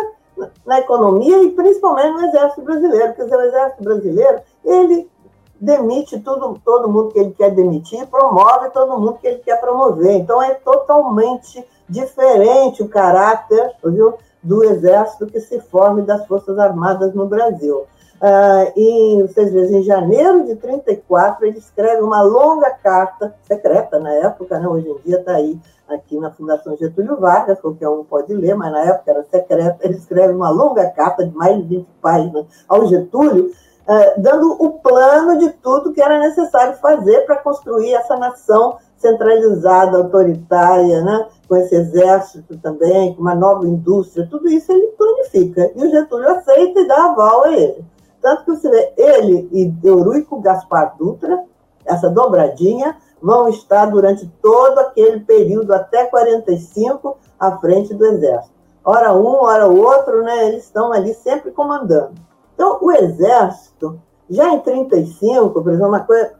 na 0.64 0.80
economia 0.80 1.42
e 1.42 1.50
principalmente 1.50 2.12
no 2.12 2.26
Exército 2.26 2.62
Brasileiro, 2.62 3.14
porque 3.14 3.34
o 3.34 3.40
Exército 3.40 3.82
Brasileiro 3.82 4.40
ele 4.64 5.10
demite 5.58 6.20
tudo, 6.20 6.60
todo 6.64 6.88
mundo 6.88 7.12
que 7.12 7.18
ele 7.18 7.32
quer 7.32 7.50
demitir, 7.50 8.06
promove 8.08 8.70
todo 8.70 8.98
mundo 8.98 9.18
que 9.18 9.26
ele 9.26 9.38
quer 9.38 9.58
promover. 9.60 10.16
Então 10.16 10.42
é 10.42 10.54
totalmente 10.54 11.64
diferente 11.88 12.82
o 12.82 12.88
caráter 12.88 13.72
viu, 13.84 14.14
do 14.42 14.62
Exército 14.62 15.26
que 15.26 15.40
se 15.40 15.60
forma 15.60 16.02
das 16.02 16.26
Forças 16.26 16.58
Armadas 16.58 17.14
no 17.14 17.26
Brasil. 17.26 17.86
Uh, 18.20 18.72
e 18.74 19.22
vocês 19.22 19.52
veem, 19.52 19.80
em 19.80 19.82
janeiro 19.82 20.44
de 20.44 20.56
34, 20.56 21.46
ele 21.46 21.58
escreve 21.58 22.00
uma 22.00 22.22
longa 22.22 22.70
carta, 22.70 23.34
secreta 23.42 23.98
na 23.98 24.10
época, 24.10 24.58
né? 24.58 24.66
hoje 24.66 24.88
em 24.88 24.98
dia 25.04 25.18
está 25.18 25.32
aí 25.32 25.58
aqui 25.86 26.18
na 26.18 26.30
Fundação 26.30 26.76
Getúlio 26.76 27.20
Vargas, 27.20 27.60
qualquer 27.60 27.88
um 27.88 28.04
pode 28.04 28.32
ler, 28.34 28.54
mas 28.54 28.72
na 28.72 28.80
época 28.80 29.10
era 29.10 29.22
secreta. 29.24 29.78
Ele 29.82 29.96
escreve 29.96 30.32
uma 30.32 30.48
longa 30.48 30.88
carta 30.90 31.26
de 31.26 31.34
mais 31.36 31.56
de 31.56 31.62
20 31.76 31.86
páginas 32.00 32.46
ao 32.66 32.86
Getúlio, 32.86 33.50
uh, 33.86 34.20
dando 34.20 34.52
o 34.64 34.70
plano 34.80 35.38
de 35.38 35.50
tudo 35.50 35.92
que 35.92 36.00
era 36.00 36.18
necessário 36.18 36.74
fazer 36.78 37.20
para 37.26 37.36
construir 37.36 37.92
essa 37.92 38.16
nação 38.16 38.78
centralizada, 38.96 39.98
autoritária, 39.98 41.02
né? 41.02 41.28
com 41.46 41.54
esse 41.56 41.74
exército 41.74 42.56
também, 42.56 43.14
com 43.14 43.20
uma 43.20 43.34
nova 43.34 43.66
indústria, 43.66 44.26
tudo 44.28 44.48
isso 44.48 44.72
ele 44.72 44.86
planifica. 44.88 45.70
E 45.76 45.84
o 45.84 45.90
Getúlio 45.90 46.30
aceita 46.30 46.80
e 46.80 46.88
dá 46.88 47.04
aval 47.04 47.44
a 47.44 47.52
ele. 47.52 47.84
Tanto 48.26 48.44
que 48.44 48.56
você 48.56 48.92
ele 48.96 49.48
e 49.52 49.72
Eurico 49.86 50.40
Gaspar 50.40 50.96
Dutra, 50.98 51.44
essa 51.84 52.10
dobradinha, 52.10 52.96
vão 53.22 53.48
estar 53.48 53.86
durante 53.86 54.26
todo 54.42 54.80
aquele 54.80 55.20
período, 55.20 55.72
até 55.72 56.06
45, 56.06 57.18
à 57.38 57.56
frente 57.58 57.94
do 57.94 58.04
exército. 58.04 58.52
Hora 58.84 59.14
um, 59.14 59.44
hora 59.44 59.68
outro, 59.68 60.24
né, 60.24 60.48
eles 60.48 60.64
estão 60.64 60.92
ali 60.92 61.14
sempre 61.14 61.52
comandando. 61.52 62.14
Então, 62.52 62.78
o 62.82 62.90
exército, 62.90 63.96
já 64.28 64.52
em 64.52 64.58
35, 64.58 65.62
por 65.62 65.72
exemplo, 65.72 65.86
uma 65.86 66.00
coisa, 66.00 66.32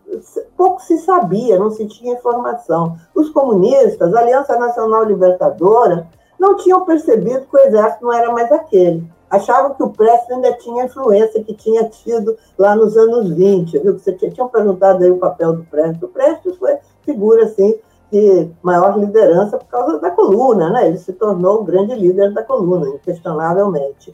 pouco 0.57 0.82
se 0.82 0.99
sabia, 0.99 1.57
não 1.57 1.70
se 1.70 1.87
tinha 1.87 2.14
informação. 2.14 2.97
Os 3.14 3.30
comunistas, 3.30 4.12
a 4.12 4.18
Aliança 4.18 4.59
Nacional 4.59 5.05
Libertadora, 5.05 6.09
não 6.37 6.57
tinham 6.57 6.84
percebido 6.84 7.47
que 7.47 7.57
o 7.57 7.61
exército 7.61 8.05
não 8.05 8.12
era 8.12 8.32
mais 8.32 8.51
aquele. 8.51 9.09
Achavam 9.31 9.74
que 9.74 9.83
o 9.83 9.91
Prestes 9.91 10.31
ainda 10.31 10.53
tinha 10.55 10.83
a 10.83 10.87
influência 10.87 11.43
que 11.43 11.55
tinha 11.55 11.89
tido 11.89 12.37
lá 12.57 12.77
nos 12.77 12.97
anos 12.97 13.31
20, 13.31 13.79
viu? 13.79 13.99
Você 13.99 14.12
tinha, 14.12 14.47
perguntado 14.47 15.03
aí 15.03 15.11
o 15.11 15.18
papel 15.18 15.53
do 15.53 15.64
Prestes. 15.64 16.03
O 16.03 16.09
Prestes 16.09 16.57
foi 16.57 16.77
figura, 17.03 17.45
assim, 17.45 17.74
de 18.11 18.49
maior 18.62 18.99
liderança 18.99 19.59
por 19.59 19.66
causa 19.66 19.99
da 19.99 20.11
coluna, 20.11 20.70
né? 20.70 20.87
Ele 20.87 20.99
se 20.99 21.12
tornou 21.12 21.61
o 21.61 21.64
grande 21.64 21.95
líder 21.95 22.33
da 22.33 22.43
coluna, 22.43 22.89
inquestionavelmente 22.89 24.12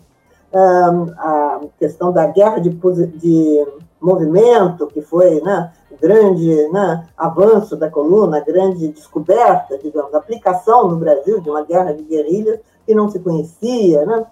a 0.55 1.61
questão 1.79 2.13
da 2.13 2.27
guerra 2.27 2.59
de, 2.59 2.71
de 2.71 3.67
movimento, 4.01 4.87
que 4.89 5.01
foi 5.01 5.41
né, 5.41 5.73
o 5.91 5.97
grande 5.97 6.69
né, 6.69 7.09
avanço 7.17 7.77
da 7.77 7.91
coluna, 7.91 8.39
a 8.39 8.45
grande 8.45 8.89
descoberta, 8.89 9.79
digamos, 9.79 10.15
aplicação 10.15 10.89
no 10.89 10.97
Brasil 10.97 11.41
de 11.41 11.49
uma 11.49 11.63
guerra 11.65 11.93
de 11.93 12.03
guerrilhas 12.03 12.61
que 12.85 12.95
não 12.95 13.09
se 13.09 13.19
conhecia, 13.21 14.05
né, 14.05 14.27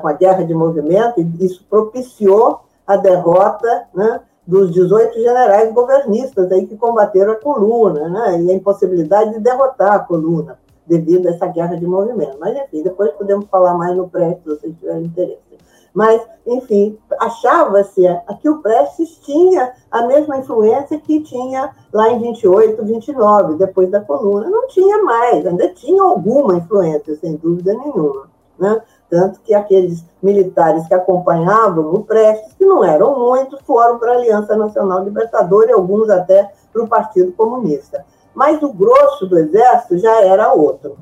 com 0.00 0.08
a 0.08 0.12
guerra 0.12 0.44
de 0.44 0.54
movimento, 0.54 1.20
e 1.20 1.44
isso 1.44 1.64
propiciou 1.68 2.60
a 2.86 2.96
derrota 2.96 3.86
né, 3.94 4.20
dos 4.46 4.72
18 4.72 5.14
generais 5.14 5.72
governistas 5.72 6.50
aí 6.50 6.66
que 6.66 6.76
combateram 6.76 7.32
a 7.32 7.36
coluna, 7.36 8.08
né, 8.08 8.42
e 8.42 8.50
a 8.50 8.54
impossibilidade 8.54 9.34
de 9.34 9.40
derrotar 9.40 9.92
a 9.92 9.98
coluna 9.98 10.58
devido 10.86 11.28
a 11.28 11.32
essa 11.32 11.46
guerra 11.46 11.76
de 11.76 11.86
movimento. 11.86 12.38
Mas, 12.40 12.56
enfim, 12.56 12.82
depois 12.82 13.10
podemos 13.12 13.46
falar 13.50 13.74
mais 13.74 13.94
no 13.94 14.08
pré, 14.08 14.38
se 14.42 14.48
vocês 14.48 14.74
tiverem 14.78 15.04
interesse. 15.04 15.48
Mas, 15.92 16.22
enfim, 16.46 16.98
achava-se 17.18 18.02
que 18.40 18.48
o 18.48 18.62
Prestes 18.62 19.18
tinha 19.22 19.72
a 19.90 20.06
mesma 20.06 20.38
influência 20.38 20.98
que 20.98 21.20
tinha 21.20 21.74
lá 21.92 22.10
em 22.10 22.20
28, 22.20 22.84
29, 22.84 23.56
depois 23.56 23.90
da 23.90 24.00
coluna. 24.00 24.48
Não 24.48 24.68
tinha 24.68 25.02
mais, 25.02 25.46
ainda 25.46 25.68
tinha 25.70 26.02
alguma 26.02 26.56
influência, 26.56 27.16
sem 27.16 27.36
dúvida 27.36 27.74
nenhuma. 27.74 28.28
Né? 28.58 28.80
Tanto 29.10 29.40
que 29.40 29.54
aqueles 29.54 30.04
militares 30.22 30.86
que 30.86 30.94
acompanhavam 30.94 31.94
o 31.94 32.04
Prestes, 32.04 32.52
que 32.54 32.66
não 32.66 32.84
eram 32.84 33.18
muitos, 33.18 33.60
foram 33.62 33.98
para 33.98 34.12
a 34.12 34.16
Aliança 34.16 34.54
Nacional 34.56 35.02
Libertadora 35.02 35.70
e 35.70 35.72
alguns 35.72 36.10
até 36.10 36.50
para 36.72 36.82
o 36.82 36.88
Partido 36.88 37.32
Comunista. 37.32 38.04
Mas 38.34 38.62
o 38.62 38.72
grosso 38.72 39.26
do 39.26 39.38
exército 39.38 39.98
já 39.98 40.22
era 40.22 40.52
outro. 40.52 40.98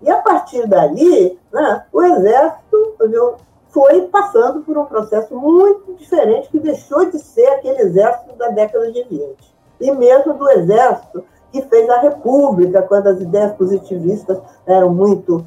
E 0.00 0.10
a 0.10 0.16
partir 0.18 0.66
dali, 0.66 1.38
né, 1.52 1.84
o 1.92 2.02
exército 2.02 2.94
viu, 3.08 3.34
foi 3.70 4.02
passando 4.02 4.60
por 4.60 4.76
um 4.78 4.84
processo 4.84 5.34
muito 5.34 5.94
diferente, 5.94 6.48
que 6.48 6.60
deixou 6.60 7.10
de 7.10 7.18
ser 7.18 7.46
aquele 7.48 7.82
exército 7.82 8.36
da 8.36 8.48
década 8.48 8.90
de 8.92 9.02
20. 9.02 9.36
E 9.80 9.90
mesmo 9.92 10.34
do 10.34 10.48
exército 10.48 11.24
que 11.50 11.62
fez 11.62 11.88
a 11.90 12.00
República, 12.00 12.82
quando 12.82 13.08
as 13.08 13.20
ideias 13.20 13.52
positivistas 13.52 14.38
eram 14.66 14.90
muito, 14.90 15.44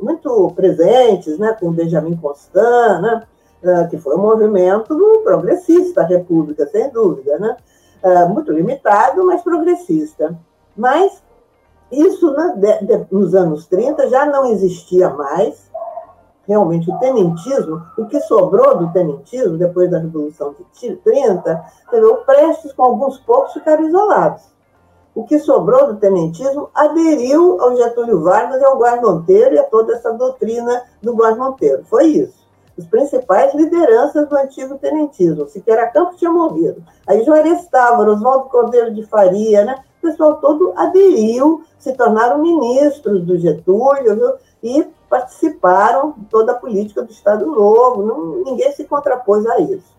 muito 0.00 0.52
presentes, 0.54 1.38
né, 1.38 1.56
com 1.58 1.72
Benjamin 1.72 2.16
Constant, 2.16 3.00
né, 3.00 3.22
eh, 3.62 3.86
que 3.88 3.98
foi 3.98 4.16
um 4.16 4.22
movimento 4.22 4.96
progressista, 5.22 6.02
a 6.02 6.06
República, 6.06 6.66
sem 6.66 6.90
dúvida, 6.90 7.38
né, 7.38 7.56
eh, 8.02 8.24
muito 8.26 8.52
limitado, 8.52 9.24
mas 9.24 9.42
progressista. 9.42 10.36
Mas 10.76 11.22
isso, 11.90 12.32
né, 12.32 12.80
nos 13.10 13.34
anos 13.34 13.66
30, 13.66 14.08
já 14.08 14.26
não 14.26 14.46
existia 14.46 15.08
mais, 15.10 15.70
realmente 16.46 16.90
o 16.90 16.98
tenentismo, 16.98 17.82
o 17.96 18.06
que 18.06 18.20
sobrou 18.20 18.76
do 18.76 18.92
tenentismo 18.92 19.56
depois 19.56 19.90
da 19.90 19.98
Revolução 19.98 20.54
de 20.78 20.96
30, 20.96 21.64
o 21.92 22.16
Prestes 22.24 22.72
com 22.72 22.82
alguns 22.82 23.18
poucos 23.18 23.54
ficaram 23.54 23.86
isolados. 23.86 24.53
O 25.14 25.24
que 25.24 25.38
sobrou 25.38 25.86
do 25.86 25.96
tenentismo 25.96 26.68
aderiu 26.74 27.60
ao 27.60 27.76
Getúlio 27.76 28.22
Vargas 28.22 28.60
e 28.60 28.64
ao 28.64 28.76
Guarda 28.76 29.08
Monteiro 29.08 29.54
e 29.54 29.58
a 29.58 29.64
toda 29.64 29.94
essa 29.94 30.12
doutrina 30.12 30.82
do 31.00 31.14
Guarda 31.14 31.38
Monteiro. 31.38 31.84
Foi 31.84 32.06
isso. 32.06 32.44
Os 32.76 32.86
principais 32.86 33.54
lideranças 33.54 34.28
do 34.28 34.36
antigo 34.36 34.76
tenentismo. 34.78 35.46
Siqueira 35.48 35.86
Campos 35.86 36.16
tinha 36.16 36.30
morrido. 36.30 36.82
Aí 37.06 37.22
Juarez 37.22 37.66
Távora, 37.68 38.12
Oswaldo 38.12 38.48
Cordeiro 38.48 38.92
de 38.92 39.04
Faria, 39.04 39.64
né? 39.64 39.84
o 39.98 40.06
pessoal 40.08 40.36
todo 40.40 40.72
aderiu, 40.76 41.62
se 41.78 41.92
tornaram 41.92 42.42
ministros 42.42 43.24
do 43.24 43.38
Getúlio, 43.38 44.16
viu? 44.16 44.32
e 44.64 44.86
participaram 45.08 46.14
de 46.16 46.24
toda 46.24 46.52
a 46.52 46.56
política 46.56 47.02
do 47.02 47.12
Estado 47.12 47.46
Novo, 47.46 48.42
ninguém 48.44 48.72
se 48.72 48.84
contrapôs 48.84 49.46
a 49.46 49.60
isso. 49.60 49.94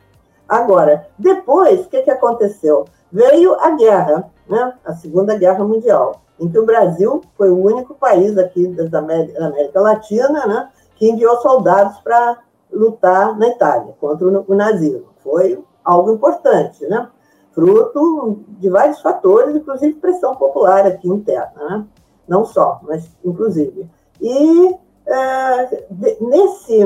Agora, 0.50 1.08
depois, 1.18 1.86
o 1.86 1.90
que, 1.90 2.02
que 2.02 2.12
aconteceu? 2.12 2.86
Veio 3.16 3.58
a 3.62 3.70
guerra, 3.78 4.30
né? 4.46 4.74
a 4.84 4.94
Segunda 4.94 5.38
Guerra 5.38 5.64
Mundial, 5.64 6.22
em 6.38 6.50
que 6.50 6.60
o 6.60 6.66
Brasil 6.66 7.22
foi 7.38 7.50
o 7.50 7.64
único 7.64 7.96
país 7.96 8.38
aqui 8.38 8.68
da 8.68 9.00
América, 9.00 9.80
Latina 9.80 10.46
né? 10.46 10.70
que 10.98 11.10
enviou 11.10 11.38
soldados 11.38 11.98
para 12.00 12.40
lutar 12.70 13.38
na 13.38 13.48
Itália 13.48 13.96
contra 14.02 14.28
o 14.28 14.54
nazismo. 14.54 15.06
Foi 15.24 15.64
algo 15.82 16.12
importante, 16.12 16.86
né? 16.88 17.08
fruto 17.54 18.44
de 18.60 18.70
vários 18.70 19.00
fatores, 19.00 19.56
inclusive 19.56 19.94
pressão 19.94 20.36
popular 20.36 20.86
aqui 20.86 21.08
interna, 21.08 21.70
né? 21.70 21.86
não 22.28 22.44
só, 22.44 22.82
mas 22.84 23.10
inclusive. 23.24 23.90
E 24.20 24.76
é, 25.06 25.86
nesse, 26.20 26.82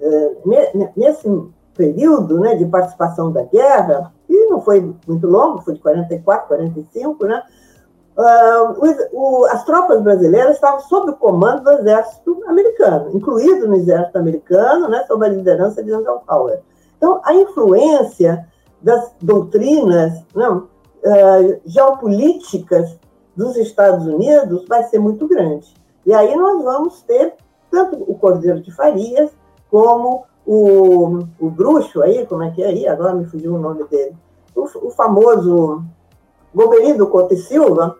é, 0.00 0.90
nesse 0.96 1.28
período 1.74 2.40
né, 2.40 2.54
de 2.56 2.66
participação 2.66 3.32
da 3.32 3.42
guerra, 3.44 4.12
que 4.26 4.46
não 4.46 4.60
foi 4.60 4.94
muito 5.06 5.26
longo, 5.26 5.62
foi 5.62 5.74
de 5.74 5.80
44, 5.80 6.48
45, 6.48 7.26
né, 7.26 7.42
uh, 8.16 9.08
o, 9.12 9.44
as 9.46 9.64
tropas 9.64 10.00
brasileiras 10.02 10.54
estavam 10.54 10.80
sob 10.80 11.10
o 11.10 11.16
comando 11.16 11.64
do 11.64 11.70
exército 11.72 12.42
americano, 12.46 13.10
incluído 13.14 13.68
no 13.68 13.76
exército 13.76 14.18
americano, 14.18 14.88
né, 14.88 15.04
sob 15.06 15.24
a 15.24 15.28
liderança 15.28 15.82
de 15.82 15.90
Eisenhower. 15.90 16.60
Então, 16.96 17.20
a 17.24 17.34
influência 17.34 18.46
das 18.82 19.12
doutrinas 19.20 20.12
não, 20.34 20.58
uh, 20.58 21.60
geopolíticas 21.64 22.98
dos 23.36 23.56
Estados 23.56 24.06
Unidos 24.06 24.64
vai 24.68 24.82
ser 24.84 24.98
muito 24.98 25.26
grande. 25.26 25.72
E 26.04 26.12
aí 26.12 26.34
nós 26.36 26.62
vamos 26.62 27.02
ter 27.02 27.34
tanto 27.70 28.02
o 28.02 28.14
Cordeiro 28.18 28.60
de 28.60 28.72
Farias, 28.72 29.30
como 29.70 30.26
o, 30.52 31.28
o 31.38 31.48
bruxo 31.48 32.02
aí, 32.02 32.26
como 32.26 32.42
é 32.42 32.50
que 32.50 32.60
é 32.60 32.66
aí? 32.66 32.88
Agora 32.88 33.14
me 33.14 33.24
fugiu 33.24 33.54
o 33.54 33.58
nome 33.58 33.84
dele. 33.84 34.16
O, 34.54 34.64
o 34.88 34.90
famoso 34.90 35.84
Goberindo 36.52 37.06
Couto 37.06 37.34
e 37.34 37.36
Silva, 37.36 37.96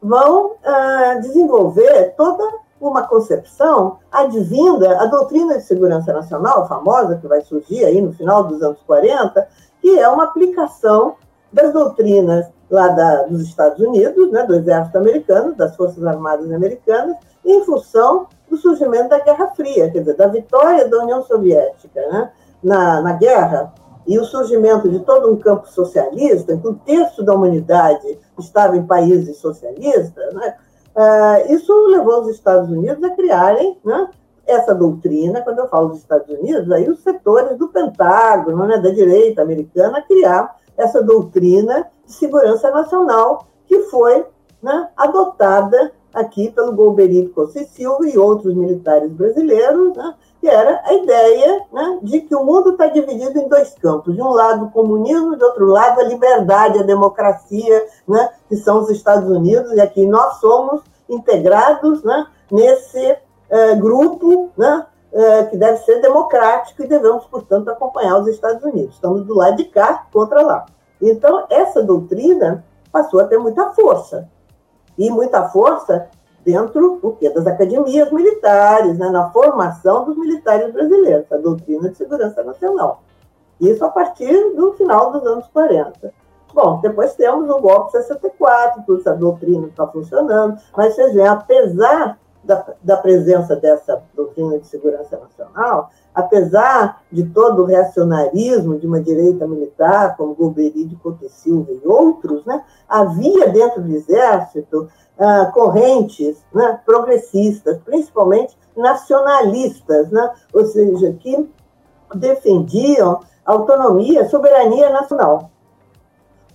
vão 0.00 0.52
ah, 0.64 1.18
desenvolver 1.20 2.14
toda 2.16 2.44
uma 2.80 3.06
concepção 3.06 3.98
advinda, 4.10 5.00
a 5.00 5.06
doutrina 5.06 5.58
de 5.58 5.64
segurança 5.64 6.12
nacional, 6.12 6.68
famosa, 6.68 7.16
que 7.16 7.26
vai 7.26 7.40
surgir 7.40 7.84
aí 7.84 8.00
no 8.00 8.12
final 8.12 8.44
dos 8.44 8.62
anos 8.62 8.80
40, 8.86 9.46
que 9.80 9.98
é 9.98 10.08
uma 10.08 10.24
aplicação 10.24 11.16
das 11.52 11.72
doutrinas 11.72 12.46
lá 12.70 12.88
da, 12.88 13.24
dos 13.24 13.42
Estados 13.42 13.78
Unidos, 13.80 14.30
né, 14.30 14.44
do 14.44 14.54
exército 14.54 14.96
americano, 14.96 15.54
das 15.54 15.76
Forças 15.76 16.04
Armadas 16.04 16.50
Americanas, 16.52 17.16
em 17.44 17.64
função 17.64 18.26
do 18.48 18.56
surgimento 18.56 19.08
da 19.08 19.18
Guerra 19.18 19.48
Fria, 19.54 19.90
quer 19.90 20.00
dizer, 20.00 20.16
da 20.16 20.26
vitória 20.26 20.88
da 20.88 20.98
União 20.98 21.22
Soviética 21.22 22.00
né, 22.08 22.30
na, 22.62 23.00
na 23.00 23.12
guerra 23.14 23.72
e 24.06 24.18
o 24.18 24.24
surgimento 24.24 24.88
de 24.88 25.00
todo 25.00 25.30
um 25.30 25.36
campo 25.36 25.68
socialista, 25.68 26.56
que 26.56 26.68
um 26.68 26.74
terço 26.74 27.22
da 27.22 27.34
humanidade 27.34 28.18
estava 28.38 28.76
em 28.76 28.86
países 28.86 29.38
socialistas, 29.38 30.34
né, 30.34 30.56
uh, 30.96 31.52
isso 31.52 31.72
levou 31.86 32.22
os 32.22 32.28
Estados 32.28 32.68
Unidos 32.68 33.02
a 33.02 33.10
criarem 33.10 33.78
né, 33.84 34.08
essa 34.46 34.74
doutrina, 34.74 35.40
quando 35.42 35.60
eu 35.60 35.68
falo 35.68 35.88
dos 35.88 35.98
Estados 35.98 36.28
Unidos, 36.28 36.70
aí 36.70 36.88
os 36.88 37.00
setores 37.00 37.56
do 37.56 37.68
Pentágono, 37.68 38.66
né, 38.66 38.78
da 38.78 38.90
direita 38.90 39.42
americana, 39.42 39.98
a 39.98 40.02
criar 40.02 40.56
essa 40.76 41.02
doutrina 41.02 41.88
de 42.04 42.12
segurança 42.12 42.70
nacional 42.70 43.46
que 43.66 43.82
foi 43.84 44.26
né, 44.62 44.88
adotada 44.96 45.92
aqui 46.12 46.50
pelo 46.50 46.72
Golbery 46.72 47.28
Costa 47.28 47.64
Silva 47.64 48.06
e 48.08 48.18
outros 48.18 48.54
militares 48.54 49.12
brasileiros, 49.12 49.96
né, 49.96 50.14
que 50.40 50.48
era 50.48 50.82
a 50.84 50.94
ideia 50.94 51.64
né, 51.72 51.98
de 52.02 52.20
que 52.22 52.34
o 52.34 52.44
mundo 52.44 52.70
está 52.70 52.88
dividido 52.88 53.38
em 53.38 53.48
dois 53.48 53.74
campos. 53.74 54.14
De 54.14 54.20
um 54.20 54.30
lado 54.30 54.66
o 54.66 54.70
comunismo, 54.70 55.36
de 55.36 55.44
outro 55.44 55.66
lado 55.66 56.00
a 56.00 56.04
liberdade, 56.04 56.78
a 56.78 56.82
democracia, 56.82 57.86
né, 58.06 58.30
que 58.48 58.56
são 58.56 58.80
os 58.80 58.90
Estados 58.90 59.30
Unidos, 59.30 59.72
e 59.72 59.80
aqui 59.80 60.06
nós 60.06 60.40
somos 60.40 60.82
integrados 61.08 62.02
né, 62.02 62.26
nesse 62.50 63.16
eh, 63.50 63.74
grupo 63.76 64.50
né, 64.56 64.86
eh, 65.12 65.44
que 65.44 65.56
deve 65.56 65.78
ser 65.84 66.00
democrático 66.00 66.82
e 66.82 66.88
devemos, 66.88 67.24
portanto, 67.26 67.68
acompanhar 67.68 68.18
os 68.18 68.28
Estados 68.28 68.64
Unidos. 68.64 68.94
Estamos 68.94 69.26
do 69.26 69.34
lado 69.34 69.56
de 69.56 69.64
cá 69.64 70.06
contra 70.12 70.42
lá. 70.42 70.66
Então, 71.00 71.46
essa 71.50 71.82
doutrina 71.82 72.64
passou 72.90 73.20
a 73.20 73.24
ter 73.24 73.38
muita 73.38 73.70
força. 73.70 74.28
E 74.98 75.10
muita 75.10 75.48
força 75.48 76.08
dentro 76.44 76.98
o 77.02 77.12
quê? 77.12 77.30
das 77.30 77.46
academias 77.46 78.10
militares, 78.10 78.98
né, 78.98 79.08
na 79.10 79.30
formação 79.30 80.04
dos 80.04 80.16
militares 80.16 80.72
brasileiros, 80.72 81.30
a 81.30 81.36
doutrina 81.36 81.88
de 81.88 81.96
segurança 81.96 82.42
nacional. 82.42 83.02
Isso 83.60 83.84
a 83.84 83.90
partir 83.90 84.54
do 84.54 84.72
final 84.72 85.12
dos 85.12 85.24
anos 85.24 85.46
40. 85.48 86.12
Bom, 86.52 86.80
depois 86.80 87.14
temos 87.14 87.48
o 87.48 87.60
golpe 87.60 87.92
64, 87.92 88.82
toda 88.84 89.00
essa 89.00 89.14
doutrina 89.14 89.68
está 89.68 89.86
funcionando, 89.86 90.60
mas 90.76 90.94
vocês 90.94 91.14
veem, 91.14 91.26
apesar 91.26 92.18
da, 92.44 92.74
da, 92.82 92.96
presença 92.96 93.56
dessa 93.56 94.02
doutrina 94.14 94.58
de 94.58 94.66
segurança 94.66 95.16
nacional, 95.16 95.90
apesar 96.14 97.02
de 97.10 97.24
todo 97.24 97.62
o 97.62 97.66
reacionarismo 97.66 98.78
de 98.78 98.86
uma 98.86 99.00
direita 99.00 99.46
militar, 99.46 100.16
como 100.16 100.34
Golbery 100.34 100.84
de 100.84 100.96
Couto 100.96 101.28
Silva 101.28 101.70
e 101.72 101.86
outros, 101.86 102.44
né, 102.44 102.64
havia 102.88 103.48
dentro 103.48 103.82
do 103.82 103.94
exército 103.94 104.88
uh, 105.18 105.52
correntes 105.52 106.44
né, 106.52 106.80
progressistas, 106.84 107.78
principalmente 107.78 108.56
nacionalistas, 108.76 110.10
né, 110.10 110.32
ou 110.52 110.66
seja, 110.66 111.12
que 111.14 111.48
defendiam 112.14 113.20
autonomia, 113.44 114.28
soberania 114.28 114.90
nacional. 114.90 115.50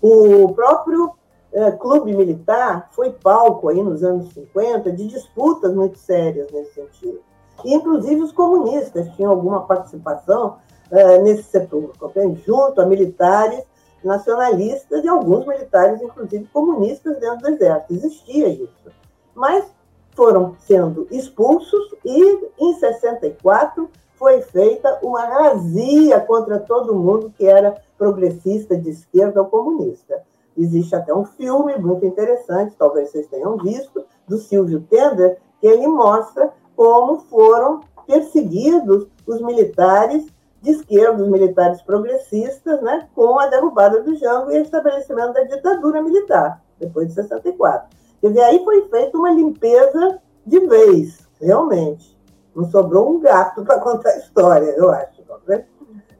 O 0.01 0.53
próprio 0.53 1.13
eh, 1.51 1.71
clube 1.71 2.15
militar 2.15 2.87
foi 2.91 3.11
palco 3.11 3.69
aí 3.69 3.81
nos 3.81 4.03
anos 4.03 4.31
50 4.33 4.91
de 4.91 5.07
disputas 5.07 5.73
muito 5.73 5.97
sérias 5.97 6.51
nesse 6.51 6.75
sentido. 6.75 7.19
Inclusive, 7.65 8.21
os 8.21 8.31
comunistas 8.31 9.09
tinham 9.15 9.31
alguma 9.31 9.61
participação 9.65 10.57
eh, 10.91 11.19
nesse 11.19 11.43
setor, 11.43 11.91
junto 12.45 12.81
a 12.81 12.85
militares 12.85 13.63
nacionalistas 14.03 15.03
e 15.03 15.07
alguns 15.07 15.45
militares, 15.45 16.01
inclusive 16.01 16.45
comunistas, 16.53 17.19
dentro 17.19 17.39
do 17.39 17.49
exército. 17.49 17.93
Existia 17.93 18.47
isso. 18.47 18.91
Mas 19.35 19.65
foram 20.15 20.55
sendo 20.59 21.07
expulsos 21.11 21.93
e, 22.03 22.49
em 22.59 22.73
64, 22.79 23.89
foi 24.15 24.41
feita 24.41 24.97
uma 25.03 25.23
razia 25.25 26.19
contra 26.19 26.59
todo 26.59 26.95
mundo 26.95 27.31
que 27.37 27.45
era 27.45 27.79
progressista, 27.97 28.75
de 28.75 28.89
esquerda 28.89 29.41
ou 29.41 29.47
comunista. 29.47 30.23
Existe 30.57 30.95
até 30.95 31.13
um 31.13 31.23
filme 31.23 31.77
muito 31.77 32.03
interessante, 32.03 32.75
talvez 32.77 33.11
vocês 33.11 33.27
tenham 33.27 33.57
visto, 33.57 34.03
do 34.27 34.37
Silvio 34.37 34.81
Tender, 34.89 35.37
que 35.61 35.67
ele 35.67 35.87
mostra 35.87 36.51
como 36.77 37.21
foram 37.21 37.81
perseguidos 38.05 39.07
os 39.25 39.41
militares 39.41 40.27
de 40.61 40.71
esquerda, 40.71 41.23
os 41.23 41.29
militares 41.29 41.81
progressistas, 41.81 42.81
né, 42.81 43.07
com 43.15 43.39
a 43.39 43.47
derrubada 43.47 44.01
do 44.03 44.15
Jango 44.15 44.51
e 44.51 44.59
o 44.59 44.61
estabelecimento 44.61 45.33
da 45.33 45.43
ditadura 45.43 46.01
militar, 46.03 46.61
depois 46.79 47.07
de 47.07 47.15
64. 47.15 47.89
Quer 48.21 48.27
dizer, 48.27 48.41
aí 48.41 48.63
foi 48.63 48.87
feita 48.89 49.17
uma 49.17 49.31
limpeza 49.31 50.19
de 50.45 50.59
vez, 50.67 51.27
realmente. 51.41 52.15
Não 52.55 52.69
sobrou 52.69 53.09
um 53.09 53.19
gato 53.19 53.63
para 53.65 53.79
contar 53.79 54.11
a 54.11 54.17
história, 54.17 54.69
eu 54.77 54.91
acho. 54.91 55.21
Né? 55.47 55.65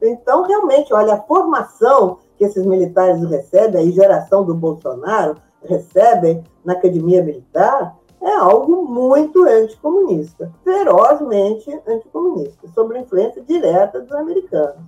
Então, 0.02 0.42
realmente, 0.42 0.92
olha, 0.92 1.14
a 1.14 1.22
formação 1.22 2.18
que 2.36 2.44
esses 2.44 2.64
militares 2.66 3.22
recebem, 3.28 3.88
a 3.88 3.92
geração 3.92 4.44
do 4.44 4.54
Bolsonaro 4.54 5.36
recebem 5.64 6.44
na 6.64 6.74
academia 6.74 7.22
militar, 7.22 7.96
é 8.20 8.34
algo 8.34 8.84
muito 8.84 9.44
anticomunista, 9.44 10.52
ferozmente 10.64 11.70
anticomunista, 11.86 12.68
sob 12.74 12.98
influência 12.98 13.42
direta 13.42 14.00
dos 14.00 14.12
americanos. 14.12 14.82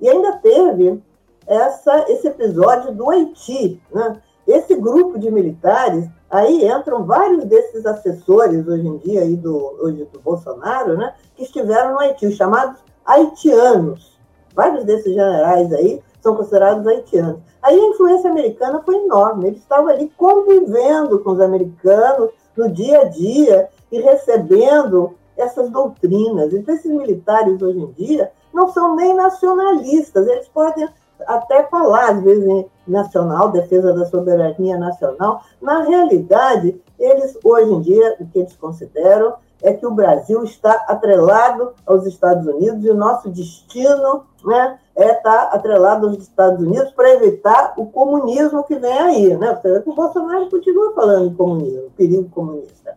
E 0.00 0.08
ainda 0.08 0.36
teve 0.38 1.02
essa, 1.46 2.04
esse 2.08 2.28
episódio 2.28 2.94
do 2.94 3.10
Haiti. 3.10 3.82
Né? 3.92 4.20
Esse 4.46 4.74
grupo 4.76 5.18
de 5.18 5.30
militares, 5.30 6.08
aí 6.30 6.66
entram 6.66 7.04
vários 7.04 7.44
desses 7.44 7.84
assessores 7.84 8.66
hoje 8.66 8.86
em 8.86 8.96
dia 8.98 9.22
aí 9.22 9.36
do, 9.36 9.76
hoje 9.80 10.04
do 10.12 10.20
Bolsonaro, 10.20 10.96
né? 10.96 11.14
que 11.34 11.42
estiveram 11.42 11.92
no 11.92 12.00
Haiti, 12.00 12.26
os 12.26 12.36
chamados 12.36 12.80
haitianos. 13.04 14.18
Vários 14.54 14.84
desses 14.84 15.14
generais 15.14 15.72
aí 15.72 16.02
são 16.20 16.36
considerados 16.36 16.86
haitianos. 16.86 17.40
Aí 17.62 17.78
a 17.78 17.86
influência 17.88 18.30
americana 18.30 18.82
foi 18.84 18.96
enorme, 18.96 19.48
eles 19.48 19.60
estavam 19.60 19.88
ali 19.88 20.12
convivendo 20.16 21.18
com 21.20 21.30
os 21.32 21.40
americanos, 21.40 22.30
no 22.58 22.68
dia 22.70 23.02
a 23.02 23.04
dia 23.04 23.68
e 23.90 24.00
recebendo 24.00 25.14
essas 25.36 25.70
doutrinas. 25.70 26.52
Então, 26.52 26.74
esses 26.74 26.90
militares 26.90 27.62
hoje 27.62 27.78
em 27.78 27.92
dia 27.92 28.32
não 28.52 28.72
são 28.72 28.96
nem 28.96 29.14
nacionalistas, 29.14 30.26
eles 30.26 30.48
podem 30.48 30.88
até 31.26 31.64
falar, 31.64 32.10
às 32.10 32.22
vezes, 32.22 32.46
em 32.46 32.66
nacional, 32.86 33.50
defesa 33.50 33.92
da 33.92 34.06
soberania 34.06 34.76
nacional. 34.76 35.42
Na 35.60 35.82
realidade, 35.82 36.80
eles, 36.98 37.36
hoje 37.44 37.72
em 37.72 37.80
dia, 37.80 38.16
o 38.20 38.26
que 38.26 38.40
eles 38.40 38.56
consideram 38.56 39.34
é 39.62 39.72
que 39.72 39.86
o 39.86 39.94
Brasil 39.94 40.42
está 40.44 40.72
atrelado 40.88 41.72
aos 41.86 42.06
Estados 42.06 42.46
Unidos 42.46 42.84
e 42.84 42.90
o 42.90 42.96
nosso 42.96 43.28
destino 43.30 44.24
né, 44.44 44.78
é 44.98 45.12
estar 45.12 45.44
atrelado 45.52 46.08
aos 46.08 46.18
Estados 46.18 46.60
Unidos 46.60 46.90
para 46.90 47.14
evitar 47.14 47.74
o 47.76 47.86
comunismo 47.86 48.64
que 48.64 48.74
vem 48.74 48.98
aí. 48.98 49.36
Né? 49.36 49.54
Você 49.54 49.72
vê 49.72 49.80
que 49.80 49.90
o 49.90 49.94
Bolsonaro 49.94 50.50
continua 50.50 50.92
falando 50.92 51.28
em 51.28 51.34
comunismo, 51.34 51.90
perigo 51.96 52.28
comunista. 52.30 52.96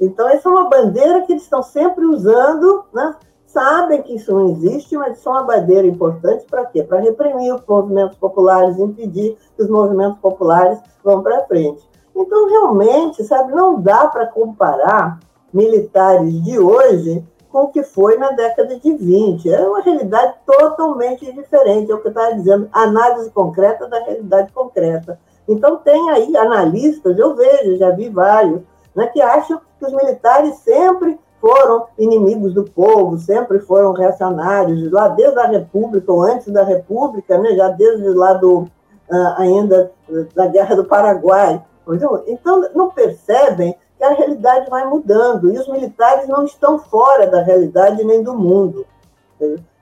Então, 0.00 0.28
essa 0.28 0.48
é 0.48 0.52
uma 0.52 0.68
bandeira 0.68 1.22
que 1.22 1.32
eles 1.32 1.44
estão 1.44 1.62
sempre 1.62 2.04
usando, 2.04 2.84
né? 2.92 3.14
sabem 3.46 4.02
que 4.02 4.16
isso 4.16 4.34
não 4.34 4.48
existe, 4.48 4.96
mas 4.96 5.16
isso 5.16 5.28
é 5.28 5.32
uma 5.32 5.44
bandeira 5.44 5.86
importante 5.86 6.44
para 6.50 6.66
quê? 6.66 6.82
Para 6.82 6.98
reprimir 6.98 7.54
os 7.54 7.64
movimentos 7.64 8.18
populares, 8.18 8.76
impedir 8.76 9.38
que 9.56 9.62
os 9.62 9.70
movimentos 9.70 10.18
populares 10.18 10.80
vão 11.04 11.22
para 11.22 11.46
frente. 11.46 11.88
Então, 12.16 12.48
realmente, 12.48 13.22
sabe, 13.22 13.52
não 13.52 13.80
dá 13.80 14.08
para 14.08 14.26
comparar 14.26 15.20
militares 15.52 16.42
de 16.42 16.58
hoje 16.58 17.24
com 17.54 17.66
o 17.66 17.68
que 17.68 17.84
foi 17.84 18.18
na 18.18 18.32
década 18.32 18.76
de 18.80 18.92
20. 18.92 19.48
É 19.48 19.60
uma 19.60 19.80
realidade 19.80 20.34
totalmente 20.44 21.32
diferente, 21.32 21.88
é 21.88 21.94
o 21.94 22.00
que 22.00 22.08
eu 22.08 22.10
estava 22.10 22.34
dizendo, 22.34 22.68
análise 22.72 23.30
concreta 23.30 23.86
da 23.86 24.00
realidade 24.00 24.50
concreta. 24.52 25.20
Então, 25.46 25.76
tem 25.76 26.10
aí 26.10 26.36
analistas, 26.36 27.16
eu 27.16 27.36
vejo, 27.36 27.76
já 27.76 27.92
vi 27.92 28.08
vários, 28.08 28.60
né, 28.92 29.06
que 29.06 29.22
acham 29.22 29.60
que 29.78 29.86
os 29.86 29.92
militares 29.92 30.56
sempre 30.64 31.16
foram 31.40 31.86
inimigos 31.96 32.52
do 32.52 32.64
povo, 32.64 33.18
sempre 33.18 33.60
foram 33.60 33.92
reacionários, 33.92 34.90
lá 34.90 35.06
desde 35.06 35.38
a 35.38 35.46
República, 35.46 36.12
ou 36.12 36.24
antes 36.24 36.52
da 36.52 36.64
República, 36.64 37.38
né, 37.38 37.54
já 37.54 37.68
desde 37.68 38.08
lá 38.08 38.32
do, 38.32 38.62
uh, 38.62 39.34
ainda 39.36 39.92
da 40.34 40.48
Guerra 40.48 40.74
do 40.74 40.86
Paraguai. 40.86 41.62
Então, 42.26 42.68
não 42.74 42.90
percebem 42.90 43.76
que 43.96 44.04
a 44.04 44.10
realidade 44.10 44.68
vai 44.68 44.84
mudando 44.86 45.50
e 45.52 45.58
os 45.58 45.68
militares 45.68 46.28
não 46.28 46.44
estão 46.44 46.78
fora 46.78 47.26
da 47.26 47.42
realidade 47.42 48.02
nem 48.04 48.22
do 48.22 48.34
mundo. 48.34 48.86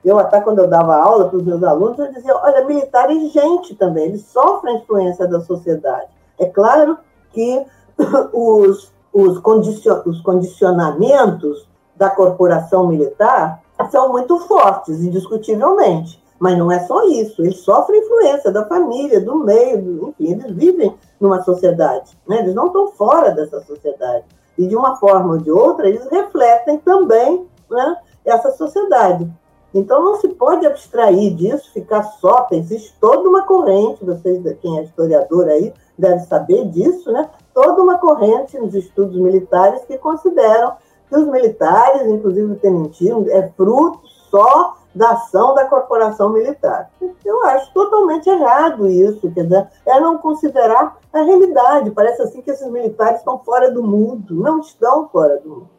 Eu 0.04 0.18
até 0.18 0.40
quando 0.40 0.58
eu 0.58 0.68
dava 0.68 0.96
aula 0.96 1.28
para 1.28 1.38
os 1.38 1.44
meus 1.44 1.62
alunos, 1.62 1.98
eu 1.98 2.12
dizia, 2.12 2.36
olha, 2.36 2.64
militar 2.64 3.10
é 3.10 3.14
gente 3.28 3.74
também, 3.74 4.06
eles 4.06 4.26
sofrem 4.26 4.76
a 4.76 4.78
influência 4.78 5.26
da 5.26 5.40
sociedade. 5.40 6.08
É 6.38 6.46
claro 6.46 6.98
que 7.32 7.64
os, 8.32 8.92
os, 9.12 9.38
condicion, 9.38 10.02
os 10.06 10.20
condicionamentos 10.20 11.68
da 11.96 12.10
corporação 12.10 12.86
militar 12.88 13.62
são 13.90 14.10
muito 14.10 14.38
fortes, 14.40 15.00
indiscutivelmente. 15.00 16.21
Mas 16.42 16.58
não 16.58 16.72
é 16.72 16.80
só 16.80 17.04
isso, 17.04 17.40
eles 17.40 17.60
sofrem 17.60 18.00
influência 18.00 18.50
da 18.50 18.66
família, 18.66 19.20
do 19.20 19.36
meio, 19.36 19.80
do, 19.80 20.08
enfim, 20.08 20.32
eles 20.32 20.50
vivem 20.50 20.92
numa 21.20 21.40
sociedade, 21.44 22.18
né? 22.26 22.40
eles 22.40 22.52
não 22.52 22.66
estão 22.66 22.88
fora 22.88 23.30
dessa 23.30 23.60
sociedade. 23.60 24.24
E 24.58 24.66
de 24.66 24.74
uma 24.74 24.96
forma 24.96 25.34
ou 25.34 25.38
de 25.38 25.52
outra, 25.52 25.88
eles 25.88 26.04
refletem 26.10 26.78
também 26.78 27.46
né, 27.70 27.96
essa 28.24 28.50
sociedade. 28.50 29.32
Então 29.72 30.04
não 30.04 30.16
se 30.16 30.30
pode 30.30 30.66
abstrair 30.66 31.32
disso, 31.32 31.72
ficar 31.72 32.02
só, 32.02 32.48
existe 32.50 32.92
toda 33.00 33.28
uma 33.28 33.42
corrente, 33.46 34.04
vocês, 34.04 34.42
quem 34.60 34.80
é 34.80 34.82
historiador 34.82 35.46
aí, 35.46 35.72
deve 35.96 36.24
saber 36.26 36.66
disso, 36.70 37.12
né? 37.12 37.30
Toda 37.54 37.80
uma 37.80 37.98
corrente 37.98 38.58
nos 38.58 38.74
estudos 38.74 39.16
militares 39.16 39.84
que 39.84 39.96
consideram 39.96 40.72
que 41.08 41.14
os 41.14 41.24
militares, 41.28 42.08
inclusive 42.08 42.50
o 42.50 42.56
tenentismo, 42.56 43.30
é 43.30 43.48
fruto 43.56 44.00
só 44.28 44.81
da 44.94 45.12
ação 45.12 45.54
da 45.54 45.64
corporação 45.64 46.30
militar. 46.30 46.90
Eu 47.24 47.44
acho 47.46 47.72
totalmente 47.72 48.28
errado 48.28 48.86
isso, 48.86 49.30
quer 49.32 49.44
dizer, 49.44 49.68
é 49.86 50.00
não 50.00 50.18
considerar 50.18 50.98
a 51.12 51.22
realidade. 51.22 51.90
Parece 51.90 52.22
assim 52.22 52.42
que 52.42 52.50
esses 52.50 52.68
militares 52.70 53.18
estão 53.18 53.38
fora 53.38 53.70
do 53.70 53.82
mundo. 53.82 54.34
Não 54.34 54.58
estão 54.58 55.08
fora 55.08 55.38
do 55.38 55.48
mundo. 55.48 55.70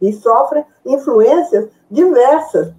e 0.00 0.12
sofrem 0.12 0.64
influências 0.86 1.68
diversas 1.90 2.72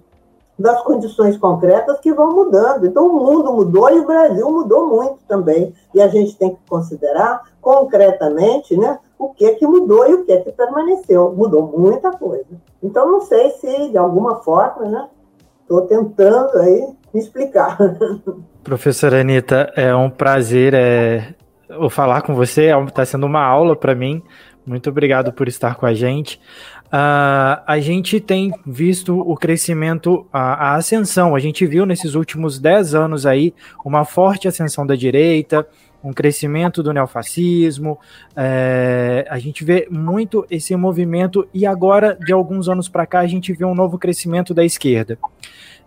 das 0.58 0.82
condições 0.82 1.38
concretas 1.38 1.98
que 2.00 2.12
vão 2.12 2.32
mudando. 2.32 2.86
Então, 2.86 3.06
o 3.06 3.12
mundo 3.12 3.52
mudou 3.52 3.90
e 3.90 3.98
o 3.98 4.06
Brasil 4.06 4.50
mudou 4.50 4.86
muito 4.86 5.18
também. 5.26 5.74
E 5.94 6.00
a 6.00 6.08
gente 6.08 6.36
tem 6.36 6.54
que 6.54 6.60
considerar 6.68 7.42
concretamente 7.60 8.76
né, 8.76 8.98
o 9.18 9.30
que, 9.30 9.50
que 9.52 9.66
mudou 9.66 10.08
e 10.08 10.14
o 10.14 10.24
que, 10.24 10.36
que 10.38 10.52
permaneceu. 10.52 11.32
Mudou 11.32 11.62
muita 11.62 12.10
coisa. 12.10 12.46
Então, 12.82 13.10
não 13.10 13.22
sei 13.22 13.50
se, 13.52 13.88
de 13.88 13.96
alguma 13.96 14.36
forma, 14.36 14.86
né, 14.86 15.08
estou 15.70 15.82
tentando 15.82 16.58
aí 16.58 16.88
me 17.14 17.20
explicar. 17.20 17.78
Professora 18.64 19.20
Anitta, 19.20 19.72
é 19.76 19.94
um 19.94 20.10
prazer 20.10 20.74
é, 20.74 21.34
falar 21.90 22.22
com 22.22 22.34
você, 22.34 22.70
está 22.86 23.06
sendo 23.06 23.26
uma 23.26 23.42
aula 23.42 23.76
para 23.76 23.94
mim. 23.94 24.20
Muito 24.66 24.90
obrigado 24.90 25.32
por 25.32 25.46
estar 25.46 25.76
com 25.76 25.86
a 25.86 25.94
gente. 25.94 26.40
Uh, 26.86 27.62
a 27.66 27.78
gente 27.78 28.18
tem 28.18 28.52
visto 28.66 29.16
o 29.18 29.36
crescimento, 29.36 30.26
a, 30.32 30.72
a, 30.72 30.74
ascensão. 30.74 31.36
A 31.36 31.38
gente 31.38 31.64
viu 31.64 31.86
nesses 31.86 32.16
últimos 32.16 32.58
10 32.58 32.96
anos 32.96 33.26
aí 33.26 33.54
uma 33.84 34.04
forte 34.04 34.48
ascensão 34.48 34.84
da 34.84 34.96
direita, 34.96 35.66
um 36.02 36.12
crescimento 36.12 36.82
do 36.82 36.92
neofascismo. 36.92 37.98
É, 38.36 39.26
a 39.28 39.38
gente 39.38 39.64
vê 39.64 39.86
muito 39.90 40.46
esse 40.50 40.74
movimento 40.76 41.48
e 41.52 41.66
agora, 41.66 42.16
de 42.16 42.32
alguns 42.32 42.68
anos 42.68 42.88
para 42.88 43.06
cá, 43.06 43.20
a 43.20 43.26
gente 43.26 43.52
vê 43.52 43.64
um 43.64 43.74
novo 43.74 43.98
crescimento 43.98 44.54
da 44.54 44.64
esquerda 44.64 45.18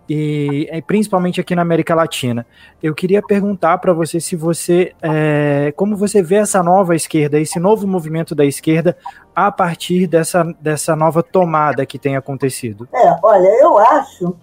e, 0.08 0.68
e, 0.70 0.82
principalmente 0.82 1.40
aqui 1.40 1.54
na 1.54 1.62
América 1.62 1.94
Latina. 1.94 2.46
Eu 2.82 2.94
queria 2.94 3.22
perguntar 3.22 3.78
para 3.78 3.92
você 3.92 4.20
se 4.20 4.36
você, 4.36 4.92
é, 5.02 5.72
como 5.76 5.96
você 5.96 6.22
vê 6.22 6.36
essa 6.36 6.62
nova 6.62 6.94
esquerda, 6.94 7.38
esse 7.38 7.58
novo 7.58 7.86
movimento 7.86 8.34
da 8.34 8.44
esquerda 8.44 8.96
a 9.34 9.50
partir 9.50 10.06
dessa, 10.06 10.44
dessa 10.60 10.94
nova 10.94 11.22
tomada 11.22 11.86
que 11.86 11.98
tem 11.98 12.16
acontecido. 12.16 12.88
É, 12.94 13.16
olha, 13.22 13.48
eu 13.62 13.78
acho, 13.78 14.36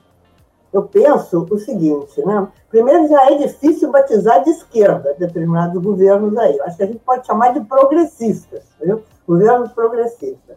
eu 0.73 0.83
penso 0.83 1.45
o 1.49 1.57
seguinte, 1.57 2.25
né? 2.25 2.47
Primeiro 2.69 3.07
já 3.07 3.29
é 3.29 3.35
difícil 3.35 3.91
batizar 3.91 4.43
de 4.43 4.51
esquerda 4.51 5.15
determinados 5.19 5.81
governos 5.81 6.37
aí. 6.37 6.57
Eu 6.57 6.65
acho 6.65 6.77
que 6.77 6.83
a 6.83 6.87
gente 6.87 6.99
pode 6.99 7.27
chamar 7.27 7.53
de 7.53 7.61
progressistas, 7.61 8.63
viu? 8.81 9.01
Governos 9.27 9.71
progressistas. 9.73 10.55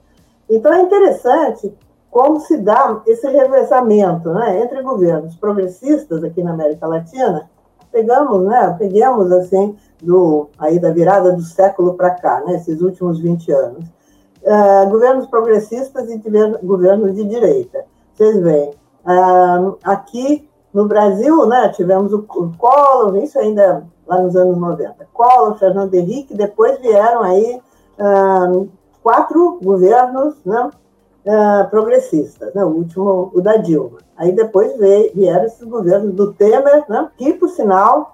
Então 0.48 0.72
é 0.72 0.82
interessante 0.82 1.74
como 2.10 2.38
se 2.38 2.56
dá 2.56 3.02
esse 3.08 3.26
revezamento 3.26 4.32
né, 4.32 4.60
entre 4.60 4.80
governos 4.82 5.34
progressistas 5.34 6.22
aqui 6.22 6.44
na 6.44 6.52
América 6.52 6.86
Latina. 6.86 7.50
Pegamos, 7.90 8.44
né, 8.44 8.76
peguemos 8.78 9.32
assim, 9.32 9.76
do, 10.00 10.48
aí 10.56 10.78
da 10.78 10.92
virada 10.92 11.32
do 11.32 11.42
século 11.42 11.94
para 11.94 12.10
cá, 12.10 12.40
né, 12.46 12.54
esses 12.54 12.80
últimos 12.80 13.18
20 13.18 13.50
anos. 13.50 13.84
Uh, 14.44 14.90
governos 14.90 15.26
progressistas 15.26 16.08
e 16.08 16.22
governos 16.62 17.14
de 17.16 17.24
direita. 17.24 17.84
Vocês 18.14 18.38
veem, 18.40 18.70
uh, 19.04 19.78
aqui 19.84 20.48
no 20.72 20.86
Brasil, 20.88 21.46
né, 21.46 21.68
tivemos 21.68 22.12
o, 22.12 22.18
o 22.18 22.52
Collor, 22.58 23.16
isso 23.18 23.38
ainda 23.38 23.84
lá 24.06 24.20
nos 24.20 24.34
anos 24.34 24.56
90. 24.56 25.06
Collor, 25.12 25.56
Fernando 25.56 25.94
Henrique, 25.94 26.34
depois 26.34 26.80
vieram 26.80 27.22
aí 27.22 27.60
uh, 27.98 28.68
quatro 29.02 29.60
governos, 29.62 30.34
né, 30.44 30.70
uh, 31.26 31.70
progressistas, 31.70 32.52
né? 32.54 32.64
o 32.64 32.68
último, 32.68 33.30
o 33.32 33.40
da 33.40 33.56
Dilma. 33.56 33.98
Aí 34.16 34.32
depois 34.32 34.76
veio, 34.76 35.12
vieram 35.14 35.44
esses 35.44 35.66
governos 35.66 36.12
do 36.14 36.32
Temer, 36.32 36.84
né? 36.88 37.08
que, 37.16 37.34
por 37.34 37.48
sinal, 37.48 38.12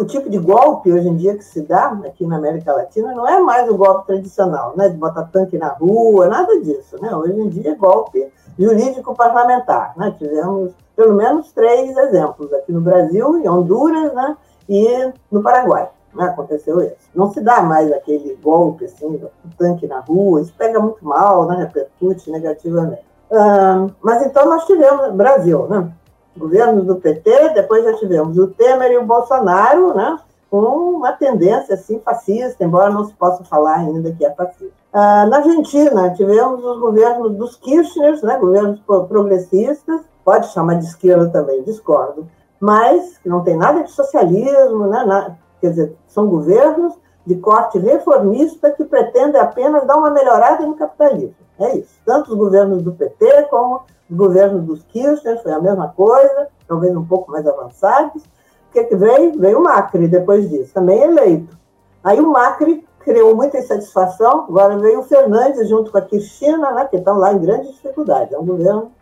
o 0.00 0.04
tipo 0.06 0.30
de 0.30 0.38
golpe 0.38 0.90
hoje 0.90 1.06
em 1.06 1.14
dia 1.14 1.36
que 1.36 1.44
se 1.44 1.60
dá 1.60 1.88
aqui 2.06 2.26
na 2.26 2.38
América 2.38 2.72
Latina 2.72 3.12
não 3.12 3.28
é 3.28 3.38
mais 3.38 3.68
o 3.68 3.76
golpe 3.76 4.06
tradicional, 4.06 4.72
né? 4.74 4.88
de 4.88 4.96
botar 4.96 5.24
tanque 5.24 5.58
na 5.58 5.68
rua, 5.68 6.26
nada 6.26 6.58
disso. 6.60 6.96
Né? 7.00 7.14
Hoje 7.14 7.38
em 7.38 7.50
dia 7.50 7.72
é 7.72 7.74
golpe 7.74 8.32
jurídico 8.58 9.14
parlamentar. 9.14 9.94
Né? 9.96 10.14
Tivemos 10.18 10.72
pelo 10.96 11.14
menos 11.14 11.52
três 11.52 11.96
exemplos 11.96 12.52
aqui 12.52 12.72
no 12.72 12.80
Brasil, 12.80 13.38
em 13.38 13.48
Honduras 13.48 14.12
né? 14.14 14.36
e 14.68 15.12
no 15.30 15.42
Paraguai 15.42 15.88
né, 16.14 16.24
aconteceu 16.24 16.80
isso. 16.80 16.96
Não 17.14 17.32
se 17.32 17.40
dá 17.40 17.62
mais 17.62 17.90
aquele 17.92 18.36
golpe, 18.42 18.84
assim, 18.84 19.16
do 19.16 19.30
tanque 19.56 19.86
na 19.86 20.00
rua, 20.00 20.40
isso 20.40 20.54
pega 20.56 20.78
muito 20.78 21.04
mal, 21.04 21.46
né, 21.46 21.56
repercute 21.56 22.30
negativamente. 22.30 23.04
Uh, 23.30 23.90
mas 24.02 24.24
então 24.26 24.44
nós 24.46 24.66
tivemos 24.66 25.14
Brasil, 25.14 25.66
né? 25.66 25.90
Governos 26.36 26.84
do 26.84 26.96
PT, 26.96 27.50
depois 27.54 27.84
já 27.84 27.94
tivemos 27.94 28.36
o 28.36 28.48
Temer 28.48 28.92
e 28.92 28.98
o 28.98 29.06
Bolsonaro, 29.06 29.94
né? 29.94 30.18
Com 30.50 30.96
uma 30.96 31.12
tendência 31.12 31.74
assim 31.74 31.98
fascista, 32.00 32.62
embora 32.62 32.90
não 32.90 33.06
se 33.06 33.14
possa 33.14 33.42
falar 33.44 33.76
ainda 33.76 34.12
que 34.12 34.24
é 34.24 34.30
fascista. 34.30 34.81
Uh, 34.92 35.26
na 35.26 35.38
Argentina 35.38 36.10
tivemos 36.10 36.62
os 36.62 36.78
governos 36.78 37.34
dos 37.34 37.56
Kirchner, 37.56 38.22
né? 38.22 38.36
Governos 38.38 38.80
progressistas, 38.80 40.02
pode 40.22 40.48
chamar 40.52 40.74
de 40.74 40.84
esquerda 40.84 41.30
também, 41.30 41.62
discordo, 41.62 42.28
mas 42.60 43.18
não 43.24 43.42
tem 43.42 43.56
nada 43.56 43.82
de 43.82 43.90
socialismo, 43.90 44.86
né? 44.86 45.36
Quer 45.60 45.70
dizer, 45.70 45.96
são 46.06 46.28
governos 46.28 46.92
de 47.24 47.36
corte 47.36 47.78
reformista 47.78 48.70
que 48.70 48.84
pretendem 48.84 49.40
apenas 49.40 49.86
dar 49.86 49.96
uma 49.96 50.10
melhorada 50.10 50.66
no 50.66 50.74
capitalismo. 50.74 51.36
É 51.58 51.78
isso. 51.78 51.94
Tanto 52.04 52.32
os 52.32 52.36
governos 52.36 52.82
do 52.82 52.92
PT 52.92 53.44
como 53.44 53.82
os 54.10 54.16
governos 54.16 54.64
dos 54.64 54.82
Kirchner, 54.84 55.42
foi 55.42 55.52
a 55.52 55.60
mesma 55.60 55.88
coisa, 55.88 56.48
talvez 56.68 56.94
um 56.94 57.04
pouco 57.04 57.30
mais 57.30 57.46
avançados. 57.46 58.22
O 58.22 58.72
que, 58.72 58.84
que 58.84 58.96
veio? 58.96 59.38
Veio 59.38 59.58
o 59.58 59.62
Macri 59.62 60.06
depois 60.06 60.50
disso, 60.50 60.74
também 60.74 61.00
eleito. 61.02 61.56
Aí 62.04 62.20
o 62.20 62.30
Macri 62.30 62.84
criou 63.02 63.34
muita 63.34 63.58
insatisfação, 63.58 64.46
agora 64.48 64.78
veio 64.78 65.00
o 65.00 65.04
Fernandes 65.04 65.68
junto 65.68 65.90
com 65.90 65.98
a 65.98 66.02
Cristina, 66.02 66.72
né, 66.72 66.86
que 66.86 66.96
estão 66.96 67.18
lá 67.18 67.32
em 67.32 67.38
grande 67.38 67.68
dificuldade. 67.68 68.34
É 68.34 68.38
um 68.38 68.46
governo 68.46 68.92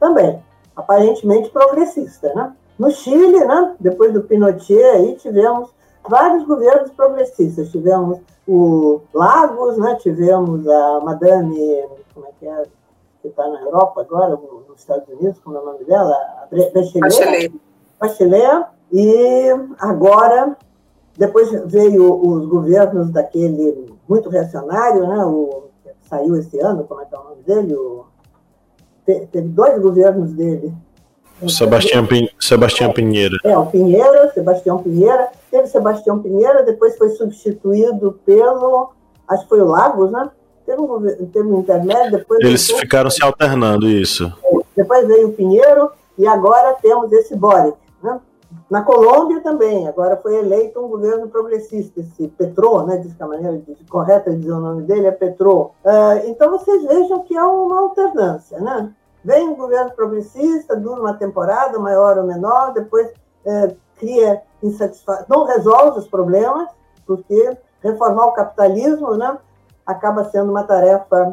também, 0.00 0.42
aparentemente 0.74 1.50
progressista. 1.50 2.32
Né? 2.34 2.52
No 2.78 2.90
Chile, 2.90 3.44
né, 3.44 3.74
depois 3.78 4.12
do 4.12 4.22
Pinochet, 4.22 4.82
aí 4.82 5.16
tivemos 5.16 5.70
vários 6.08 6.44
governos 6.44 6.90
progressistas. 6.90 7.70
Tivemos 7.70 8.20
o 8.46 9.00
Lagos, 9.14 9.78
né? 9.78 9.96
tivemos 9.96 10.66
a 10.68 11.00
Madame, 11.00 11.84
como 12.14 12.26
é 12.26 12.30
que 12.38 12.46
é, 12.46 12.64
que 13.20 13.28
está 13.28 13.46
na 13.48 13.60
Europa 13.60 14.00
agora, 14.00 14.38
nos 14.68 14.80
Estados 14.80 15.08
Unidos, 15.08 15.38
como 15.44 15.56
é 15.56 15.60
o 15.60 15.64
nome 15.64 15.84
dela? 15.84 16.16
Bachelet. 16.50 17.52
Bachelet. 18.00 18.66
E 18.92 19.46
agora, 19.78 20.56
depois 21.16 21.50
veio 21.66 22.12
os 22.26 22.46
governos 22.46 23.10
daquele 23.10 23.92
muito 24.08 24.28
reacionário, 24.28 25.06
né? 25.06 25.24
o, 25.24 25.64
saiu 26.02 26.36
esse 26.36 26.58
ano, 26.60 26.84
como 26.84 27.00
é 27.00 27.04
que 27.04 27.14
é 27.14 27.18
o 27.18 27.24
nome 27.24 27.42
dele? 27.42 27.74
O, 27.74 28.04
teve 29.04 29.48
dois 29.48 29.80
governos 29.80 30.32
dele, 30.32 30.72
Sebastião, 31.48 32.06
Pin... 32.06 32.28
Sebastião 32.38 32.92
Pinheira. 32.92 33.36
É, 33.44 33.56
o 33.56 33.66
Pinheira, 33.66 34.30
Sebastião 34.32 34.78
Pinheira. 34.82 35.28
Teve 35.50 35.66
Sebastião 35.66 36.20
Pinheira, 36.20 36.62
depois 36.62 36.96
foi 36.96 37.10
substituído 37.10 38.18
pelo. 38.24 38.92
Acho 39.28 39.42
que 39.42 39.48
foi 39.48 39.60
o 39.60 39.66
Lagos, 39.66 40.10
né? 40.10 40.30
Teve 40.64 40.80
um, 40.80 41.26
teve 41.26 41.48
um 41.48 41.60
intermédio. 41.60 42.18
Depois 42.18 42.40
Eles 42.40 42.70
ficaram 42.70 43.10
se 43.10 43.22
alternando, 43.22 43.88
isso. 43.88 44.32
Depois 44.76 45.06
veio 45.06 45.28
o 45.28 45.32
Pinheiro 45.32 45.90
e 46.16 46.26
agora 46.26 46.74
temos 46.80 47.10
esse 47.12 47.34
Boric. 47.34 47.76
Na 48.70 48.82
Colômbia 48.82 49.40
também, 49.42 49.86
agora 49.86 50.16
foi 50.16 50.36
eleito 50.36 50.80
um 50.80 50.88
governo 50.88 51.28
progressista, 51.28 52.00
esse 52.00 52.28
Petro, 52.28 52.86
né, 52.86 52.96
diz 52.96 53.12
que 53.14 53.22
a 53.22 53.26
maneira 53.26 53.58
de, 53.58 53.84
correta 53.84 54.30
de 54.30 54.38
dizer 54.38 54.52
o 54.52 54.60
nome 54.60 54.82
dele 54.84 55.06
é 55.06 55.12
Petro. 55.12 55.72
Uh, 55.84 56.26
então 56.26 56.50
vocês 56.50 56.82
vejam 56.84 57.22
que 57.22 57.36
é 57.36 57.44
uma 57.44 57.80
alternância, 57.80 58.58
né? 58.60 58.92
Vem 59.24 59.48
um 59.48 59.54
governo 59.54 59.92
progressista, 59.92 60.74
dura 60.74 61.00
uma 61.00 61.14
temporada, 61.14 61.78
maior 61.78 62.18
ou 62.18 62.24
menor, 62.24 62.72
depois 62.72 63.12
é, 63.46 63.74
cria 63.96 64.42
insatisfação, 64.62 65.26
não 65.28 65.44
resolve 65.44 66.00
os 66.00 66.08
problemas, 66.08 66.68
porque 67.06 67.56
reformar 67.80 68.26
o 68.26 68.32
capitalismo 68.32 69.14
né, 69.16 69.38
acaba 69.86 70.24
sendo 70.24 70.50
uma 70.50 70.64
tarefa 70.64 71.32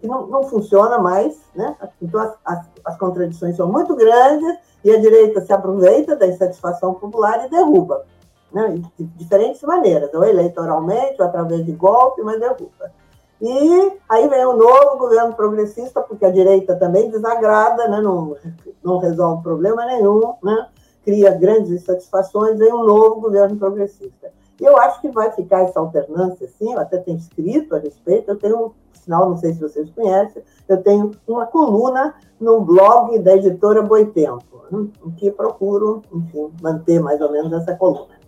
que 0.00 0.06
não, 0.06 0.26
não 0.26 0.44
funciona 0.44 0.98
mais, 0.98 1.40
né? 1.54 1.76
então 2.00 2.20
as, 2.20 2.34
as, 2.44 2.66
as, 2.84 2.96
contradições 2.98 3.56
são 3.56 3.66
muito 3.66 3.96
grandes 3.96 4.58
e 4.84 4.90
a 4.90 4.98
direita 4.98 5.40
se 5.40 5.52
aproveita 5.52 6.16
da 6.16 6.26
insatisfação 6.26 6.94
popular 6.94 7.46
e 7.46 7.50
derruba, 7.50 8.04
né? 8.52 8.80
de 8.98 9.04
diferentes 9.04 9.62
maneiras, 9.62 10.12
ou 10.14 10.24
eleitoralmente, 10.24 11.20
ou 11.20 11.26
através 11.26 11.64
de 11.64 11.72
golpe, 11.72 12.22
mas 12.22 12.40
derruba. 12.40 12.92
E 13.40 13.92
aí 14.08 14.28
vem 14.28 14.44
o 14.46 14.56
novo 14.56 14.98
governo 14.98 15.34
progressista, 15.34 16.00
porque 16.00 16.24
a 16.24 16.30
direita 16.30 16.74
também 16.74 17.10
desagrada, 17.10 17.86
né? 17.88 18.00
não, 18.00 18.36
não 18.82 18.98
resolve 18.98 19.42
problema 19.42 19.86
nenhum, 19.86 20.34
né? 20.42 20.68
cria 21.04 21.30
grandes 21.30 21.70
insatisfações, 21.70 22.58
vem 22.58 22.72
um 22.72 22.84
novo 22.84 23.20
governo 23.20 23.56
progressista. 23.56 24.32
E 24.60 24.64
eu 24.64 24.76
acho 24.78 25.00
que 25.00 25.08
vai 25.08 25.30
ficar 25.32 25.62
essa 25.62 25.78
alternância, 25.78 26.46
assim, 26.46 26.72
eu 26.72 26.80
até 26.80 26.98
tenho 26.98 27.16
escrito 27.16 27.76
a 27.76 27.78
respeito, 27.78 28.30
eu 28.30 28.36
tenho 28.36 28.66
um 28.66 28.70
sinal, 28.92 29.30
não 29.30 29.36
sei 29.36 29.52
se 29.52 29.60
vocês 29.60 29.88
conhecem, 29.90 30.42
eu 30.68 30.82
tenho 30.82 31.12
uma 31.26 31.46
coluna 31.46 32.14
no 32.40 32.60
blog 32.60 33.18
da 33.20 33.36
editora 33.36 33.82
Boitempo, 33.82 34.62
né? 34.70 34.88
em 35.06 35.10
que 35.12 35.30
procuro, 35.30 36.02
enfim, 36.12 36.50
manter 36.60 37.00
mais 37.00 37.20
ou 37.20 37.30
menos 37.30 37.52
essa 37.52 37.74
coluna. 37.76 38.18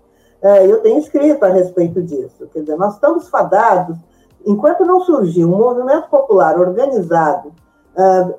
É, 0.42 0.66
eu 0.66 0.80
tenho 0.80 0.98
escrito 0.98 1.44
a 1.44 1.48
respeito 1.48 2.02
disso, 2.02 2.48
quer 2.52 2.60
dizer, 2.60 2.76
nós 2.76 2.94
estamos 2.94 3.28
fadados 3.28 3.98
enquanto 4.46 4.84
não 4.84 5.00
surgiu 5.00 5.52
um 5.52 5.58
movimento 5.58 6.08
popular 6.08 6.58
organizado, 6.58 7.48
uh, 7.48 8.34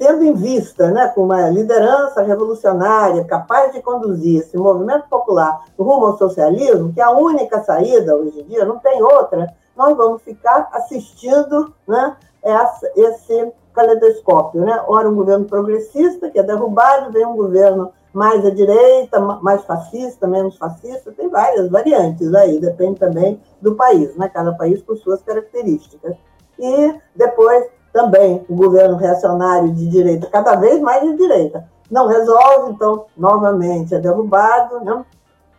tendo 0.00 0.24
em 0.24 0.32
vista, 0.32 0.90
né, 0.90 1.08
com 1.08 1.24
uma 1.24 1.50
liderança 1.50 2.22
revolucionária 2.22 3.22
capaz 3.24 3.70
de 3.74 3.82
conduzir 3.82 4.40
esse 4.40 4.56
movimento 4.56 5.06
popular 5.10 5.62
rumo 5.78 6.06
ao 6.06 6.16
socialismo, 6.16 6.90
que 6.90 7.02
é 7.02 7.04
a 7.04 7.10
única 7.10 7.62
saída 7.62 8.16
hoje 8.16 8.40
em 8.40 8.44
dia, 8.44 8.64
não 8.64 8.78
tem 8.78 9.02
outra, 9.02 9.52
nós 9.76 9.94
vamos 9.94 10.22
ficar 10.22 10.70
assistindo 10.72 11.74
né, 11.86 12.16
essa, 12.42 12.90
esse 12.96 13.52
caleidoscópio. 13.74 14.62
Né? 14.62 14.82
Ora, 14.88 15.06
um 15.06 15.14
governo 15.14 15.44
progressista, 15.44 16.30
que 16.30 16.38
é 16.38 16.42
derrubado, 16.42 17.12
vem 17.12 17.26
um 17.26 17.36
governo 17.36 17.92
mais 18.10 18.42
à 18.46 18.48
direita, 18.48 19.20
mais 19.20 19.62
fascista, 19.64 20.26
menos 20.26 20.56
fascista, 20.56 21.12
tem 21.12 21.28
várias 21.28 21.68
variantes 21.68 22.34
aí, 22.34 22.58
depende 22.58 22.98
também 22.98 23.38
do 23.60 23.74
país, 23.74 24.16
né? 24.16 24.30
cada 24.30 24.54
país 24.54 24.80
com 24.80 24.96
suas 24.96 25.22
características. 25.22 26.16
E 26.58 26.94
depois 27.14 27.66
também 27.92 28.44
o 28.48 28.54
governo 28.54 28.96
reacionário 28.96 29.72
de 29.72 29.88
direita, 29.88 30.28
cada 30.28 30.56
vez 30.56 30.80
mais 30.80 31.02
de 31.02 31.16
direita. 31.16 31.68
Não 31.90 32.06
resolve, 32.06 32.72
então, 32.72 33.06
novamente 33.16 33.94
é 33.94 33.98
derrubado, 33.98 34.80
né? 34.84 35.04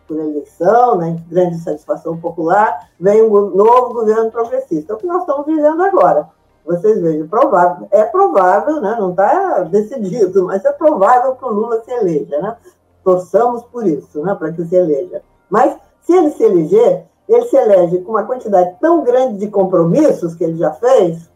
por 0.06 0.18
eleição, 0.18 0.96
né? 0.96 1.16
grande 1.28 1.58
satisfação 1.58 2.18
popular, 2.18 2.88
vem 2.98 3.22
um 3.22 3.50
novo 3.50 3.94
governo 3.94 4.30
progressista. 4.30 4.92
É 4.92 4.96
o 4.96 4.98
que 4.98 5.06
nós 5.06 5.20
estamos 5.20 5.46
vivendo 5.46 5.82
agora. 5.82 6.28
Vocês 6.64 7.00
vejam, 7.00 7.26
provável, 7.26 7.88
é 7.90 8.04
provável, 8.04 8.80
né? 8.80 8.96
não 8.98 9.10
está 9.10 9.62
decidido, 9.64 10.46
mas 10.46 10.64
é 10.64 10.72
provável 10.72 11.34
que 11.34 11.44
o 11.44 11.48
Lula 11.48 11.82
se 11.82 11.90
eleja. 11.90 12.38
Né? 12.40 12.56
Torçamos 13.02 13.64
por 13.64 13.86
isso, 13.86 14.22
né? 14.22 14.34
para 14.34 14.52
que 14.52 14.64
se 14.64 14.76
eleja. 14.76 15.22
Mas, 15.50 15.76
se 16.02 16.12
ele 16.12 16.30
se 16.30 16.42
eleger, 16.42 17.04
ele 17.28 17.46
se 17.46 17.56
elege 17.56 17.98
com 17.98 18.12
uma 18.12 18.24
quantidade 18.24 18.76
tão 18.80 19.02
grande 19.02 19.38
de 19.38 19.48
compromissos 19.48 20.34
que 20.34 20.44
ele 20.44 20.56
já 20.56 20.72
fez, 20.72 21.28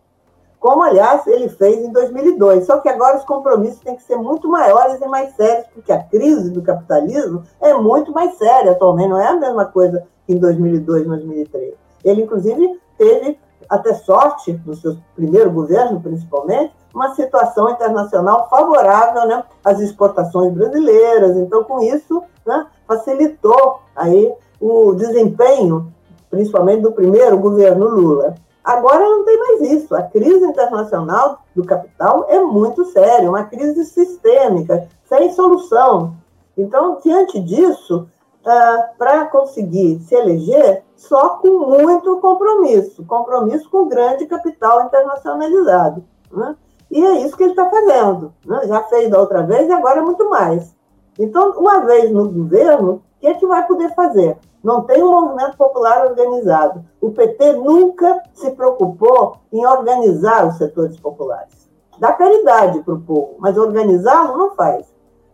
como, 0.58 0.82
aliás, 0.82 1.26
ele 1.26 1.48
fez 1.48 1.78
em 1.78 1.92
2002. 1.92 2.66
Só 2.66 2.78
que 2.78 2.88
agora 2.88 3.18
os 3.18 3.24
compromissos 3.24 3.80
têm 3.80 3.96
que 3.96 4.02
ser 4.02 4.16
muito 4.16 4.48
maiores 4.48 5.00
e 5.00 5.06
mais 5.06 5.34
sérios, 5.36 5.66
porque 5.72 5.92
a 5.92 6.02
crise 6.02 6.50
do 6.50 6.62
capitalismo 6.62 7.42
é 7.60 7.74
muito 7.74 8.12
mais 8.12 8.36
séria 8.36 8.72
atualmente, 8.72 9.08
não 9.08 9.20
é 9.20 9.28
a 9.28 9.36
mesma 9.36 9.66
coisa 9.66 10.04
que 10.26 10.32
em 10.32 10.38
2002, 10.38 11.06
2003. 11.06 11.74
Ele, 12.04 12.22
inclusive, 12.22 12.80
teve 12.98 13.38
até 13.68 13.94
sorte, 13.94 14.60
no 14.64 14.74
seu 14.74 14.96
primeiro 15.14 15.50
governo, 15.50 16.00
principalmente, 16.00 16.72
uma 16.94 17.14
situação 17.14 17.70
internacional 17.70 18.48
favorável 18.48 19.26
né, 19.26 19.44
às 19.64 19.80
exportações 19.80 20.52
brasileiras. 20.52 21.36
Então, 21.36 21.64
com 21.64 21.82
isso, 21.82 22.22
né, 22.46 22.66
facilitou 22.86 23.80
aí 23.94 24.32
o 24.60 24.94
desempenho, 24.94 25.92
principalmente 26.30 26.82
do 26.82 26.92
primeiro 26.92 27.38
governo 27.38 27.86
Lula. 27.88 28.34
Agora 28.66 28.98
não 28.98 29.24
tem 29.24 29.38
mais 29.38 29.60
isso. 29.60 29.94
A 29.94 30.02
crise 30.02 30.44
internacional 30.44 31.38
do 31.54 31.64
capital 31.64 32.26
é 32.28 32.40
muito 32.40 32.84
séria, 32.86 33.30
uma 33.30 33.44
crise 33.44 33.84
sistêmica, 33.84 34.88
sem 35.04 35.32
solução. 35.32 36.16
Então, 36.58 36.98
diante 37.00 37.38
disso, 37.38 38.08
uh, 38.44 38.98
para 38.98 39.26
conseguir 39.26 40.00
se 40.00 40.16
eleger, 40.16 40.82
só 40.96 41.36
com 41.36 41.58
muito 41.70 42.18
compromisso 42.20 43.04
compromisso 43.04 43.70
com 43.70 43.82
o 43.82 43.88
grande 43.88 44.26
capital 44.26 44.86
internacionalizado. 44.86 46.02
Né? 46.32 46.56
E 46.90 47.04
é 47.04 47.24
isso 47.24 47.36
que 47.36 47.44
ele 47.44 47.52
está 47.52 47.70
fazendo. 47.70 48.34
Né? 48.44 48.62
Já 48.66 48.82
fez 48.84 49.08
da 49.08 49.20
outra 49.20 49.44
vez 49.44 49.68
e 49.68 49.72
agora 49.72 50.00
é 50.00 50.02
muito 50.02 50.28
mais. 50.28 50.74
Então, 51.16 51.52
uma 51.52 51.80
vez 51.80 52.10
no 52.10 52.28
governo, 52.28 53.00
que, 53.20 53.26
é 53.26 53.34
que 53.34 53.46
vai 53.46 53.66
poder 53.66 53.94
fazer? 53.94 54.38
Não 54.62 54.82
tem 54.82 55.02
um 55.02 55.10
movimento 55.10 55.56
popular 55.56 56.06
organizado. 56.06 56.84
O 57.00 57.10
PT 57.12 57.52
nunca 57.54 58.22
se 58.34 58.50
preocupou 58.50 59.36
em 59.52 59.64
organizar 59.64 60.46
os 60.46 60.56
setores 60.56 60.98
populares. 60.98 61.68
Dá 61.98 62.12
caridade 62.12 62.80
para 62.82 62.94
o 62.94 63.00
povo, 63.00 63.36
mas 63.38 63.56
organizá-lo 63.56 64.36
não 64.36 64.54
faz. 64.54 64.86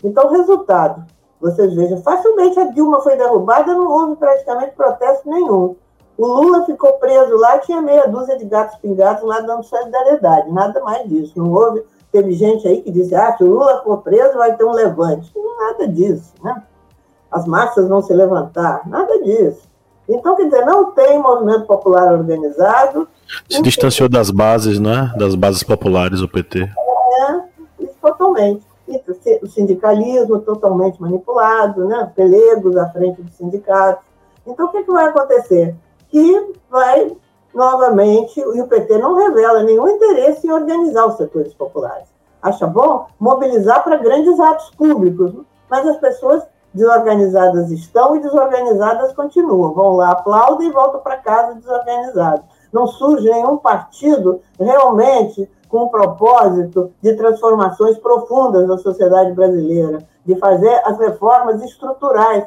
Então, 0.04 0.28
resultado: 0.28 1.04
vocês 1.40 1.74
vejam, 1.74 2.00
facilmente 2.02 2.60
a 2.60 2.64
Dilma 2.64 3.00
foi 3.00 3.16
derrubada, 3.16 3.74
não 3.74 3.90
houve 3.90 4.16
praticamente 4.16 4.76
protesto 4.76 5.28
nenhum. 5.28 5.76
O 6.16 6.26
Lula 6.26 6.64
ficou 6.66 6.92
preso 6.94 7.36
lá, 7.36 7.58
tinha 7.58 7.80
meia 7.80 8.06
dúzia 8.06 8.36
de 8.36 8.44
gatos 8.44 8.76
pingados 8.78 9.24
lá 9.24 9.40
dando 9.40 9.64
solidariedade, 9.64 10.52
nada 10.52 10.80
mais 10.82 11.08
disso. 11.08 11.32
Não 11.36 11.50
houve, 11.52 11.82
teve 12.12 12.32
gente 12.32 12.68
aí 12.68 12.82
que 12.82 12.90
disse, 12.90 13.14
ah, 13.14 13.34
se 13.36 13.42
o 13.42 13.48
Lula 13.48 13.82
for 13.82 14.02
preso 14.02 14.36
vai 14.38 14.54
ter 14.54 14.64
um 14.64 14.72
levante. 14.72 15.32
Nada 15.58 15.88
disso, 15.88 16.32
né? 16.44 16.62
As 17.32 17.46
massas 17.46 17.88
vão 17.88 18.02
se 18.02 18.12
levantar, 18.12 18.82
nada 18.86 19.22
disso. 19.22 19.62
Então, 20.08 20.36
quer 20.36 20.44
dizer, 20.44 20.64
não 20.66 20.92
tem 20.92 21.18
movimento 21.18 21.64
popular 21.66 22.12
organizado. 22.12 23.08
Se 23.48 23.62
distanciou 23.62 24.08
das 24.08 24.30
bases, 24.30 24.78
né? 24.78 25.12
Das 25.16 25.34
bases 25.34 25.62
populares, 25.62 26.20
o 26.20 26.28
PT. 26.28 26.60
É, 26.60 27.86
totalmente 28.00 28.66
o 29.42 29.46
sindicalismo 29.46 30.40
totalmente 30.40 31.00
manipulado, 31.00 31.86
né? 31.86 32.10
pelegos 32.14 32.76
à 32.76 32.88
frente 32.90 33.22
dos 33.22 33.32
sindicatos. 33.34 34.04
Então, 34.46 34.66
o 34.66 34.68
que, 34.70 34.82
que 34.82 34.90
vai 34.90 35.06
acontecer? 35.06 35.74
Que 36.08 36.52
vai, 36.68 37.16
novamente, 37.54 38.40
e 38.40 38.60
o 38.60 38.66
PT 38.66 38.98
não 38.98 39.14
revela 39.14 39.62
nenhum 39.62 39.88
interesse 39.88 40.46
em 40.46 40.50
organizar 40.50 41.06
os 41.06 41.16
setores 41.16 41.54
populares. 41.54 42.08
Acha 42.42 42.66
bom 42.66 43.06
mobilizar 43.20 43.84
para 43.84 43.96
grandes 43.96 44.38
atos 44.40 44.70
públicos, 44.70 45.32
mas 45.70 45.86
as 45.86 45.96
pessoas 45.98 46.42
desorganizadas 46.74 47.70
estão 47.70 48.16
e 48.16 48.20
desorganizadas 48.20 49.12
continuam. 49.12 49.72
Vão 49.72 49.96
lá, 49.96 50.10
aplaudem 50.10 50.68
e 50.68 50.72
voltam 50.72 51.00
para 51.00 51.18
casa 51.18 51.54
desorganizados. 51.54 52.44
Não 52.72 52.86
surge 52.86 53.28
nenhum 53.28 53.58
partido 53.58 54.40
realmente 54.58 55.48
com 55.68 55.84
o 55.84 55.90
propósito 55.90 56.90
de 57.00 57.14
transformações 57.14 57.98
profundas 57.98 58.66
na 58.66 58.78
sociedade 58.78 59.32
brasileira, 59.32 59.98
de 60.24 60.34
fazer 60.36 60.80
as 60.84 60.98
reformas 60.98 61.62
estruturais. 61.62 62.44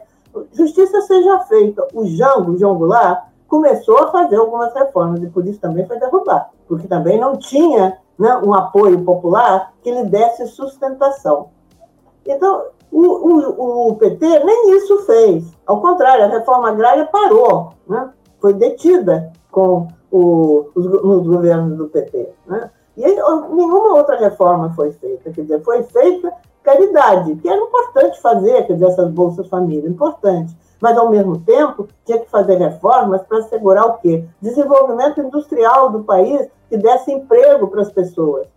Justiça 0.54 1.02
seja 1.02 1.40
feita. 1.42 1.88
O 1.94 2.06
Jango, 2.06 2.58
João 2.58 2.78
Goulart, 2.78 3.26
começou 3.48 3.98
a 4.00 4.12
fazer 4.12 4.36
algumas 4.36 4.74
reformas 4.74 5.22
e 5.24 5.28
por 5.28 5.46
isso 5.46 5.60
também 5.60 5.86
foi 5.86 6.00
derrubado, 6.00 6.46
porque 6.68 6.88
também 6.88 7.20
não 7.20 7.36
tinha 7.38 7.98
né, 8.18 8.36
um 8.38 8.54
apoio 8.54 9.04
popular 9.04 9.74
que 9.82 9.92
lhe 9.92 10.04
desse 10.04 10.48
sustentação. 10.48 11.50
Então, 12.26 12.66
o, 12.98 13.28
o, 13.28 13.90
o, 13.90 13.96
PT 13.96 14.44
nem 14.46 14.78
isso 14.78 15.00
fez. 15.06 15.44
Ao 15.66 15.82
contrário, 15.82 16.24
a 16.24 16.30
reforma 16.30 16.70
agrária 16.70 17.06
parou, 17.06 17.74
né? 17.88 18.10
foi 18.40 18.54
detida 18.54 19.34
com 19.52 19.88
o, 20.10 20.70
os, 20.74 20.86
nos 20.86 21.28
governos 21.28 21.78
do 21.78 21.88
PT. 21.90 22.30
Né? 22.48 22.70
E 22.96 23.02
nenhuma 23.04 23.96
outra 23.96 24.18
reforma 24.18 24.74
foi 24.74 24.94
feita. 24.94 25.30
Quer 25.32 25.42
dizer, 25.42 25.62
foi 25.64 25.84
feita 25.84 26.32
caridade, 26.64 27.36
que 27.36 27.50
era 27.50 27.62
importante 27.62 28.22
fazer, 28.22 28.66
quer 28.66 28.74
dizer, 28.74 28.88
essas 28.88 29.12
bolsas 29.12 29.48
família, 29.48 29.90
importante. 29.90 30.56
Mas, 30.80 30.98
ao 30.98 31.10
mesmo 31.10 31.40
tempo, 31.40 31.88
tinha 32.06 32.20
que 32.20 32.30
fazer 32.30 32.56
reformas 32.56 33.22
para 33.24 33.40
assegurar 33.40 33.86
o 33.88 33.98
quê? 33.98 34.24
Desenvolvimento 34.42 35.20
industrial 35.20 35.90
do 35.90 36.04
país 36.04 36.48
que 36.70 36.78
desse 36.78 37.12
emprego 37.12 37.68
para 37.68 37.82
as 37.82 37.92
pessoas. 37.92 38.48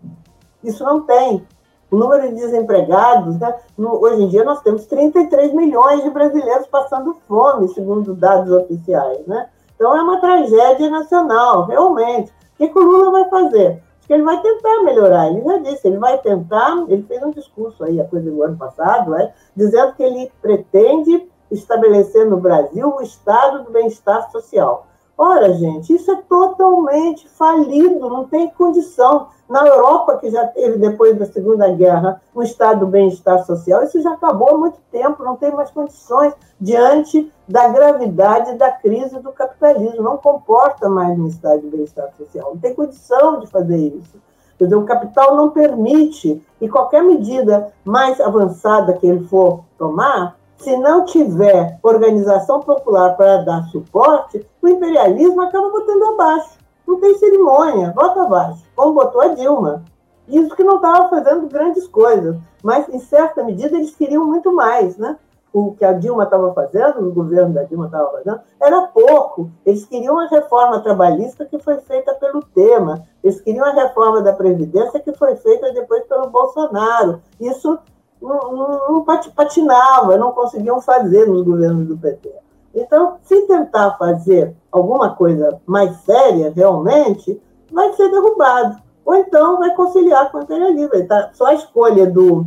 Isso 0.63 0.85
não 0.85 1.03
tem. 1.03 1.45
O 1.91 1.97
número 1.97 2.29
de 2.29 2.35
desempregados, 2.35 3.39
né? 3.39 3.55
no, 3.77 4.03
hoje 4.03 4.23
em 4.23 4.29
dia 4.29 4.45
nós 4.45 4.61
temos 4.63 4.87
33 4.87 5.53
milhões 5.55 6.03
de 6.03 6.11
brasileiros 6.11 6.67
passando 6.67 7.17
fome, 7.27 7.69
segundo 7.69 8.15
dados 8.15 8.53
oficiais. 8.53 9.27
Né? 9.27 9.49
Então 9.75 9.97
é 9.97 10.03
uma 10.03 10.21
tragédia 10.21 10.91
nacional, 10.91 11.65
realmente. 11.67 12.31
O 12.31 12.57
que, 12.59 12.69
que 12.69 12.79
o 12.79 12.83
Lula 12.83 13.11
vai 13.11 13.31
fazer? 13.31 13.83
que 14.09 14.15
ele 14.15 14.23
vai 14.23 14.41
tentar 14.41 14.83
melhorar. 14.85 15.29
Ele 15.29 15.45
já 15.45 15.59
disse, 15.59 15.87
ele 15.87 15.99
vai 15.99 16.17
tentar, 16.19 16.83
ele 16.89 17.03
fez 17.03 17.23
um 17.23 17.31
discurso 17.31 17.85
aí, 17.85 18.01
a 18.01 18.09
coisa 18.09 18.31
do 18.31 18.43
ano 18.43 18.57
passado, 18.57 19.15
é, 19.15 19.35
dizendo 19.55 19.93
que 19.93 20.03
ele 20.03 20.33
pretende 20.41 21.29
estabelecer 21.51 22.27
no 22.27 22.39
Brasil 22.39 22.89
o 22.89 23.03
estado 23.03 23.65
do 23.65 23.71
bem-estar 23.71 24.31
social. 24.33 24.88
Ora, 25.21 25.53
gente, 25.55 25.93
isso 25.93 26.13
é 26.13 26.23
totalmente 26.29 27.29
falido, 27.29 28.09
não 28.09 28.29
tem 28.29 28.49
condição. 28.51 29.27
Na 29.49 29.67
Europa, 29.67 30.19
que 30.19 30.31
já 30.31 30.47
teve, 30.47 30.79
depois 30.79 31.19
da 31.19 31.27
Segunda 31.27 31.69
Guerra, 31.71 32.23
um 32.37 32.43
estado 32.43 32.81
do 32.81 32.87
bem-estar 32.87 33.45
social, 33.45 33.83
isso 33.83 34.01
já 34.01 34.13
acabou 34.13 34.51
há 34.51 34.59
muito 34.59 34.79
tempo, 34.93 35.25
não 35.25 35.35
tem 35.35 35.51
mais 35.51 35.71
condições 35.71 36.35
diante 36.61 37.33
da 37.49 37.67
gravidade 37.67 38.57
da 38.57 38.71
crise 38.71 39.19
do 39.19 39.33
capitalismo. 39.33 40.03
Não 40.03 40.19
comporta 40.19 40.89
mais 40.89 41.19
um 41.19 41.27
estado 41.27 41.63
de 41.63 41.69
bem-estar 41.69 42.13
social, 42.17 42.51
não 42.51 42.61
tem 42.61 42.75
condição 42.75 43.41
de 43.41 43.49
fazer 43.49 43.77
isso. 43.77 44.19
Quer 44.57 44.65
dizer, 44.65 44.77
o 44.77 44.85
capital 44.85 45.35
não 45.35 45.51
permite, 45.51 46.41
e 46.61 46.69
qualquer 46.69 47.03
medida 47.03 47.73
mais 47.85 48.21
avançada 48.21 48.93
que 48.93 49.07
ele 49.07 49.25
for 49.27 49.65
tomar, 49.77 50.38
se 50.59 50.77
não 50.77 51.05
tiver 51.05 51.79
organização 51.83 52.61
popular 52.61 53.17
para 53.17 53.39
dar 53.39 53.63
suporte, 53.65 54.47
o 54.61 54.69
imperialismo 54.69 55.41
acaba 55.41 55.71
botando 55.71 56.15
abaixo. 56.15 56.59
Não 56.87 57.01
tem 57.01 57.17
cerimônia, 57.19 57.93
bota 57.95 58.23
abaixo, 58.23 58.63
como 58.75 58.95
botou 58.95 59.21
a 59.21 59.29
Dilma. 59.29 59.85
Isso 60.27 60.55
que 60.55 60.65
não 60.65 60.77
estava 60.77 61.09
fazendo 61.09 61.49
grandes 61.49 61.87
coisas, 61.87 62.37
mas 62.63 62.89
em 62.89 62.99
certa 62.99 63.43
medida 63.43 63.77
eles 63.77 63.95
queriam 63.95 64.25
muito 64.25 64.53
mais, 64.53 64.97
né? 64.99 65.17
o 65.53 65.75
que 65.75 65.85
a 65.85 65.93
Dilma 65.93 66.25
estava 66.25 66.53
fazendo, 66.53 67.09
o 67.09 67.13
governo 67.13 67.55
da 67.55 67.63
Dilma 67.63 67.87
estava 67.87 68.11
fazendo, 68.11 68.41
era 68.61 68.83
pouco. 68.83 69.51
Eles 69.65 69.85
queriam 69.85 70.19
a 70.19 70.29
reforma 70.29 70.81
trabalhista 70.81 71.45
que 71.45 71.59
foi 71.59 71.79
feita 71.79 72.15
pelo 72.15 72.43
Tema, 72.43 73.07
eles 73.23 73.41
queriam 73.41 73.65
a 73.65 73.73
reforma 73.73 74.23
da 74.23 74.33
Previdência 74.33 75.01
que 75.01 75.13
foi 75.13 75.37
feita 75.37 75.73
depois 75.73 76.05
pelo 76.05 76.29
Bolsonaro. 76.29 77.21
Isso 77.41 77.79
não, 78.21 78.53
não, 78.89 79.05
patinava, 79.35 80.17
não 80.17 80.33
conseguiam 80.33 80.81
fazer 80.81 81.27
nos 81.27 81.43
governos 81.43 81.87
do 81.87 81.97
PT. 81.97 82.33
Então, 82.75 83.17
se 83.23 83.43
tentar 83.43 83.97
fazer 83.97 84.55
alguma 84.71 85.15
coisa 85.15 85.61
mais 85.67 85.97
séria, 85.99 86.53
realmente, 86.55 87.41
vai 87.73 87.93
ser 87.95 88.11
derrubado. 88.11 88.77
Ou 89.05 89.15
então 89.15 89.59
vai 89.59 89.75
conciliar 89.75 90.31
com 90.31 90.39
o 90.39 90.43
imperialismo. 90.43 91.07
Tá? 91.07 91.31
Só 91.33 91.47
a 91.47 91.55
escolha 91.55 92.07
do 92.07 92.45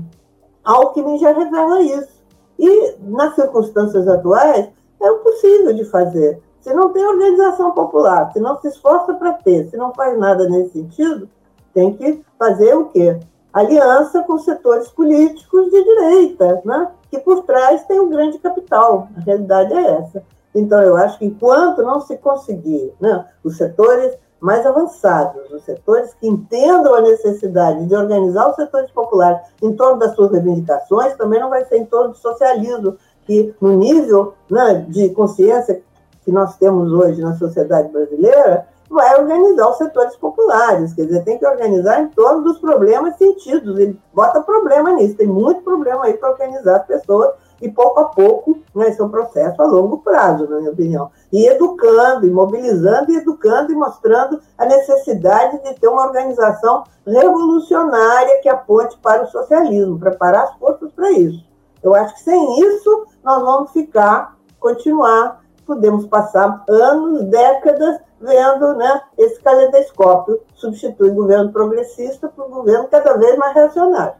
Alckmin 0.63 1.17
já 1.17 1.31
revela 1.31 1.81
isso. 1.81 2.21
E, 2.59 2.95
nas 2.99 3.33
circunstâncias 3.33 4.07
atuais, 4.07 4.69
é 5.01 5.11
possível 5.13 5.73
de 5.73 5.85
fazer. 5.85 6.41
Se 6.59 6.71
não 6.73 6.89
tem 6.93 7.03
organização 7.03 7.71
popular, 7.71 8.31
se 8.31 8.39
não 8.39 8.59
se 8.61 8.67
esforça 8.67 9.15
para 9.15 9.33
ter, 9.33 9.69
se 9.69 9.77
não 9.77 9.91
faz 9.93 10.17
nada 10.19 10.47
nesse 10.47 10.73
sentido, 10.73 11.27
tem 11.73 11.93
que 11.93 12.23
fazer 12.37 12.75
o 12.75 12.85
quê? 12.85 13.19
Aliança 13.53 14.23
com 14.23 14.37
setores 14.37 14.87
políticos 14.87 15.69
de 15.69 15.83
direita, 15.83 16.61
né? 16.63 16.91
que 17.09 17.19
por 17.19 17.43
trás 17.43 17.83
tem 17.85 17.99
um 17.99 18.09
grande 18.09 18.37
capital. 18.39 19.09
A 19.17 19.19
realidade 19.19 19.73
é 19.73 19.97
essa. 19.97 20.23
Então, 20.55 20.81
eu 20.81 20.97
acho 20.97 21.19
que 21.19 21.25
enquanto 21.25 21.81
não 21.81 22.01
se 22.01 22.17
conseguir, 22.17 22.93
né, 22.99 23.25
os 23.43 23.57
setores 23.57 24.13
mais 24.39 24.65
avançados, 24.65 25.51
os 25.51 25.63
setores 25.63 26.13
que 26.15 26.27
entendam 26.27 26.95
a 26.95 27.01
necessidade 27.01 27.85
de 27.85 27.95
organizar 27.95 28.49
os 28.49 28.55
setores 28.55 28.89
populares 28.91 29.39
em 29.61 29.73
torno 29.75 29.99
das 29.99 30.15
suas 30.15 30.31
reivindicações, 30.31 31.15
também 31.15 31.39
não 31.39 31.49
vai 31.49 31.63
ser 31.65 31.77
em 31.77 31.85
torno 31.85 32.09
do 32.09 32.17
socialismo, 32.17 32.97
que 33.25 33.53
no 33.61 33.73
nível 33.73 34.33
né, 34.49 34.85
de 34.89 35.09
consciência 35.09 35.81
que 36.25 36.31
nós 36.31 36.57
temos 36.57 36.91
hoje 36.91 37.21
na 37.21 37.35
sociedade 37.35 37.89
brasileira, 37.89 38.67
vai 38.91 39.19
organizar 39.19 39.69
os 39.69 39.77
setores 39.77 40.15
populares, 40.15 40.93
quer 40.93 41.05
dizer, 41.05 41.23
tem 41.23 41.37
que 41.37 41.45
organizar 41.45 42.01
em 42.01 42.09
torno 42.09 42.43
dos 42.43 42.59
problemas 42.59 43.17
sentidos, 43.17 43.79
ele 43.79 43.99
bota 44.13 44.41
problema 44.41 44.91
nisso, 44.93 45.15
tem 45.15 45.27
muito 45.27 45.61
problema 45.61 46.05
aí 46.05 46.13
para 46.13 46.31
organizar 46.31 46.77
as 46.77 46.85
pessoas 46.85 47.31
e 47.61 47.69
pouco 47.69 47.99
a 47.99 48.05
pouco, 48.05 48.57
né, 48.73 48.89
esse 48.89 48.99
é 48.99 49.03
um 49.03 49.09
processo 49.09 49.61
a 49.61 49.65
longo 49.65 49.99
prazo, 49.99 50.49
na 50.49 50.57
minha 50.57 50.71
opinião. 50.71 51.11
E 51.31 51.45
educando, 51.45 52.25
e 52.25 52.31
mobilizando, 52.31 53.11
e 53.11 53.17
educando, 53.17 53.71
e 53.71 53.75
mostrando 53.75 54.41
a 54.57 54.65
necessidade 54.65 55.61
de 55.63 55.79
ter 55.79 55.87
uma 55.87 56.07
organização 56.07 56.83
revolucionária 57.05 58.41
que 58.41 58.49
aponte 58.49 58.97
para 58.97 59.23
o 59.23 59.27
socialismo, 59.27 59.99
preparar 59.99 60.45
as 60.45 60.55
forças 60.55 60.91
para 60.91 61.11
isso. 61.11 61.45
Eu 61.83 61.93
acho 61.93 62.15
que 62.15 62.23
sem 62.23 62.59
isso 62.61 63.05
nós 63.23 63.41
vamos 63.43 63.71
ficar, 63.71 64.35
continuar, 64.59 65.40
podemos 65.65 66.05
passar 66.07 66.63
anos, 66.67 67.23
décadas 67.23 67.99
vendo 68.19 68.75
né, 68.75 69.01
esse 69.17 69.41
caleidoscópio 69.41 70.39
substitui 70.55 71.09
o 71.09 71.15
governo 71.15 71.51
progressista 71.51 72.27
por 72.29 72.45
um 72.45 72.49
governo 72.49 72.87
cada 72.87 73.17
vez 73.17 73.37
mais 73.37 73.53
reacionário. 73.53 74.13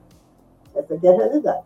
Essa 0.76 0.94
aqui 0.94 1.08
é 1.08 1.14
a 1.14 1.18
realidade. 1.18 1.64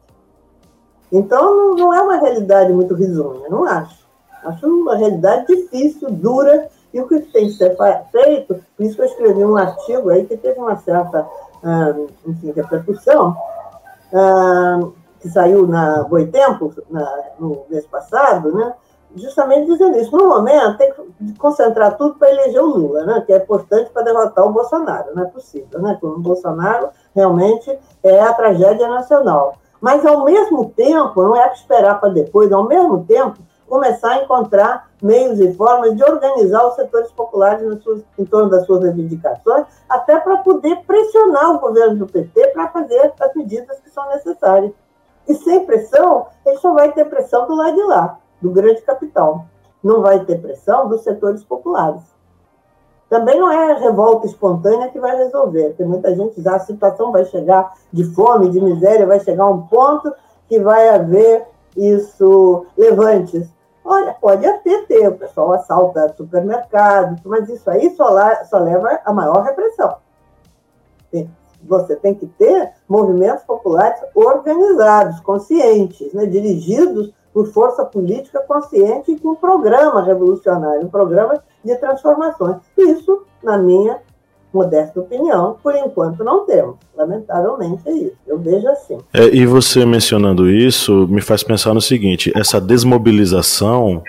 Então, 1.11 1.55
não, 1.55 1.75
não 1.75 1.93
é 1.93 2.01
uma 2.01 2.17
realidade 2.17 2.73
muito 2.73 2.93
risonha, 2.93 3.47
não 3.49 3.63
acho. 3.63 4.05
Acho 4.43 4.67
uma 4.67 4.95
realidade 4.95 5.47
difícil, 5.47 6.11
dura, 6.11 6.69
e 6.93 7.01
o 7.01 7.07
que 7.07 7.19
tem 7.19 7.47
que 7.47 7.53
ser 7.53 7.75
feito, 8.11 8.55
por 8.77 8.85
isso 8.85 8.95
que 8.95 9.01
eu 9.01 9.05
escrevi 9.05 9.43
um 9.43 9.57
artigo 9.57 10.09
aí 10.09 10.25
que 10.25 10.37
teve 10.37 10.59
uma 10.59 10.77
certa 10.77 11.27
enfim, 12.25 12.51
repercussão, 12.51 13.35
que 15.19 15.29
saiu 15.29 15.67
na 15.67 16.03
Boitempo, 16.03 16.73
na, 16.89 17.23
no 17.39 17.65
mês 17.69 17.85
passado, 17.87 18.51
né, 18.53 18.73
justamente 19.15 19.71
dizendo 19.71 19.97
isso. 19.97 20.15
No 20.15 20.27
momento, 20.27 20.77
tem 20.77 20.91
que 20.93 21.37
concentrar 21.37 21.97
tudo 21.97 22.15
para 22.15 22.29
eleger 22.31 22.61
o 22.61 22.67
Lula, 22.67 23.05
né, 23.05 23.23
que 23.25 23.33
é 23.33 23.37
importante 23.37 23.89
para 23.91 24.03
derrotar 24.03 24.45
o 24.45 24.51
Bolsonaro, 24.51 25.15
não 25.15 25.23
é 25.23 25.27
possível. 25.27 25.81
Né, 25.81 25.97
o 26.01 26.19
Bolsonaro 26.19 26.89
realmente 27.15 27.77
é 28.03 28.19
a 28.19 28.33
tragédia 28.33 28.87
nacional. 28.87 29.55
Mas, 29.81 30.05
ao 30.05 30.23
mesmo 30.23 30.71
tempo, 30.75 31.21
não 31.21 31.35
é 31.35 31.43
para 31.43 31.53
esperar 31.53 31.99
para 31.99 32.09
depois, 32.09 32.51
ao 32.51 32.67
mesmo 32.67 33.05
tempo, 33.05 33.37
começar 33.67 34.11
a 34.11 34.23
encontrar 34.23 34.89
meios 35.01 35.39
e 35.39 35.53
formas 35.53 35.95
de 35.95 36.03
organizar 36.03 36.65
os 36.67 36.75
setores 36.75 37.11
populares 37.11 37.61
em 38.17 38.25
torno 38.25 38.49
das 38.49 38.65
suas 38.65 38.83
reivindicações, 38.83 39.65
até 39.89 40.19
para 40.19 40.37
poder 40.37 40.77
pressionar 40.85 41.51
o 41.51 41.59
governo 41.59 41.97
do 41.97 42.07
PT 42.07 42.47
para 42.49 42.67
fazer 42.69 43.13
as 43.19 43.35
medidas 43.35 43.79
que 43.79 43.89
são 43.89 44.07
necessárias. 44.09 44.71
E 45.27 45.33
sem 45.35 45.65
pressão, 45.65 46.27
ele 46.45 46.57
só 46.57 46.73
vai 46.73 46.91
ter 46.91 47.05
pressão 47.05 47.47
do 47.47 47.55
lado 47.55 47.75
de 47.75 47.83
lá, 47.83 48.17
do 48.45 48.51
grande 48.51 48.81
capital. 48.81 49.47
Não 49.83 50.01
vai 50.01 50.23
ter 50.23 50.39
pressão 50.39 50.87
dos 50.87 51.01
setores 51.01 51.43
populares. 51.43 52.03
Também 53.09 53.39
não 53.39 53.51
é 53.51 53.71
a 53.71 53.79
revolta 53.79 54.27
espontânea 54.27 54.89
que 54.89 54.99
vai 54.99 55.15
resolver, 55.17 55.69
porque 55.69 55.83
muita 55.83 56.15
gente 56.15 56.41
já 56.41 56.55
a 56.55 56.59
situação 56.59 57.11
vai 57.11 57.25
chegar 57.25 57.73
de 57.91 58.03
fome, 58.13 58.49
de 58.49 58.61
miséria, 58.61 59.05
vai 59.07 59.19
chegar 59.19 59.45
a 59.45 59.49
um 59.49 59.63
ponto 59.63 60.13
que 60.47 60.59
vai 60.59 60.89
haver 60.89 61.47
isso, 61.75 62.65
levantes. 62.77 63.47
Olha, 63.83 64.15
pode 64.19 64.45
até 64.45 64.83
ter, 64.83 65.07
o 65.07 65.17
pessoal 65.17 65.53
assalta 65.53 66.13
supermercados, 66.15 67.21
mas 67.23 67.49
isso 67.49 67.67
aí 67.69 67.95
só, 67.95 68.09
lá, 68.09 68.43
só 68.45 68.59
leva 68.59 68.99
a 69.03 69.13
maior 69.13 69.43
repressão. 69.43 69.97
Você 71.63 71.95
tem 71.95 72.13
que 72.13 72.27
ter 72.27 72.73
movimentos 72.87 73.43
populares 73.43 73.99
organizados, 74.13 75.19
conscientes, 75.21 76.13
né, 76.13 76.25
dirigidos 76.25 77.11
por 77.35 77.47
força 77.47 77.83
política 77.83 78.39
consciente 78.39 79.11
e 79.11 79.19
com 79.19 79.31
um 79.31 79.35
programa 79.35 80.01
revolucionário, 80.01 80.85
um 80.85 80.89
programa 80.89 81.43
de 81.61 81.75
transformações. 81.75 82.55
Isso, 82.77 83.23
na 83.43 83.57
minha 83.57 83.99
modesta 84.53 85.01
opinião, 85.01 85.57
por 85.61 85.75
enquanto 85.75 86.23
não 86.23 86.45
temos. 86.45 86.77
Lamentavelmente 86.95 87.81
é 87.87 87.91
isso. 87.91 88.15
Eu 88.25 88.39
vejo 88.39 88.65
assim. 88.69 88.99
É, 89.13 89.25
e 89.35 89.45
você 89.45 89.85
mencionando 89.85 90.49
isso 90.49 91.05
me 91.09 91.19
faz 91.19 91.43
pensar 91.43 91.73
no 91.73 91.81
seguinte: 91.81 92.31
essa 92.33 92.61
desmobilização, 92.61 94.01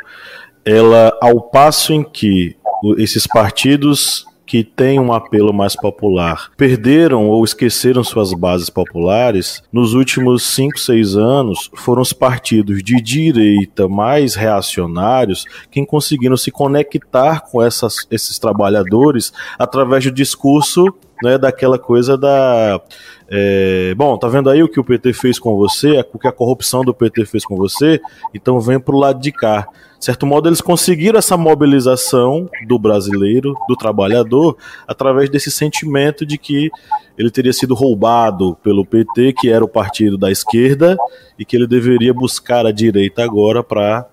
ela, 0.65 1.13
ao 1.21 1.41
passo 1.41 1.93
em 1.93 2.05
que 2.05 2.57
esses 2.97 3.27
partidos 3.27 4.25
que 4.47 4.63
têm 4.63 5.01
um 5.01 5.13
apelo 5.13 5.53
mais 5.53 5.75
popular 5.75 6.51
perderam 6.57 7.29
ou 7.29 7.45
esqueceram 7.45 8.05
suas 8.05 8.33
bases 8.33 8.71
populares, 8.71 9.63
nos 9.73 9.95
últimos 9.95 10.43
5, 10.45 10.79
6 10.79 11.17
anos 11.17 11.71
foram 11.75 12.03
os 12.03 12.13
partidos 12.13 12.83
de 12.83 13.01
direita 13.01 13.89
mais 13.89 14.35
reacionários 14.35 15.45
quem 15.71 15.85
conseguiram 15.85 16.37
se 16.37 16.51
conectar 16.51 17.41
com 17.41 17.63
essas, 17.63 18.07
esses 18.11 18.39
trabalhadores 18.39 19.33
através 19.59 20.05
do 20.05 20.13
discurso 20.13 20.87
né, 21.23 21.39
daquela 21.39 21.79
coisa 21.79 22.17
da. 22.17 22.81
É, 23.29 23.95
bom, 23.97 24.17
tá 24.19 24.29
vendo 24.29 24.49
aí 24.49 24.63
o 24.63 24.69
que 24.69 24.79
o 24.79 24.85
PT 24.85 25.13
fez 25.13 25.39
com 25.39 25.57
você, 25.57 26.05
o 26.13 26.19
que 26.19 26.29
a 26.29 26.33
corrupção 26.33 26.83
do 26.83 26.95
PT 26.95 27.27
fez 27.27 27.45
com 27.45 27.57
você, 27.57 28.01
então 28.35 28.61
vem 28.61 28.79
pro 28.79 28.99
lado 28.99 29.21
de 29.21 29.33
cá. 29.33 29.67
Certo 29.99 30.27
modo, 30.27 30.49
eles 30.49 30.61
conseguiram 30.61 31.19
essa 31.19 31.37
mobilização 31.37 32.49
do 32.67 32.79
brasileiro, 32.79 33.55
do 33.69 33.77
trabalhador, 33.77 34.57
através 34.87 35.31
desse 35.31 35.51
sentimento 35.51 36.25
de 36.27 36.37
que 36.39 36.71
ele 37.17 37.31
teria 37.31 37.53
sido 37.53 37.75
roubado 37.75 38.57
pelo 38.63 38.85
PT, 38.85 39.33
que 39.33 39.51
era 39.51 39.65
o 39.65 39.69
partido 39.69 40.19
da 40.19 40.31
esquerda, 40.31 40.97
e 41.39 41.45
que 41.45 41.57
ele 41.57 41.67
deveria 41.67 42.13
buscar 42.13 42.67
a 42.67 42.73
direita 42.73 43.25
agora 43.25 43.63
para 43.63 44.07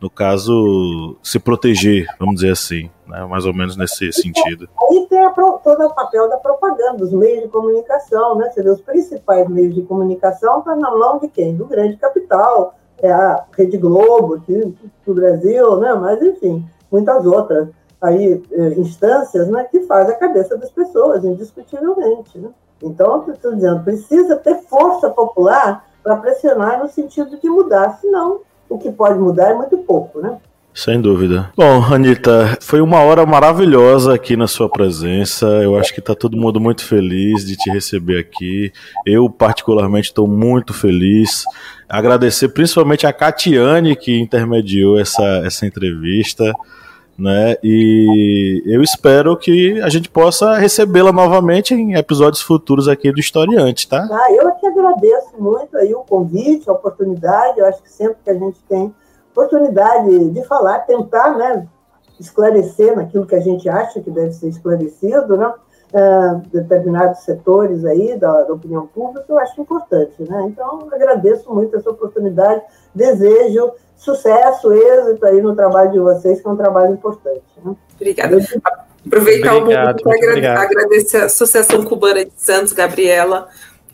no 0.00 0.08
caso, 0.08 1.16
se 1.22 1.40
proteger, 1.40 2.06
vamos 2.18 2.36
dizer 2.36 2.52
assim, 2.52 2.88
né? 3.06 3.24
mais 3.24 3.44
ou 3.44 3.52
menos 3.52 3.76
nesse 3.76 4.12
sentido. 4.12 4.68
E 4.92 5.06
tem 5.06 5.18
a, 5.24 5.30
todo 5.30 5.86
o 5.86 5.94
papel 5.94 6.28
da 6.28 6.36
propaganda, 6.36 6.98
dos 6.98 7.12
meios 7.12 7.42
de 7.42 7.48
comunicação, 7.48 8.36
né? 8.36 8.48
Você 8.48 8.62
vê, 8.62 8.70
os 8.70 8.80
principais 8.80 9.48
meios 9.48 9.74
de 9.74 9.82
comunicação 9.82 10.60
estão 10.60 10.78
na 10.78 10.90
mão 10.96 11.18
de 11.18 11.28
quem? 11.28 11.56
Do 11.56 11.66
grande 11.66 11.96
capital, 11.96 12.74
é 13.02 13.10
a 13.10 13.44
Rede 13.56 13.76
Globo 13.76 14.34
aqui 14.34 14.74
do 15.06 15.14
Brasil, 15.14 15.76
né? 15.78 15.94
mas 15.94 16.20
enfim, 16.22 16.68
muitas 16.90 17.24
outras 17.24 17.68
aí, 18.00 18.42
eh, 18.52 18.74
instâncias 18.78 19.48
né, 19.48 19.64
que 19.64 19.80
fazem 19.80 20.14
a 20.14 20.18
cabeça 20.18 20.56
das 20.56 20.70
pessoas, 20.70 21.24
indiscutivelmente. 21.24 22.38
Né? 22.38 22.50
Então, 22.82 23.28
estou 23.28 23.54
dizendo, 23.54 23.82
precisa 23.82 24.36
ter 24.36 24.62
força 24.62 25.10
popular 25.10 25.84
para 26.02 26.16
pressionar 26.16 26.80
no 26.80 26.88
sentido 26.88 27.36
de 27.38 27.48
mudar, 27.48 27.98
senão 28.00 28.40
o 28.68 28.78
que 28.78 28.92
pode 28.92 29.18
mudar 29.18 29.50
é 29.50 29.54
muito 29.54 29.78
pouco, 29.78 30.20
né? 30.20 30.38
Sem 30.78 31.00
dúvida. 31.00 31.50
Bom, 31.56 31.82
Anitta, 31.92 32.56
foi 32.60 32.80
uma 32.80 33.00
hora 33.00 33.26
maravilhosa 33.26 34.14
aqui 34.14 34.36
na 34.36 34.46
sua 34.46 34.68
presença. 34.68 35.44
Eu 35.44 35.76
acho 35.76 35.92
que 35.92 35.98
está 35.98 36.14
todo 36.14 36.36
mundo 36.36 36.60
muito 36.60 36.84
feliz 36.84 37.44
de 37.44 37.56
te 37.56 37.68
receber 37.68 38.20
aqui. 38.20 38.72
Eu, 39.04 39.28
particularmente, 39.28 40.06
estou 40.06 40.28
muito 40.28 40.72
feliz. 40.72 41.42
Agradecer 41.88 42.50
principalmente 42.50 43.08
a 43.08 43.12
Catiane 43.12 43.96
que 43.96 44.20
intermediou 44.20 45.00
essa, 45.00 45.42
essa 45.44 45.66
entrevista. 45.66 46.52
né? 47.18 47.56
E 47.60 48.62
eu 48.64 48.80
espero 48.80 49.36
que 49.36 49.80
a 49.80 49.88
gente 49.88 50.08
possa 50.08 50.58
recebê-la 50.58 51.10
novamente 51.10 51.74
em 51.74 51.94
episódios 51.94 52.40
futuros 52.40 52.86
aqui 52.86 53.10
do 53.10 53.18
Historiante, 53.18 53.88
tá? 53.88 54.06
Ah, 54.08 54.32
eu 54.32 54.48
que 54.52 54.66
agradeço 54.68 55.32
muito 55.40 55.76
aí 55.76 55.92
o 55.92 56.04
convite, 56.04 56.70
a 56.70 56.72
oportunidade. 56.72 57.58
Eu 57.58 57.66
acho 57.66 57.82
que 57.82 57.90
sempre 57.90 58.18
que 58.22 58.30
a 58.30 58.34
gente 58.34 58.60
tem 58.68 58.94
oportunidade 59.38 60.30
de 60.30 60.44
falar, 60.44 60.80
tentar, 60.80 61.36
né, 61.36 61.66
esclarecer 62.18 62.96
naquilo 62.96 63.26
que 63.26 63.34
a 63.34 63.40
gente 63.40 63.68
acha 63.68 64.00
que 64.00 64.10
deve 64.10 64.32
ser 64.32 64.48
esclarecido, 64.48 65.36
né? 65.36 65.52
Uh, 65.90 66.42
determinados 66.52 67.20
setores 67.20 67.82
aí 67.82 68.14
da, 68.18 68.42
da, 68.42 68.52
opinião 68.52 68.86
pública, 68.86 69.24
eu 69.26 69.38
acho 69.38 69.58
importante, 69.58 70.22
né? 70.22 70.44
Então, 70.48 70.86
agradeço 70.92 71.50
muito 71.50 71.74
essa 71.74 71.88
oportunidade, 71.88 72.60
desejo 72.94 73.72
sucesso, 73.96 74.70
êxito 74.70 75.24
aí 75.24 75.40
no 75.40 75.56
trabalho 75.56 75.90
de 75.90 75.98
vocês, 75.98 76.42
que 76.42 76.46
é 76.46 76.50
um 76.50 76.56
trabalho 76.56 76.92
importante. 76.92 77.42
Né? 77.64 77.74
Obrigada. 77.96 78.36
Aproveitar 79.06 79.56
obrigado, 79.56 80.00
o 80.00 80.04
momento 80.04 80.42
para 80.42 80.62
agradecer 80.62 81.16
a 81.16 81.24
Associação 81.24 81.82
Cubana 81.82 82.22
de 82.22 82.32
Santos, 82.36 82.74
Gabriela, 82.74 83.48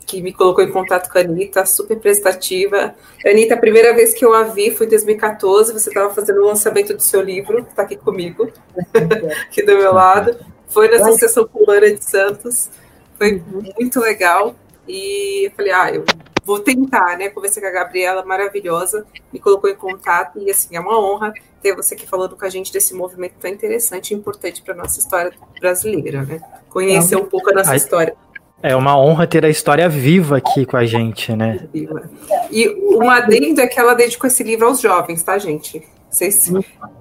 que 0.05 0.21
me 0.21 0.31
colocou 0.31 0.63
em 0.63 0.71
contato 0.71 1.11
com 1.11 1.17
a 1.17 1.21
Anitta, 1.21 1.65
super 1.65 1.97
prestativa. 1.99 2.93
Anitta, 3.25 3.55
a 3.55 3.57
primeira 3.57 3.93
vez 3.93 4.13
que 4.13 4.23
eu 4.23 4.33
a 4.33 4.43
vi 4.43 4.71
foi 4.71 4.85
em 4.85 4.89
2014, 4.89 5.73
você 5.73 5.89
estava 5.89 6.13
fazendo 6.13 6.41
o 6.41 6.45
lançamento 6.45 6.93
do 6.93 7.01
seu 7.01 7.21
livro, 7.21 7.63
que 7.63 7.71
está 7.71 7.81
aqui 7.81 7.95
comigo, 7.95 8.51
aqui 9.49 9.63
do 9.63 9.75
meu 9.75 9.93
lado. 9.93 10.37
Foi 10.67 10.87
na 10.89 10.97
Associação 10.97 11.47
Cubana 11.47 11.91
de 11.91 12.03
Santos, 12.03 12.69
foi 13.17 13.41
muito 13.77 13.99
legal. 13.99 14.55
E 14.87 15.47
eu 15.47 15.51
falei, 15.51 15.71
ah, 15.71 15.91
eu 15.91 16.05
vou 16.45 16.59
tentar, 16.59 17.17
né? 17.17 17.29
Conversei 17.29 17.61
com 17.61 17.67
a 17.67 17.71
Gabriela, 17.71 18.23
maravilhosa, 18.23 19.05
me 19.33 19.39
colocou 19.39 19.69
em 19.69 19.75
contato 19.75 20.39
e 20.39 20.51
assim, 20.51 20.75
é 20.75 20.79
uma 20.79 20.99
honra 20.99 21.33
ter 21.61 21.75
você 21.75 21.95
aqui 21.95 22.05
falando 22.05 22.35
com 22.35 22.45
a 22.45 22.49
gente 22.49 22.71
desse 22.71 22.93
movimento 22.93 23.33
tão 23.39 23.49
interessante 23.49 24.11
e 24.11 24.13
importante 24.13 24.61
para 24.61 24.75
nossa 24.75 24.99
história 24.99 25.33
brasileira, 25.59 26.21
né? 26.21 26.39
Conhecer 26.69 27.15
um 27.15 27.25
pouco 27.25 27.49
a 27.49 27.53
nossa 27.53 27.75
história. 27.75 28.15
É 28.63 28.75
uma 28.75 28.97
honra 28.99 29.27
ter 29.27 29.45
a 29.45 29.49
história 29.49 29.87
viva 29.87 30.37
aqui 30.37 30.65
com 30.65 30.77
a 30.77 30.85
gente, 30.85 31.35
né? 31.35 31.67
E 32.49 32.67
o 32.67 33.09
adendo 33.09 33.61
é 33.61 33.67
que 33.67 33.79
ela 33.79 33.93
dedicou 33.93 34.27
esse 34.27 34.43
livro 34.43 34.67
aos 34.67 34.81
jovens, 34.81 35.21
tá, 35.21 35.37
gente? 35.37 35.83
Vocês, 36.09 36.51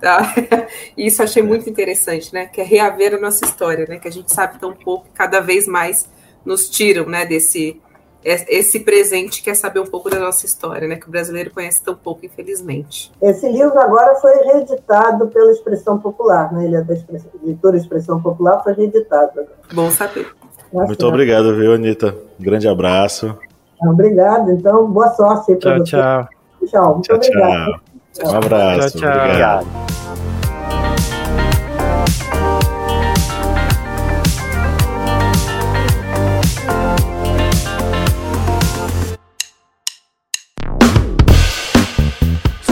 tá? 0.01 0.35
Isso 0.97 1.23
achei 1.23 1.43
muito 1.43 1.71
interessante, 1.71 2.35
né? 2.35 2.47
Que 2.47 2.61
é 2.61 2.65
reaver 2.65 3.15
a 3.15 3.19
nossa 3.19 3.45
história, 3.45 3.87
né? 3.89 3.99
Que 3.99 4.09
a 4.09 4.13
gente 4.13 4.33
sabe 4.33 4.59
tão 4.59 4.73
pouco, 4.73 5.07
cada 5.15 5.41
vez 5.41 5.69
mais 5.69 6.09
nos 6.45 6.69
tiram, 6.69 7.07
né? 7.07 7.25
Desse 7.25 7.81
esse 8.25 8.81
presente 8.81 9.43
quer 9.43 9.55
saber 9.55 9.81
um 9.81 9.87
pouco 9.87 10.09
da 10.09 10.19
nossa 10.19 10.47
história, 10.47 10.89
né? 10.89 10.97
Que 10.97 11.07
o 11.07 11.11
brasileiro 11.11 11.51
conhece 11.51 11.83
tão 11.83 11.95
pouco, 11.95 12.25
infelizmente. 12.25 13.13
Esse 13.21 13.47
livro 13.47 13.79
agora 13.79 14.15
foi 14.17 14.33
reeditado 14.45 15.29
pela 15.29 15.53
Expressão 15.53 15.99
Popular, 15.99 16.51
né? 16.51 16.65
Ele 16.65 16.77
é 16.77 16.81
da 16.81 16.95
expressão, 16.95 17.31
editora 17.43 17.77
Expressão 17.77 18.23
Popular, 18.23 18.63
foi 18.65 18.73
reeditado. 18.73 19.33
Agora. 19.33 19.59
Bom 19.75 19.91
saber. 19.91 20.27
Muito 20.75 21.07
obrigado, 21.07 21.55
viu, 21.55 21.73
Anitta? 21.73 22.15
Um 22.39 22.43
grande 22.43 22.67
abraço. 22.67 23.39
Obrigado, 23.81 24.51
então, 24.51 24.91
boa 24.91 25.11
sorte 25.11 25.53
aí 25.53 25.59
para 25.59 25.79
você. 25.79 25.91
Tchau, 25.91 26.29
tchau. 26.67 26.93
Muito 26.95 27.07
tchau, 27.07 27.17
obrigado. 27.17 27.81
Tchau. 28.13 28.33
Um 28.33 28.37
abraço. 28.37 28.99
Tchau, 28.99 29.11
tchau. 29.11 29.25
Obrigado. 29.25 30.34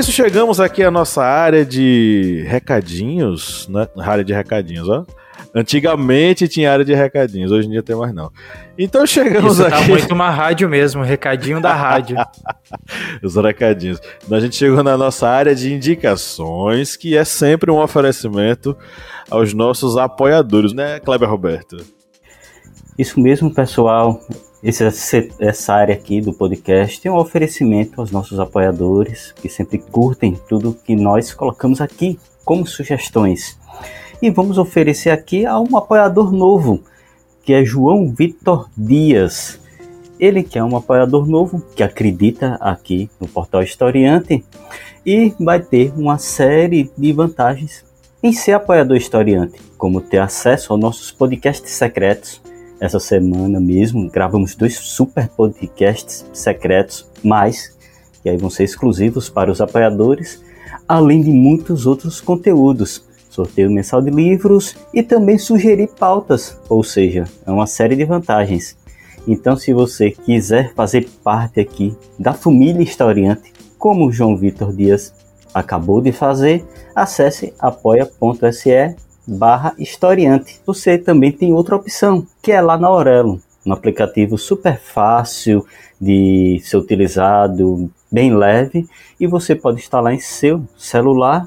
Isso, 0.00 0.12
chegamos 0.12 0.58
aqui 0.60 0.82
à 0.82 0.90
nossa 0.90 1.22
área 1.22 1.62
de 1.62 2.42
recadinhos, 2.48 3.68
né? 3.68 3.86
Área 3.98 4.24
de 4.24 4.32
recadinhos, 4.32 4.88
ó. 4.88 5.04
Antigamente 5.54 6.48
tinha 6.48 6.72
área 6.72 6.84
de 6.84 6.94
recadinhos, 6.94 7.52
hoje 7.52 7.68
em 7.68 7.72
dia 7.72 7.82
tem 7.82 7.94
mais 7.94 8.14
não. 8.14 8.30
Então 8.78 9.06
chegamos 9.06 9.54
Isso 9.54 9.66
aqui. 9.66 9.76
Tá 9.76 9.88
muito 9.88 10.14
uma 10.14 10.30
rádio 10.30 10.70
mesmo, 10.70 11.02
recadinho 11.02 11.60
da 11.60 11.74
rádio. 11.74 12.16
Os 13.22 13.34
recadinhos. 13.36 14.00
Então 14.24 14.38
a 14.38 14.40
gente 14.40 14.56
chegou 14.56 14.82
na 14.82 14.96
nossa 14.96 15.28
área 15.28 15.54
de 15.54 15.74
indicações, 15.74 16.96
que 16.96 17.14
é 17.14 17.24
sempre 17.24 17.70
um 17.70 17.78
oferecimento 17.78 18.74
aos 19.28 19.52
nossos 19.52 19.98
apoiadores, 19.98 20.72
né, 20.72 20.98
Kleber 21.00 21.28
Roberto? 21.28 21.76
Isso 22.98 23.20
mesmo, 23.20 23.52
pessoal. 23.52 24.18
Esse, 24.62 25.32
essa 25.38 25.72
área 25.72 25.94
aqui 25.94 26.20
do 26.20 26.34
podcast 26.34 27.08
é 27.08 27.10
um 27.10 27.16
oferecimento 27.16 27.98
aos 27.98 28.10
nossos 28.10 28.38
apoiadores 28.38 29.32
que 29.32 29.48
sempre 29.48 29.78
curtem 29.78 30.38
tudo 30.50 30.76
que 30.84 30.94
nós 30.94 31.32
colocamos 31.32 31.80
aqui 31.80 32.18
como 32.44 32.66
sugestões. 32.66 33.58
E 34.20 34.28
vamos 34.28 34.58
oferecer 34.58 35.10
aqui 35.10 35.46
a 35.46 35.58
um 35.58 35.78
apoiador 35.78 36.30
novo, 36.30 36.82
que 37.42 37.54
é 37.54 37.64
João 37.64 38.12
Vitor 38.12 38.68
Dias. 38.76 39.58
Ele 40.18 40.42
que 40.42 40.58
é 40.58 40.62
um 40.62 40.76
apoiador 40.76 41.26
novo, 41.26 41.64
que 41.74 41.82
acredita 41.82 42.58
aqui 42.60 43.08
no 43.18 43.26
Portal 43.26 43.62
Historiante 43.62 44.44
e 45.06 45.32
vai 45.40 45.60
ter 45.60 45.90
uma 45.96 46.18
série 46.18 46.90
de 46.98 47.12
vantagens 47.14 47.82
em 48.22 48.34
ser 48.34 48.52
apoiador 48.52 48.98
historiante, 48.98 49.58
como 49.78 50.02
ter 50.02 50.18
acesso 50.18 50.74
aos 50.74 50.82
nossos 50.82 51.10
podcasts 51.10 51.72
secretos, 51.72 52.42
essa 52.80 52.98
semana 52.98 53.60
mesmo 53.60 54.10
gravamos 54.10 54.54
dois 54.56 54.76
super 54.76 55.28
podcasts 55.28 56.24
secretos, 56.32 57.06
mais 57.22 57.78
que 58.22 58.28
aí 58.28 58.36
vão 58.36 58.50
ser 58.50 58.64
exclusivos 58.64 59.28
para 59.28 59.50
os 59.50 59.60
apoiadores, 59.60 60.42
além 60.88 61.22
de 61.22 61.30
muitos 61.30 61.86
outros 61.86 62.20
conteúdos, 62.20 63.04
sorteio 63.28 63.70
mensal 63.70 64.02
de 64.02 64.10
livros 64.10 64.76
e 64.92 65.02
também 65.02 65.38
sugerir 65.38 65.88
pautas, 65.98 66.58
ou 66.68 66.82
seja, 66.82 67.24
é 67.46 67.50
uma 67.50 67.66
série 67.66 67.96
de 67.96 68.04
vantagens. 68.04 68.76
Então, 69.26 69.56
se 69.56 69.72
você 69.72 70.10
quiser 70.10 70.74
fazer 70.74 71.08
parte 71.22 71.60
aqui 71.60 71.96
da 72.18 72.32
família 72.32 72.82
historiante, 72.82 73.52
como 73.78 74.06
o 74.06 74.12
João 74.12 74.36
Vitor 74.36 74.74
Dias 74.74 75.14
acabou 75.54 76.00
de 76.00 76.12
fazer, 76.12 76.64
acesse 76.94 77.52
apoia.se 77.58 78.96
barra 79.30 79.74
historiante. 79.78 80.60
Você 80.66 80.98
também 80.98 81.30
tem 81.30 81.52
outra 81.52 81.76
opção, 81.76 82.26
que 82.42 82.50
é 82.50 82.60
lá 82.60 82.76
na 82.76 82.88
Aurelo, 82.88 83.40
um 83.64 83.72
aplicativo 83.72 84.36
super 84.36 84.78
fácil 84.78 85.64
de 86.00 86.60
ser 86.64 86.76
utilizado, 86.76 87.90
bem 88.10 88.34
leve, 88.34 88.88
e 89.18 89.26
você 89.26 89.54
pode 89.54 89.78
instalar 89.78 90.12
em 90.12 90.18
seu 90.18 90.62
celular 90.76 91.46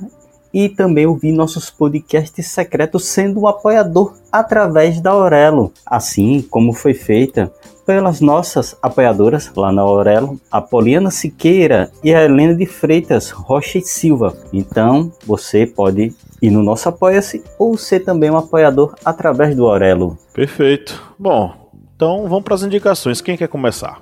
e 0.53 0.69
também 0.69 1.07
ouvir 1.07 1.31
nossos 1.31 1.71
podcasts 1.71 2.47
secretos 2.47 3.05
sendo 3.05 3.41
um 3.41 3.47
apoiador 3.47 4.13
através 4.31 5.01
da 5.01 5.09
Aurelo, 5.09 5.73
assim 5.85 6.41
como 6.43 6.71
foi 6.71 6.93
feita 6.93 7.51
pelas 7.85 8.21
nossas 8.21 8.77
apoiadoras 8.81 9.51
lá 9.55 9.71
na 9.71 9.81
Aurelo, 9.81 10.39
a 10.51 10.61
Poliana 10.61 11.11
Siqueira 11.11 11.91
e 12.03 12.13
a 12.13 12.23
Helena 12.23 12.55
de 12.55 12.65
Freitas 12.65 13.29
Rocha 13.29 13.77
e 13.77 13.81
Silva. 13.81 14.35
Então, 14.51 15.11
você 15.25 15.65
pode 15.65 16.13
ir 16.41 16.49
no 16.51 16.63
nosso 16.63 16.89
Apoia-se 16.89 17.43
ou 17.57 17.77
ser 17.77 18.01
também 18.01 18.29
um 18.29 18.37
apoiador 18.37 18.95
através 19.03 19.55
do 19.55 19.65
Aurelo. 19.65 20.17
Perfeito. 20.33 21.01
Bom, 21.17 21.53
então 21.95 22.27
vamos 22.27 22.43
para 22.43 22.55
as 22.55 22.63
indicações. 22.63 23.21
Quem 23.21 23.37
quer 23.37 23.47
começar? 23.47 23.99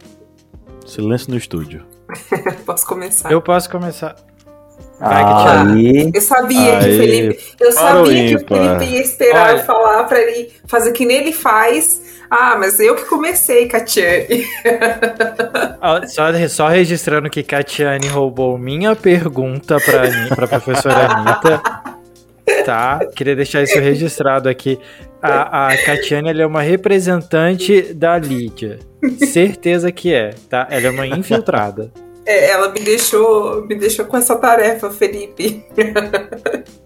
Silêncio 0.85 1.31
no 1.31 1.37
estúdio. 1.37 1.85
posso 2.65 2.85
começar? 2.85 3.31
Eu 3.31 3.41
posso 3.41 3.69
começar. 3.69 4.15
Ah, 4.99 5.63
Aí, 5.63 6.11
Eu 6.13 6.21
sabia 6.21 6.79
que 6.79 6.85
Aí, 6.85 6.93
o 6.93 6.97
Felipe. 6.99 7.43
Eu 7.59 7.71
sabia 7.71 8.27
que 8.27 8.35
o. 8.35 8.47
Felipe 8.47 8.85
ia 8.85 9.01
esperar 9.01 9.49
Olha. 9.49 9.59
eu 9.59 9.65
falar 9.65 10.03
pra 10.03 10.19
ele 10.19 10.49
fazer 10.67 10.91
que 10.91 11.05
nem 11.05 11.17
ele 11.17 11.33
faz. 11.33 12.01
Ah, 12.29 12.55
mas 12.57 12.79
eu 12.79 12.95
que 12.95 13.03
comecei, 13.05 13.67
Catiane. 13.67 14.45
Só, 16.07 16.47
só 16.47 16.67
registrando 16.67 17.29
que 17.29 17.43
Catiane 17.43 18.07
roubou 18.07 18.57
minha 18.57 18.95
pergunta 18.95 19.77
pra, 19.79 20.03
pra 20.35 20.47
professora 20.47 21.11
Anitta. 21.11 21.61
Tá? 22.65 22.99
Queria 23.15 23.35
deixar 23.35 23.63
isso 23.63 23.79
registrado 23.79 24.47
aqui. 24.47 24.79
A, 25.21 25.67
a 25.67 25.77
Catiane 25.85 26.29
ela 26.29 26.41
é 26.43 26.45
uma 26.45 26.61
representante 26.61 27.93
da 27.93 28.17
Lídia. 28.17 28.79
Certeza 29.31 29.91
que 29.91 30.13
é, 30.13 30.33
tá? 30.49 30.67
Ela 30.69 30.87
é 30.87 30.89
uma 30.89 31.05
infiltrada. 31.07 31.91
É, 32.25 32.49
ela 32.51 32.69
me 32.69 32.79
deixou, 32.79 33.65
me 33.65 33.75
deixou 33.75 34.05
com 34.05 34.17
essa 34.17 34.35
tarefa, 34.35 34.89
Felipe. 34.91 35.65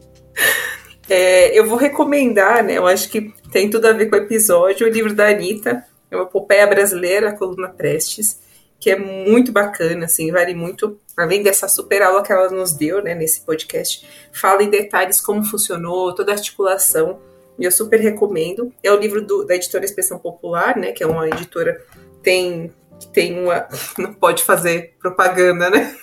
É, 1.07 1.57
eu 1.57 1.67
vou 1.67 1.77
recomendar, 1.77 2.63
né? 2.63 2.77
Eu 2.77 2.87
acho 2.87 3.09
que 3.09 3.31
tem 3.51 3.69
tudo 3.69 3.85
a 3.87 3.91
ver 3.93 4.07
com 4.09 4.15
o 4.15 4.19
episódio, 4.19 4.87
o 4.87 4.89
livro 4.89 5.13
da 5.13 5.27
Anitta, 5.29 5.85
é 6.09 6.15
uma 6.15 6.25
epopeia 6.25 6.65
brasileira, 6.65 7.29
a 7.29 7.37
coluna 7.37 7.69
Prestes, 7.69 8.39
que 8.79 8.89
é 8.89 8.97
muito 8.97 9.51
bacana, 9.51 10.05
assim, 10.05 10.31
vale 10.31 10.55
muito, 10.55 10.99
além 11.15 11.43
dessa 11.43 11.67
super 11.67 12.01
aula 12.01 12.23
que 12.23 12.31
ela 12.31 12.49
nos 12.49 12.73
deu, 12.73 13.03
né, 13.03 13.13
nesse 13.13 13.41
podcast, 13.41 14.03
fala 14.33 14.63
em 14.63 14.69
detalhes 14.69 15.21
como 15.21 15.43
funcionou, 15.45 16.13
toda 16.15 16.31
a 16.31 16.35
articulação, 16.35 17.19
e 17.59 17.65
eu 17.65 17.71
super 17.71 17.99
recomendo. 17.99 18.73
É 18.83 18.91
o 18.91 18.97
livro 18.99 19.21
do- 19.21 19.45
da 19.45 19.55
editora 19.55 19.85
Expressão 19.85 20.17
Popular, 20.17 20.75
né, 20.75 20.91
que 20.91 21.03
é 21.03 21.07
uma 21.07 21.27
editora 21.27 21.79
tem 22.23 22.71
que 22.99 23.07
tem 23.07 23.39
uma 23.39 23.67
não 23.97 24.13
pode 24.13 24.43
fazer 24.43 24.95
propaganda, 24.99 25.69
né? 25.69 25.95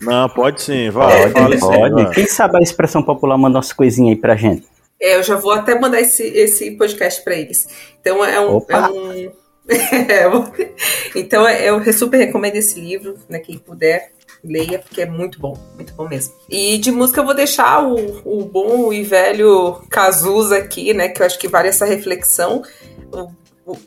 Não, 0.00 0.28
pode 0.28 0.62
sim, 0.62 0.90
vai. 0.90 1.30
pode, 1.32 1.54
sim, 1.54 1.60
pode. 1.60 2.04
vai. 2.04 2.14
Quem 2.14 2.26
sabe 2.26 2.56
a 2.58 2.60
expressão 2.62 3.02
popular 3.02 3.36
manda 3.38 3.56
umas 3.58 3.72
coisinhas 3.72 4.14
aí 4.16 4.20
pra 4.20 4.36
gente. 4.36 4.66
É, 5.00 5.16
eu 5.16 5.22
já 5.22 5.36
vou 5.36 5.52
até 5.52 5.78
mandar 5.78 6.00
esse, 6.00 6.22
esse 6.22 6.70
podcast 6.72 7.22
para 7.22 7.34
eles. 7.34 7.66
Então 8.00 8.24
é 8.24 8.40
um. 8.40 8.56
Opa! 8.56 8.72
é 8.74 8.88
um- 8.90 9.32
É, 10.08 10.24
eu 10.26 10.30
vou- 10.30 10.52
então 11.14 11.46
é- 11.46 11.68
eu 11.68 11.92
super 11.92 12.18
recomendo 12.18 12.54
esse 12.54 12.78
livro, 12.78 13.16
né? 13.28 13.40
Quem 13.40 13.58
puder, 13.58 14.12
leia, 14.44 14.78
porque 14.78 15.02
é 15.02 15.06
muito 15.06 15.40
bom, 15.40 15.58
muito 15.74 15.92
bom 15.94 16.08
mesmo. 16.08 16.32
E 16.48 16.78
de 16.78 16.92
música 16.92 17.20
eu 17.20 17.24
vou 17.24 17.34
deixar 17.34 17.84
o, 17.84 17.96
o 18.24 18.44
bom 18.44 18.92
e 18.92 19.02
velho 19.02 19.82
Cazuza 19.90 20.56
aqui, 20.56 20.94
né? 20.94 21.08
Que 21.08 21.20
eu 21.20 21.26
acho 21.26 21.38
que 21.38 21.48
vale 21.48 21.66
essa 21.68 21.84
reflexão. 21.84 22.62
O- 23.12 23.22
o- 23.22 23.30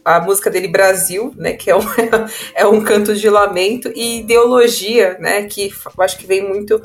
a 0.03 0.19
música 0.19 0.49
dele 0.49 0.67
Brasil, 0.67 1.33
né? 1.35 1.53
Que 1.53 1.69
é 1.69 1.75
um, 1.75 1.81
é 2.55 2.67
um 2.67 2.81
canto 2.81 3.15
de 3.15 3.29
lamento 3.29 3.91
e 3.95 4.19
ideologia, 4.19 5.17
né? 5.19 5.43
Que 5.43 5.71
eu 5.97 6.03
acho 6.03 6.17
que 6.17 6.27
vem 6.27 6.47
muito 6.47 6.81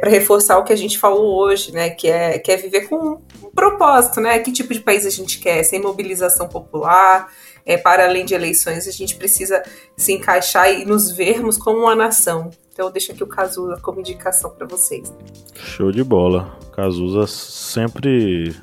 para 0.00 0.10
reforçar 0.10 0.58
o 0.58 0.64
que 0.64 0.72
a 0.72 0.76
gente 0.76 0.98
falou 0.98 1.38
hoje, 1.38 1.72
né? 1.72 1.90
Que 1.90 2.08
é, 2.08 2.38
que 2.38 2.52
é 2.52 2.56
viver 2.56 2.88
com 2.88 3.18
um 3.42 3.50
propósito, 3.54 4.20
né? 4.20 4.38
Que 4.40 4.52
tipo 4.52 4.74
de 4.74 4.80
país 4.80 5.06
a 5.06 5.10
gente 5.10 5.38
quer? 5.38 5.62
Sem 5.62 5.80
mobilização 5.80 6.48
popular, 6.48 7.32
é, 7.64 7.76
para 7.76 8.04
além 8.04 8.24
de 8.24 8.34
eleições, 8.34 8.86
a 8.86 8.90
gente 8.90 9.16
precisa 9.16 9.62
se 9.96 10.12
encaixar 10.12 10.72
e 10.72 10.84
nos 10.84 11.10
vermos 11.10 11.56
como 11.56 11.80
uma 11.80 11.94
nação. 11.94 12.50
Então, 12.72 12.86
eu 12.86 12.92
deixo 12.92 13.12
aqui 13.12 13.22
o 13.22 13.26
Cazuza 13.26 13.78
como 13.82 14.00
indicação 14.00 14.50
para 14.50 14.66
vocês. 14.66 15.12
Show 15.54 15.90
de 15.90 16.04
bola. 16.04 16.56
Cazuza 16.72 17.26
sempre 17.26 18.54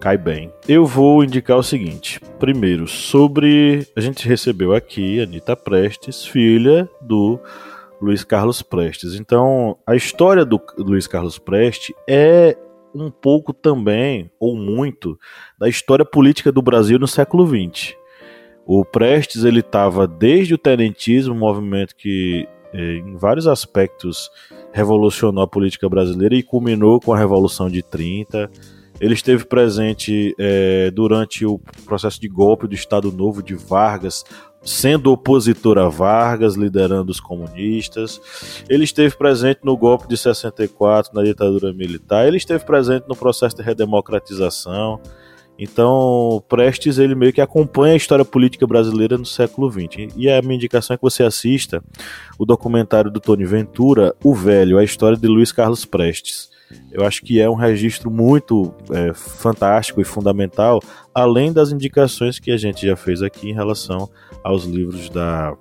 cai 0.00 0.16
bem. 0.16 0.52
Eu 0.68 0.84
vou 0.84 1.24
indicar 1.24 1.56
o 1.56 1.62
seguinte. 1.62 2.20
Primeiro, 2.38 2.86
sobre. 2.86 3.86
A 3.96 4.00
gente 4.00 4.26
recebeu 4.28 4.74
aqui 4.74 5.20
Anitta 5.20 5.56
Prestes, 5.56 6.24
filha 6.24 6.88
do 7.00 7.38
Luiz 8.00 8.22
Carlos 8.24 8.62
Prestes. 8.62 9.14
Então, 9.14 9.76
a 9.86 9.96
história 9.96 10.44
do 10.44 10.60
Luiz 10.78 11.06
Carlos 11.06 11.38
Prestes 11.38 11.94
é 12.08 12.56
um 12.94 13.10
pouco 13.10 13.52
também, 13.52 14.30
ou 14.40 14.56
muito, 14.56 15.18
da 15.58 15.68
história 15.68 16.04
política 16.04 16.50
do 16.50 16.62
Brasil 16.62 16.98
no 16.98 17.06
século 17.06 17.46
XX. 17.46 17.94
O 18.66 18.84
Prestes 18.84 19.44
ele 19.44 19.60
estava 19.60 20.06
desde 20.06 20.54
o 20.54 20.58
tenentismo, 20.58 21.34
um 21.34 21.38
movimento 21.38 21.94
que 21.94 22.48
eh, 22.72 22.96
em 22.96 23.16
vários 23.16 23.46
aspectos 23.46 24.30
revolucionou 24.72 25.44
a 25.44 25.46
política 25.46 25.88
brasileira 25.88 26.34
e 26.34 26.42
culminou 26.42 27.00
com 27.00 27.12
a 27.12 27.18
Revolução 27.18 27.70
de 27.70 27.82
30. 27.82 28.50
Ele 29.00 29.14
esteve 29.14 29.44
presente 29.44 30.34
eh, 30.38 30.90
durante 30.92 31.44
o 31.44 31.58
processo 31.84 32.20
de 32.20 32.28
golpe 32.28 32.66
do 32.66 32.74
Estado 32.74 33.12
Novo 33.12 33.42
de 33.42 33.54
Vargas, 33.54 34.24
sendo 34.62 35.12
opositor 35.12 35.78
a 35.78 35.88
Vargas, 35.88 36.56
liderando 36.56 37.10
os 37.10 37.20
comunistas. 37.20 38.20
Ele 38.68 38.84
esteve 38.84 39.16
presente 39.16 39.60
no 39.62 39.76
golpe 39.76 40.08
de 40.08 40.16
64, 40.16 41.14
na 41.14 41.22
ditadura 41.22 41.72
militar. 41.72 42.26
Ele 42.26 42.36
esteve 42.36 42.64
presente 42.64 43.06
no 43.08 43.14
processo 43.14 43.56
de 43.56 43.62
redemocratização. 43.62 45.00
Então, 45.58 46.42
Prestes 46.48 46.98
ele 46.98 47.14
meio 47.14 47.32
que 47.32 47.40
acompanha 47.40 47.94
a 47.94 47.96
história 47.96 48.24
política 48.24 48.66
brasileira 48.66 49.16
no 49.16 49.24
século 49.24 49.70
XX. 49.70 50.12
E 50.16 50.28
a 50.28 50.42
minha 50.42 50.56
indicação 50.56 50.94
é 50.94 50.96
que 50.96 51.02
você 51.02 51.22
assista 51.22 51.82
o 52.38 52.44
documentário 52.44 53.10
do 53.10 53.20
Tony 53.20 53.44
Ventura, 53.44 54.14
O 54.22 54.34
Velho, 54.34 54.78
a 54.78 54.84
história 54.84 55.16
de 55.16 55.26
Luiz 55.26 55.52
Carlos 55.52 55.84
Prestes. 55.84 56.50
Eu 56.90 57.04
acho 57.04 57.22
que 57.22 57.40
é 57.40 57.48
um 57.48 57.54
registro 57.54 58.10
muito 58.10 58.74
é, 58.90 59.12
fantástico 59.14 60.00
e 60.00 60.04
fundamental, 60.04 60.80
além 61.14 61.52
das 61.52 61.70
indicações 61.70 62.38
que 62.38 62.50
a 62.50 62.56
gente 62.56 62.86
já 62.86 62.96
fez 62.96 63.22
aqui 63.22 63.50
em 63.50 63.54
relação 63.54 64.08
aos 64.42 64.64
livros 64.64 65.08
da, 65.08 65.56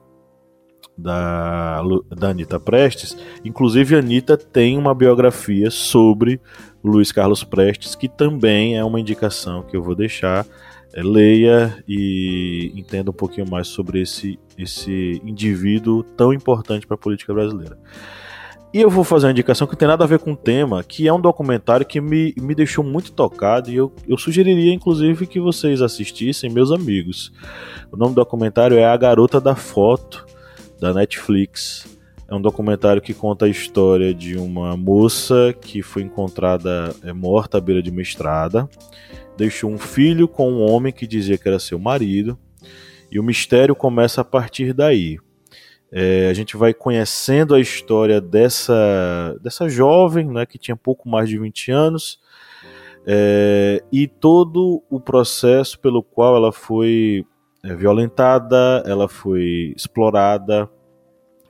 da, 0.98 1.82
da 2.16 2.30
Anitta 2.30 2.60
Prestes. 2.60 3.18
Inclusive, 3.44 3.96
a 3.96 4.00
Anitta 4.00 4.38
tem 4.38 4.78
uma 4.78 4.96
biografia 4.96 5.70
sobre 5.70 6.40
Luiz 6.84 7.12
Carlos 7.12 7.44
Prestes, 7.44 7.96
que 7.96 8.08
também 8.08 8.78
é 8.78 8.84
uma 8.84 9.00
indicação 9.00 9.64
que 9.64 9.76
eu 9.76 9.84
vou 9.84 9.96
deixar. 9.96 10.46
É, 10.94 11.04
leia 11.04 11.84
e 11.86 12.72
entenda 12.74 13.12
um 13.12 13.14
pouquinho 13.14 13.50
mais 13.50 13.68
sobre 13.68 14.02
esse, 14.02 14.40
esse 14.58 15.22
indivíduo 15.26 16.04
tão 16.04 16.32
importante 16.32 16.88
para 16.88 16.96
a 16.96 16.98
política 16.98 17.34
brasileira. 17.34 17.78
E 18.74 18.82
eu 18.82 18.90
vou 18.90 19.06
fazer 19.06 19.28
uma 19.28 19.32
indicação 19.32 19.66
que 19.66 19.74
não 19.74 19.78
tem 19.78 19.88
nada 19.88 20.04
a 20.04 20.08
ver 20.08 20.20
com 20.20 20.34
o 20.34 20.36
tema, 20.36 20.84
que 20.84 21.08
é 21.08 21.14
um 21.14 21.22
documentário 21.22 21.86
que 21.86 22.02
me, 22.02 22.34
me 22.38 22.54
deixou 22.54 22.84
muito 22.84 23.12
tocado 23.14 23.72
e 23.72 23.76
eu, 23.76 23.92
eu 24.06 24.18
sugeriria, 24.18 24.74
inclusive, 24.74 25.26
que 25.26 25.40
vocês 25.40 25.82
assistissem, 25.82 26.50
meus 26.50 26.72
amigos. 26.72 27.32
O 27.90 27.96
nome 27.96 28.12
do 28.12 28.16
documentário 28.16 28.78
é 28.78 28.86
A 28.86 28.98
Garota 28.98 29.40
da 29.40 29.56
Foto, 29.56 30.26
da 30.80 30.94
Netflix. 30.94 31.88
É 32.28 32.36
um 32.36 32.42
documentário 32.42 33.02
que 33.02 33.14
conta 33.14 33.46
a 33.46 33.50
história 33.50 34.14
de 34.14 34.36
uma 34.36 34.76
moça 34.76 35.56
que 35.62 35.82
foi 35.82 36.02
encontrada 36.02 36.94
é, 37.04 37.14
morta 37.14 37.60
à 37.60 37.62
beira 37.62 37.84
de 37.84 37.92
uma 37.92 38.02
estrada, 38.02 38.68
deixou 39.38 39.70
um 39.70 39.78
filho 39.78 40.28
com 40.28 40.52
um 40.52 40.62
homem 40.62 40.92
que 40.92 41.06
dizia 41.06 41.38
que 41.38 41.48
era 41.48 41.60
seu 41.60 41.78
marido, 41.78 42.38
e 43.12 43.20
o 43.20 43.24
mistério 43.24 43.76
começa 43.76 44.22
a 44.22 44.26
partir 44.26 44.74
daí. 44.74 45.20
É, 45.98 46.28
a 46.28 46.34
gente 46.34 46.58
vai 46.58 46.74
conhecendo 46.74 47.56
a 47.56 47.60
história 47.60 48.20
dessa, 48.20 49.34
dessa 49.42 49.70
jovem, 49.70 50.28
né, 50.28 50.46
que 50.46 50.58
tinha 50.58 50.76
pouco 50.76 51.08
mais 51.08 51.30
de 51.30 51.40
20 51.40 51.72
anos, 51.72 52.20
é, 53.08 53.82
e 53.90 54.06
todo 54.06 54.84
o 54.90 55.00
processo 55.00 55.80
pelo 55.80 56.04
qual 56.04 56.36
ela 56.36 56.52
foi 56.52 57.26
é, 57.64 57.74
violentada, 57.74 58.84
ela 58.86 59.08
foi 59.08 59.74
explorada 59.74 60.70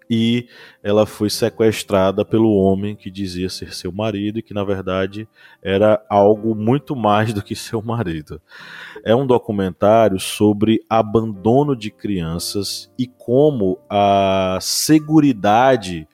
e 0.09 0.47
ela 0.83 1.05
foi 1.05 1.29
sequestrada 1.29 2.23
pelo 2.23 2.55
homem 2.55 2.95
que 2.95 3.09
dizia 3.09 3.49
ser 3.49 3.73
seu 3.73 3.91
marido 3.91 4.39
e 4.39 4.41
que 4.41 4.53
na 4.53 4.63
verdade 4.63 5.27
era 5.61 6.03
algo 6.09 6.55
muito 6.55 6.95
mais 6.95 7.33
do 7.33 7.41
que 7.41 7.55
seu 7.55 7.81
marido. 7.81 8.41
É 9.03 9.15
um 9.15 9.25
documentário 9.25 10.19
sobre 10.19 10.83
abandono 10.89 11.75
de 11.75 11.89
crianças 11.89 12.91
e 12.97 13.07
como 13.07 13.79
a 13.89 14.57
seguridade 14.61 16.07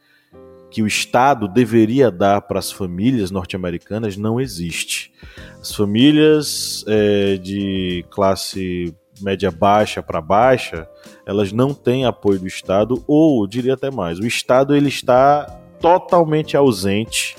que 0.72 0.82
o 0.82 0.88
Estado 0.88 1.50
deveria 1.50 2.10
dar 2.10 2.42
para 2.42 2.58
as 2.58 2.72
famílias 2.72 3.30
norte-americanas 3.30 4.16
não 4.16 4.40
existe. 4.40 5.12
As 5.60 5.76
famílias 5.76 6.86
é, 6.88 7.36
de 7.36 8.06
classe 8.10 8.96
média 9.22 9.52
baixa 9.52 10.02
para 10.02 10.22
baixa, 10.22 10.88
elas 11.32 11.52
não 11.52 11.74
têm 11.74 12.06
apoio 12.06 12.40
do 12.40 12.48
Estado, 12.48 13.04
ou 13.08 13.48
diria 13.48 13.74
até 13.74 13.90
mais, 13.90 14.20
o 14.20 14.28
Estado 14.28 14.76
ele 14.76 14.90
está 14.90 15.46
totalmente 15.80 16.56
ausente 16.56 17.36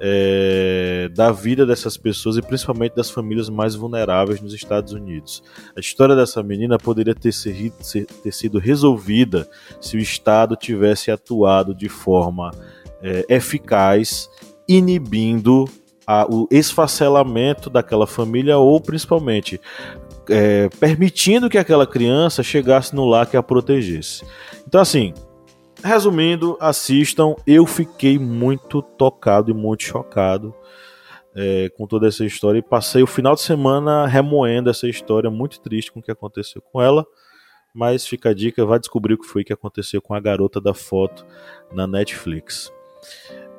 é, 0.00 1.10
da 1.14 1.30
vida 1.30 1.66
dessas 1.66 1.98
pessoas 1.98 2.38
e 2.38 2.42
principalmente 2.42 2.96
das 2.96 3.10
famílias 3.10 3.50
mais 3.50 3.74
vulneráveis 3.74 4.40
nos 4.40 4.54
Estados 4.54 4.94
Unidos. 4.94 5.42
A 5.76 5.80
história 5.80 6.16
dessa 6.16 6.42
menina 6.42 6.78
poderia 6.78 7.14
ter, 7.14 7.32
ser, 7.32 8.06
ter 8.06 8.32
sido 8.32 8.58
resolvida 8.58 9.46
se 9.80 9.98
o 9.98 10.00
Estado 10.00 10.56
tivesse 10.56 11.10
atuado 11.10 11.74
de 11.74 11.88
forma 11.88 12.50
é, 13.02 13.26
eficaz, 13.28 14.30
inibindo 14.66 15.66
a, 16.06 16.26
o 16.26 16.48
esfacelamento 16.50 17.68
daquela 17.68 18.06
família 18.06 18.56
ou 18.56 18.80
principalmente 18.80 19.60
é, 20.30 20.68
permitindo 20.78 21.50
que 21.50 21.58
aquela 21.58 21.86
criança 21.86 22.42
chegasse 22.42 22.94
no 22.94 23.04
lar 23.04 23.26
que 23.26 23.36
a 23.36 23.42
protegesse. 23.42 24.24
Então, 24.66 24.80
assim, 24.80 25.12
resumindo, 25.82 26.56
assistam. 26.60 27.34
Eu 27.46 27.66
fiquei 27.66 28.18
muito 28.18 28.82
tocado 28.82 29.50
e 29.50 29.54
muito 29.54 29.82
chocado 29.82 30.54
é, 31.34 31.70
com 31.76 31.86
toda 31.86 32.08
essa 32.08 32.24
história 32.24 32.58
e 32.58 32.62
passei 32.62 33.02
o 33.02 33.06
final 33.06 33.34
de 33.34 33.40
semana 33.40 34.06
remoendo 34.06 34.70
essa 34.70 34.88
história 34.88 35.30
muito 35.30 35.60
triste 35.60 35.92
com 35.92 36.00
o 36.00 36.02
que 36.02 36.10
aconteceu 36.10 36.62
com 36.62 36.80
ela. 36.80 37.06
Mas 37.72 38.06
fica 38.06 38.30
a 38.30 38.34
dica, 38.34 38.64
vai 38.64 38.80
descobrir 38.80 39.14
o 39.14 39.18
que 39.18 39.26
foi 39.26 39.44
que 39.44 39.52
aconteceu 39.52 40.02
com 40.02 40.12
a 40.12 40.20
garota 40.20 40.60
da 40.60 40.74
foto 40.74 41.24
na 41.72 41.86
Netflix. 41.86 42.72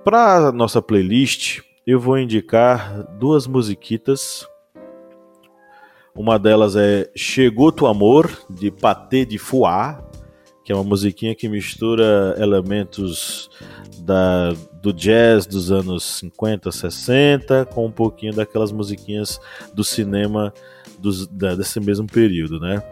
Para 0.03 0.51
nossa 0.51 0.81
playlist, 0.81 1.61
eu 1.87 1.99
vou 1.99 2.17
indicar 2.17 3.03
duas 3.17 3.47
musiquitas. 3.47 4.45
Uma 6.15 6.37
delas 6.37 6.75
é 6.75 7.09
Chegou 7.15 7.71
Tu 7.71 7.85
Amor, 7.85 8.29
de 8.49 8.69
Patê 8.69 9.25
de 9.25 9.37
Fuá, 9.37 10.03
que 10.63 10.71
é 10.71 10.75
uma 10.75 10.83
musiquinha 10.83 11.33
que 11.33 11.47
mistura 11.47 12.35
elementos 12.37 13.49
da, 13.99 14.53
do 14.81 14.93
jazz 14.93 15.45
dos 15.45 15.71
anos 15.71 16.03
50, 16.19 16.71
60, 16.71 17.65
com 17.65 17.85
um 17.85 17.91
pouquinho 17.91 18.33
daquelas 18.33 18.71
musiquinhas 18.71 19.39
do 19.73 19.83
cinema 19.83 20.53
dos, 20.99 21.27
da, 21.27 21.55
desse 21.55 21.79
mesmo 21.79 22.07
período, 22.07 22.59
né? 22.59 22.83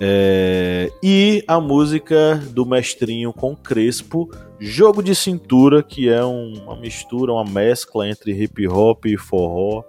É, 0.00 0.90
e 1.02 1.44
a 1.46 1.60
música 1.60 2.36
do 2.50 2.64
mestrinho 2.66 3.32
com 3.32 3.54
Crespo, 3.54 4.28
Jogo 4.58 5.02
de 5.02 5.14
Cintura, 5.14 5.82
que 5.82 6.08
é 6.08 6.24
um, 6.24 6.54
uma 6.64 6.76
mistura, 6.76 7.32
uma 7.32 7.44
mescla 7.44 8.08
entre 8.08 8.32
hip 8.32 8.66
hop 8.66 9.06
e 9.06 9.16
forró, 9.16 9.84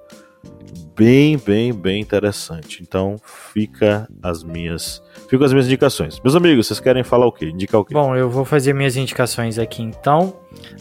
bem, 0.95 1.37
bem, 1.37 1.73
bem 1.73 2.01
interessante. 2.01 2.81
Então 2.81 3.17
fica 3.53 4.07
as 4.21 4.43
minhas, 4.43 5.01
fica 5.29 5.45
as 5.45 5.51
minhas 5.51 5.67
indicações. 5.67 6.19
Meus 6.19 6.35
amigos, 6.35 6.67
vocês 6.67 6.79
querem 6.79 7.03
falar 7.03 7.25
o 7.25 7.31
quê? 7.31 7.45
Indicar 7.45 7.81
o 7.81 7.85
quê? 7.85 7.93
Bom, 7.93 8.15
eu 8.15 8.29
vou 8.29 8.45
fazer 8.45 8.73
minhas 8.73 8.95
indicações 8.95 9.57
aqui 9.59 9.81
então. 9.81 10.35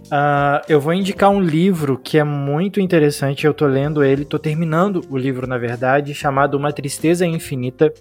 Uh, 0.06 0.60
eu 0.68 0.80
vou 0.80 0.92
indicar 0.92 1.30
um 1.30 1.40
livro 1.40 1.98
que 1.98 2.18
é 2.18 2.24
muito 2.24 2.80
interessante. 2.80 3.46
Eu 3.46 3.54
tô 3.54 3.66
lendo 3.66 4.02
ele, 4.02 4.24
tô 4.24 4.38
terminando 4.38 5.02
o 5.10 5.16
livro 5.16 5.46
na 5.46 5.58
verdade, 5.58 6.14
chamado 6.14 6.56
Uma 6.56 6.72
Tristeza 6.72 7.26
Infinita 7.26 7.92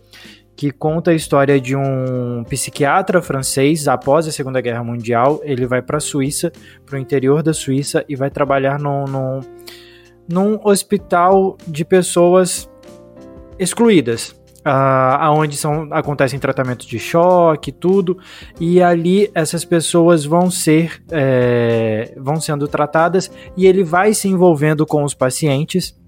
que 0.61 0.69
conta 0.69 1.09
a 1.09 1.15
história 1.15 1.59
de 1.59 1.75
um 1.75 2.43
psiquiatra 2.43 3.19
francês 3.19 3.87
após 3.87 4.27
a 4.27 4.31
Segunda 4.31 4.61
Guerra 4.61 4.83
Mundial. 4.83 5.41
Ele 5.43 5.65
vai 5.65 5.81
para 5.81 5.97
a 5.97 5.99
Suíça, 5.99 6.51
para 6.85 6.97
o 6.97 6.99
interior 6.99 7.41
da 7.41 7.51
Suíça, 7.51 8.05
e 8.07 8.15
vai 8.15 8.29
trabalhar 8.29 8.79
num, 8.79 9.05
num, 9.05 9.39
num 10.31 10.59
hospital 10.63 11.57
de 11.67 11.85
pessoas 11.85 12.69
excluídas. 13.59 14.35
Uh, 14.63 15.17
aonde 15.19 15.57
são, 15.57 15.87
acontecem 15.89 16.37
tratamentos 16.37 16.85
de 16.85 16.99
choque 16.99 17.71
tudo 17.71 18.19
e 18.59 18.79
ali 18.79 19.31
essas 19.33 19.65
pessoas 19.65 20.23
vão 20.23 20.51
ser 20.51 21.01
é, 21.11 22.13
vão 22.15 22.39
sendo 22.39 22.67
tratadas 22.67 23.31
e 23.57 23.65
ele 23.65 23.83
vai 23.83 24.13
se 24.13 24.27
envolvendo 24.27 24.85
com 24.85 25.03
os 25.03 25.15
pacientes 25.15 25.99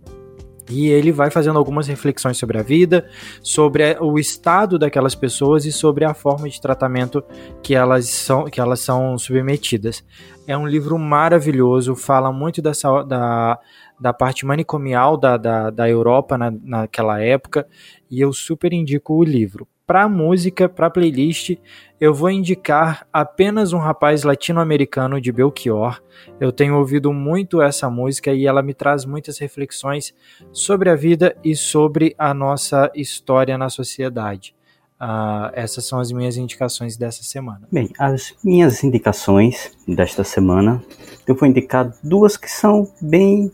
e 0.70 0.88
ele 0.88 1.12
vai 1.12 1.30
fazendo 1.30 1.60
algumas 1.60 1.88
reflexões 1.88 2.38
sobre 2.38 2.58
a 2.58 2.64
vida, 2.64 3.06
sobre 3.41 3.98
o 4.00 4.18
estado 4.18 4.80
daquelas 4.80 5.16
pessoas 5.16 5.66
e 5.66 5.72
sobre 5.72 6.06
a 6.06 6.14
forma 6.14 6.48
de 6.48 6.62
tratamento 6.62 7.24
que 7.62 7.76
elas 7.76 8.08
são, 8.10 8.45
que 8.45 8.62
elas 8.62 8.80
são 8.80 9.18
submetidas. 9.18 10.04
É 10.48 10.58
um 10.58 10.68
livro 10.68 10.98
maravilhoso, 10.98 11.95
fala 11.95 12.32
muito 12.32 12.62
dessa, 12.62 13.04
da, 13.04 13.60
da 13.99 14.14
parte 14.14 14.45
manicomial 14.45 15.18
da, 15.18 15.38
da, 15.38 15.70
da 15.70 15.90
Europa 15.90 16.38
na, 16.38 16.52
naquela 16.52 17.22
época, 17.22 17.68
e 18.10 18.20
eu 18.22 18.34
super 18.34 18.74
indico 18.74 19.14
o 19.14 19.24
livro. 19.24 19.68
Para 19.86 20.07
música, 20.07 20.70
para 20.70 20.90
playlist, 20.90 21.57
eu 21.99 22.14
vou 22.14 22.30
indicar 22.30 23.06
apenas 23.11 23.74
um 23.74 23.78
rapaz 23.80 24.24
latino-americano 24.24 25.20
de 25.20 25.30
Belchior. 25.30 26.02
Eu 26.40 26.53
tenho 26.53 26.78
ouvido 26.78 27.11
muito 27.11 27.61
essa 27.61 27.90
música 27.90 28.32
e 28.34 28.48
ela 28.48 28.61
me 28.61 28.74
traz 28.74 29.03
muitas 29.03 29.38
reflexões 29.40 30.14
sobre 30.53 30.90
a 30.90 30.95
vida 30.95 31.36
e 31.44 31.53
sobre 31.53 32.15
a 32.18 32.34
nossa 32.34 32.90
história 32.95 33.57
na 33.57 33.70
sociedade. 33.70 34.56
Uh, 35.04 35.52
essas 35.52 35.86
são 35.86 36.00
as 36.00 36.14
minhas 36.14 36.38
indicações 36.38 36.96
dessa 36.96 37.24
semana. 37.24 37.68
Bem, 37.70 37.90
as 38.00 38.34
minhas 38.42 38.86
indicações 38.86 39.72
desta 39.86 40.24
semana, 40.24 40.82
eu 41.28 41.36
vou 41.36 41.46
indicar 41.46 41.94
duas 42.02 42.38
que 42.38 42.50
são 42.50 42.90
bem, 43.02 43.52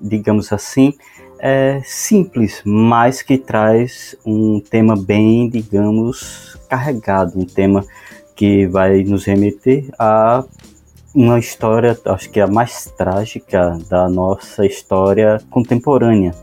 digamos 0.00 0.52
assim, 0.52 0.92
é, 1.38 1.80
simples, 1.84 2.62
mas 2.64 3.22
que 3.22 3.38
traz 3.38 4.16
um 4.26 4.58
tema 4.58 4.96
bem, 4.96 5.48
digamos, 5.48 6.58
carregado, 6.68 7.38
um 7.38 7.46
tema 7.46 7.84
que 8.34 8.66
vai 8.66 9.04
nos 9.04 9.24
remeter 9.24 9.88
a 9.96 10.42
uma 11.14 11.38
história, 11.38 11.96
acho 12.06 12.28
que 12.28 12.40
a 12.40 12.46
mais 12.48 12.92
trágica 12.98 13.78
da 13.88 14.08
nossa 14.08 14.66
história 14.66 15.40
contemporânea. 15.48 16.34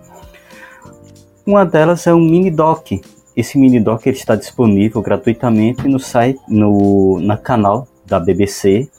Uma 1.45 1.65
delas 1.65 2.07
é 2.07 2.13
um 2.13 2.21
mini 2.21 2.49
doc. 2.49 2.93
Esse 3.35 3.57
mini 3.57 3.79
doc 3.79 4.05
ele 4.05 4.15
está 4.15 4.35
disponível 4.35 5.01
gratuitamente 5.01 5.87
no 5.87 5.99
site, 5.99 6.39
no 6.47 7.19
na 7.19 7.37
canal 7.37 7.87
da 8.05 8.19
BBC, 8.19 8.89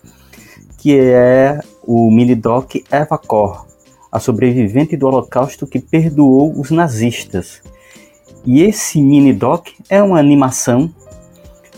que 0.78 0.98
é 0.98 1.60
o 1.86 2.10
mini 2.10 2.34
doc 2.34 2.74
Evacor, 2.90 3.66
a 4.10 4.18
sobrevivente 4.18 4.96
do 4.96 5.06
Holocausto 5.06 5.66
que 5.66 5.78
perdoou 5.78 6.52
os 6.58 6.70
nazistas. 6.70 7.62
E 8.44 8.62
esse 8.62 9.00
mini 9.00 9.32
doc 9.32 9.68
é 9.88 10.02
uma 10.02 10.18
animação 10.18 10.92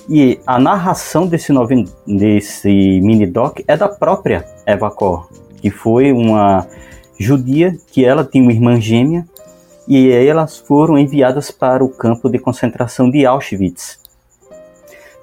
e 0.08 0.38
a 0.46 0.58
narração 0.58 1.26
desse, 1.26 1.52
noven... 1.52 1.84
desse 2.06 2.68
mini 2.68 3.26
doc 3.26 3.60
é 3.66 3.76
da 3.76 3.88
própria 3.88 4.46
Eva 4.64 4.90
Kor, 4.90 5.28
que 5.60 5.70
foi 5.70 6.12
uma 6.12 6.66
judia 7.18 7.76
que 7.90 8.04
ela 8.04 8.24
tinha 8.24 8.42
uma 8.42 8.52
irmã 8.52 8.80
gêmea 8.80 9.26
e 9.86 10.10
elas 10.10 10.58
foram 10.58 10.98
enviadas 10.98 11.50
para 11.50 11.84
o 11.84 11.88
campo 11.88 12.28
de 12.28 12.38
concentração 12.38 13.10
de 13.10 13.24
Auschwitz. 13.24 14.00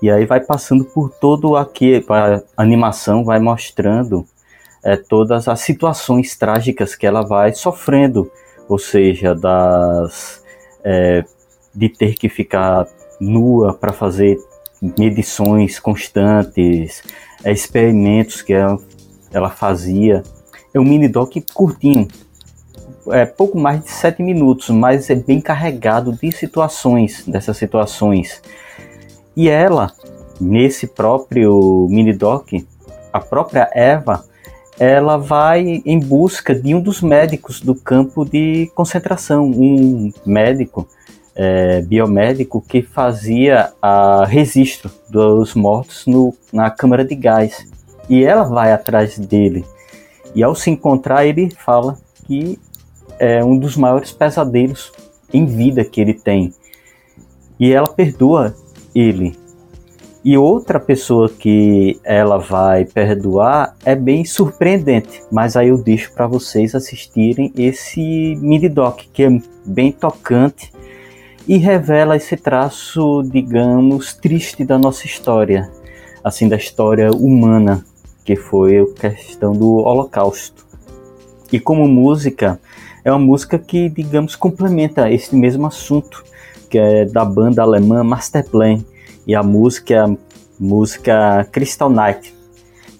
E 0.02 0.12
aí 0.12 0.26
vai 0.26 0.40
passando 0.40 0.84
por 0.86 1.10
todo 1.10 1.56
aqui, 1.56 2.04
a 2.10 2.42
animação 2.58 3.24
vai 3.24 3.40
mostrando 3.40 4.26
é, 4.84 4.98
todas 4.98 5.48
as 5.48 5.62
situações 5.62 6.36
trágicas 6.36 6.94
que 6.94 7.08
ela 7.08 7.22
vai 7.22 7.54
sofrendo, 7.54 8.30
ou 8.68 8.78
seja, 8.78 9.34
das 9.34 10.44
é, 10.84 11.24
de 11.74 11.90
ter 11.90 12.16
que 12.16 12.28
ficar 12.28 12.88
nua 13.20 13.74
para 13.74 13.94
fazer 13.94 14.38
medições 14.98 15.80
constantes, 15.80 17.02
é, 17.44 17.52
experimentos 17.52 18.42
que 18.42 18.54
ela, 18.54 18.78
ela 19.32 19.50
fazia. 19.50 20.22
É 20.74 20.80
um 20.80 20.84
mini 20.84 21.08
doc 21.08 21.34
curtinho, 21.54 22.08
é 23.12 23.26
pouco 23.26 23.58
mais 23.58 23.84
de 23.84 23.90
sete 23.90 24.22
minutos, 24.22 24.70
mas 24.70 25.10
é 25.10 25.16
bem 25.16 25.42
carregado 25.42 26.14
de 26.14 26.32
situações, 26.32 27.24
dessas 27.28 27.58
situações. 27.58 28.42
E 29.36 29.50
ela, 29.50 29.92
nesse 30.40 30.88
próprio 30.88 31.88
mini 31.90 32.14
doc, 32.14 32.50
a 33.12 33.20
própria 33.20 33.70
Eva, 33.74 34.24
ela 34.80 35.18
vai 35.18 35.82
em 35.86 36.00
busca 36.00 36.56
de 36.56 36.74
um 36.74 36.82
dos 36.82 37.02
médicos 37.02 37.62
do 37.62 37.76
campo 37.76 38.26
de 38.26 38.72
concentração, 38.76 39.46
um 39.46 40.12
médico 40.26 40.88
é, 41.36 41.82
biomédico 41.82 42.62
que 42.62 42.82
fazia 42.82 43.72
a 43.82 44.26
registro 44.26 44.92
dos 45.10 45.54
mortos 45.54 46.06
no, 46.06 46.34
na 46.52 46.70
câmara 46.70 47.04
de 47.06 47.16
gás. 47.16 47.68
E 48.10 48.24
ela 48.24 48.44
vai 48.44 48.72
atrás 48.72 49.18
dele. 49.18 49.66
E 50.36 50.44
ao 50.44 50.56
se 50.56 50.70
encontrar, 50.70 51.26
ele 51.26 51.50
fala 51.52 51.98
que 52.26 52.60
é 53.20 53.44
um 53.44 53.58
dos 53.58 53.76
maiores 53.78 54.12
pesadelos 54.12 54.92
em 55.34 55.46
vida 55.46 55.84
que 55.84 56.00
ele 56.00 56.14
tem. 56.14 56.54
E 57.60 57.72
ela 57.72 57.88
perdoa 57.88 58.56
ele. 58.94 59.36
E 60.24 60.38
outra 60.38 60.80
pessoa 60.80 61.28
que 61.28 62.00
ela 62.02 62.38
vai 62.38 62.86
perdoar 62.86 63.76
é 63.84 63.94
bem 63.94 64.24
surpreendente, 64.24 65.22
mas 65.30 65.58
aí 65.58 65.68
eu 65.68 65.78
deixo 65.78 66.14
para 66.14 66.28
vocês 66.28 66.74
assistirem 66.74 67.52
esse 67.58 68.38
mini 68.40 68.70
doc 68.70 69.02
que 69.12 69.24
é 69.24 69.42
bem 69.66 69.92
tocante 69.92 70.72
e 71.46 71.58
revela 71.58 72.16
esse 72.16 72.38
traço, 72.38 73.22
digamos, 73.24 74.14
triste 74.14 74.64
da 74.64 74.78
nossa 74.78 75.06
história, 75.06 75.70
assim 76.24 76.48
da 76.48 76.56
história 76.56 77.12
humana, 77.12 77.84
que 78.24 78.38
foi 78.38 78.80
a 78.80 78.86
questão 79.10 79.52
do 79.52 79.76
Holocausto. 79.76 80.66
E 81.52 81.60
como 81.60 81.86
música, 81.86 82.62
é 83.04 83.12
uma 83.12 83.20
música 83.20 83.60
que, 83.60 83.90
digamos, 83.90 84.36
complementa 84.36 85.12
esse 85.12 85.36
mesmo 85.36 85.68
assunto, 85.68 86.24
que 86.70 86.78
é 86.78 87.06
da 87.06 87.26
banda 87.26 87.62
alemã 87.62 88.04
Masterplan 88.04 88.84
e 89.28 89.36
a 89.36 89.44
música 89.44 89.94
é 89.94 90.00
a 90.00 90.16
música 90.60 91.48
Crystal 91.52 91.90
Night, 91.90 92.34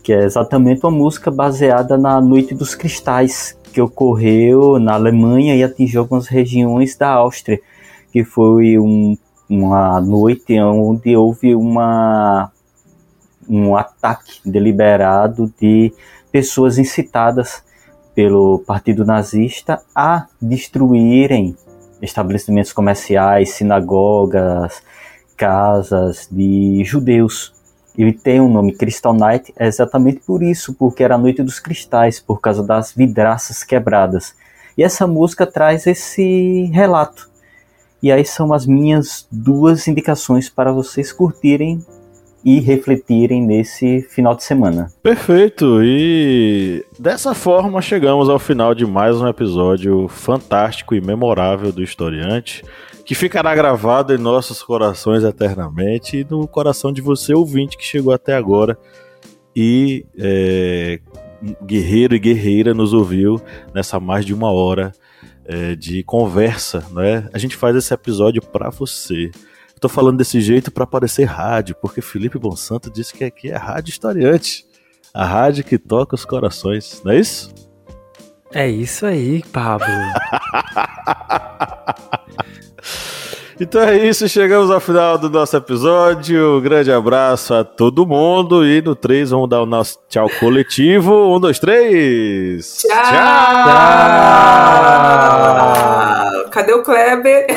que 0.04 0.12
é 0.12 0.26
exatamente 0.26 0.86
uma 0.86 0.92
música 0.92 1.32
baseada 1.32 1.98
na 1.98 2.20
Noite 2.20 2.54
dos 2.54 2.76
Cristais, 2.76 3.58
que 3.72 3.82
ocorreu 3.82 4.78
na 4.80 4.94
Alemanha 4.94 5.56
e 5.56 5.64
atingiu 5.64 6.02
algumas 6.02 6.28
regiões 6.28 6.96
da 6.96 7.10
Áustria, 7.10 7.60
que 8.12 8.24
foi 8.24 8.78
um, 8.78 9.18
uma 9.50 10.02
noite 10.02 10.60
onde 10.60 11.16
houve 11.16 11.56
uma 11.56 12.52
um 13.48 13.76
ataque 13.76 14.40
deliberado 14.46 15.54
de 15.60 15.92
pessoas 16.32 16.78
incitadas 16.78 17.64
pelo 18.16 18.60
Partido 18.60 19.06
Nazista 19.06 19.82
a 19.96 20.28
destruírem 20.42 21.56
estabelecimentos 22.02 22.74
comerciais, 22.74 23.52
sinagogas, 23.52 24.84
casas 25.38 26.28
de 26.32 26.84
judeus. 26.84 27.54
Ele 27.98 28.14
tem 28.14 28.40
o 28.40 28.46
um 28.46 28.52
nome 28.52 28.74
Crystal 28.74 29.14
Night 29.14 29.54
exatamente 29.60 30.20
por 30.26 30.42
isso, 30.42 30.74
porque 30.74 31.04
era 31.04 31.16
a 31.16 31.18
noite 31.18 31.44
dos 31.44 31.60
cristais, 31.60 32.20
por 32.20 32.42
causa 32.42 32.64
das 32.64 32.92
vidraças 32.94 33.64
quebradas. 33.64 34.36
E 34.78 34.84
essa 34.84 35.06
música 35.06 35.46
traz 35.46 35.86
esse 35.86 36.66
relato. 36.74 37.30
E 38.02 38.12
aí 38.12 38.26
são 38.26 38.52
as 38.52 38.66
minhas 38.66 39.28
duas 39.32 39.88
indicações 39.88 40.50
para 40.50 40.72
vocês 40.72 41.14
curtirem 41.14 41.86
e 42.44 42.60
refletirem 42.60 43.42
nesse 43.42 44.02
final 44.02 44.36
de 44.36 44.44
semana. 44.44 44.88
Perfeito! 45.02 45.82
E 45.82 46.84
dessa 47.00 47.34
forma 47.34 47.82
chegamos 47.82 48.30
ao 48.30 48.40
final 48.40 48.76
de 48.76 48.86
mais 48.86 49.20
um 49.22 49.28
episódio 49.28 50.08
fantástico 50.08 50.94
e 50.94 51.02
memorável 51.02 51.72
do 51.72 51.82
Historiante, 51.82 52.64
que 53.06 53.16
ficará 53.16 53.54
gravado 53.56 54.14
em 54.14 54.18
nossos 54.18 54.62
corações 54.62 55.24
eternamente 55.24 56.18
e 56.18 56.28
no 56.30 56.48
coração 56.48 56.92
de 56.92 57.02
você 57.02 57.34
ouvinte 57.34 57.78
que 57.78 57.86
chegou 57.86 58.14
até 58.14 58.36
agora 58.36 58.78
e 59.56 60.06
é, 60.18 61.00
guerreiro 61.66 62.16
e 62.16 62.20
guerreira 62.20 62.74
nos 62.74 62.94
ouviu 62.94 63.42
nessa 63.74 64.00
mais 64.00 64.26
de 64.26 64.34
uma 64.34 64.52
hora 64.52 64.92
é, 65.46 65.76
de 65.76 66.04
conversa, 66.04 66.86
né? 66.92 67.30
A 67.34 67.38
gente 67.38 67.56
faz 67.56 67.76
esse 67.76 67.94
episódio 67.94 68.42
para 68.42 68.70
você. 68.70 69.32
Tô 69.84 69.90
falando 69.90 70.18
desse 70.18 70.40
jeito 70.40 70.72
para 70.72 70.88
parecer 70.88 71.26
rádio, 71.26 71.76
porque 71.76 72.02
Felipe 72.02 72.40
Bonsanto 72.40 72.90
disse 72.90 73.14
que 73.14 73.26
aqui 73.26 73.52
é 73.52 73.58
rádio 73.58 73.92
historiante. 73.92 74.64
A 75.14 75.26
rádio 75.26 75.66
que 75.66 75.78
toca 75.78 76.16
os 76.16 76.24
corações, 76.24 77.02
não 77.04 77.12
é 77.12 77.20
isso? 77.20 77.54
É 78.54 78.66
isso 78.66 79.06
aí, 79.06 79.44
Pablo. 79.52 79.86
então 83.60 83.82
é 83.82 84.08
isso, 84.08 84.30
chegamos 84.30 84.72
ao 84.72 84.80
final 84.80 85.18
do 85.18 85.30
nosso 85.30 85.58
episódio. 85.58 86.60
Um 86.60 86.62
grande 86.62 86.90
abraço 86.90 87.54
a 87.54 87.66
todo 87.66 88.08
mundo. 88.08 88.66
E 88.66 88.82
no 88.82 88.96
3 88.96 89.32
vamos 89.32 89.50
dar 89.50 89.62
o 89.62 89.66
nosso 89.66 90.00
tchau 90.08 90.30
coletivo. 90.40 91.36
Um, 91.36 91.42
dois, 91.42 91.60
três. 91.60 92.86
Tchau! 92.88 93.04
tchau. 93.04 93.66
Cadê 96.52 96.72
o 96.72 96.82
Kleber? 96.84 97.48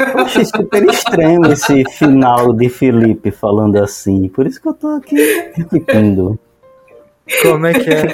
Eu 0.00 0.18
achei 0.20 0.44
super 0.44 0.84
estranho 0.84 1.52
esse 1.52 1.84
final 1.90 2.52
de 2.52 2.68
Felipe 2.68 3.30
falando 3.30 3.76
assim. 3.76 4.28
Por 4.28 4.46
isso 4.46 4.60
que 4.60 4.68
eu 4.68 4.74
tô 4.74 4.88
aqui 4.88 5.16
repetindo. 5.54 6.38
Como 7.42 7.66
é 7.66 7.72
que 7.74 7.90
é? 7.90 8.04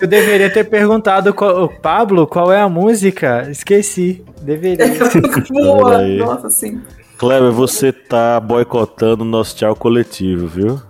Eu 0.00 0.08
deveria 0.08 0.50
ter 0.50 0.64
perguntado, 0.64 1.32
qual, 1.32 1.68
Pablo, 1.68 2.26
qual 2.26 2.52
é 2.52 2.60
a 2.60 2.68
música? 2.68 3.48
Esqueci. 3.50 4.24
Deveria. 4.42 4.86
Boa! 5.50 6.02
Nossa, 6.02 6.50
sim. 6.50 6.82
Kleber, 7.16 7.52
você 7.52 7.92
tá 7.92 8.40
boicotando 8.40 9.22
o 9.22 9.26
nosso 9.26 9.56
tchau 9.56 9.74
coletivo, 9.76 10.46
viu? 10.48 10.80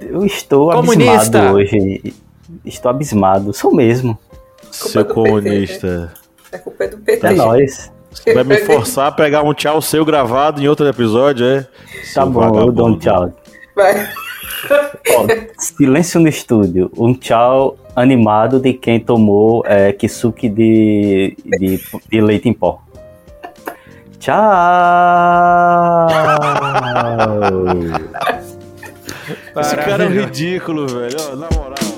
Eu 0.00 0.24
estou 0.24 0.70
comunista. 0.70 1.38
abismado 1.38 1.54
hoje. 1.56 2.14
Estou 2.64 2.90
abismado. 2.90 3.52
Sou 3.52 3.74
mesmo. 3.74 4.18
Seu 4.70 5.04
comunista. 5.04 6.12
A 6.52 6.58
culpa 6.58 6.84
é 6.84 6.88
do 6.88 6.98
PT. 6.98 7.26
É 7.26 7.32
nóis. 7.32 7.92
Você 8.10 8.34
vai 8.34 8.42
me 8.42 8.56
forçar 8.58 9.06
a 9.06 9.12
pegar 9.12 9.42
um 9.42 9.54
tchau 9.54 9.80
seu 9.80 10.04
gravado 10.04 10.60
em 10.60 10.68
outro 10.68 10.86
episódio, 10.86 11.46
é? 11.46 11.66
Tá 12.12 12.26
bom, 12.26 12.40
vagabundo. 12.40 12.66
eu 12.66 12.72
dou 12.72 12.88
um 12.88 12.98
tchau. 12.98 13.32
Vai. 13.76 14.08
Ó, 15.10 15.26
silêncio 15.58 16.20
no 16.20 16.28
estúdio. 16.28 16.90
Um 16.96 17.14
tchau 17.14 17.76
animado 17.94 18.58
de 18.58 18.72
quem 18.72 18.98
tomou 18.98 19.62
é, 19.64 19.92
kisuke 19.92 20.48
de, 20.48 21.36
de, 21.44 21.80
de 22.10 22.20
leite 22.20 22.48
em 22.48 22.52
pó. 22.52 22.82
Tchau! 24.18 24.36
Esse 29.56 29.76
cara 29.76 30.04
é 30.04 30.08
um 30.08 30.10
ridículo, 30.10 30.86
velho. 30.86 31.36
Na 31.36 31.48
moral. 31.56 31.89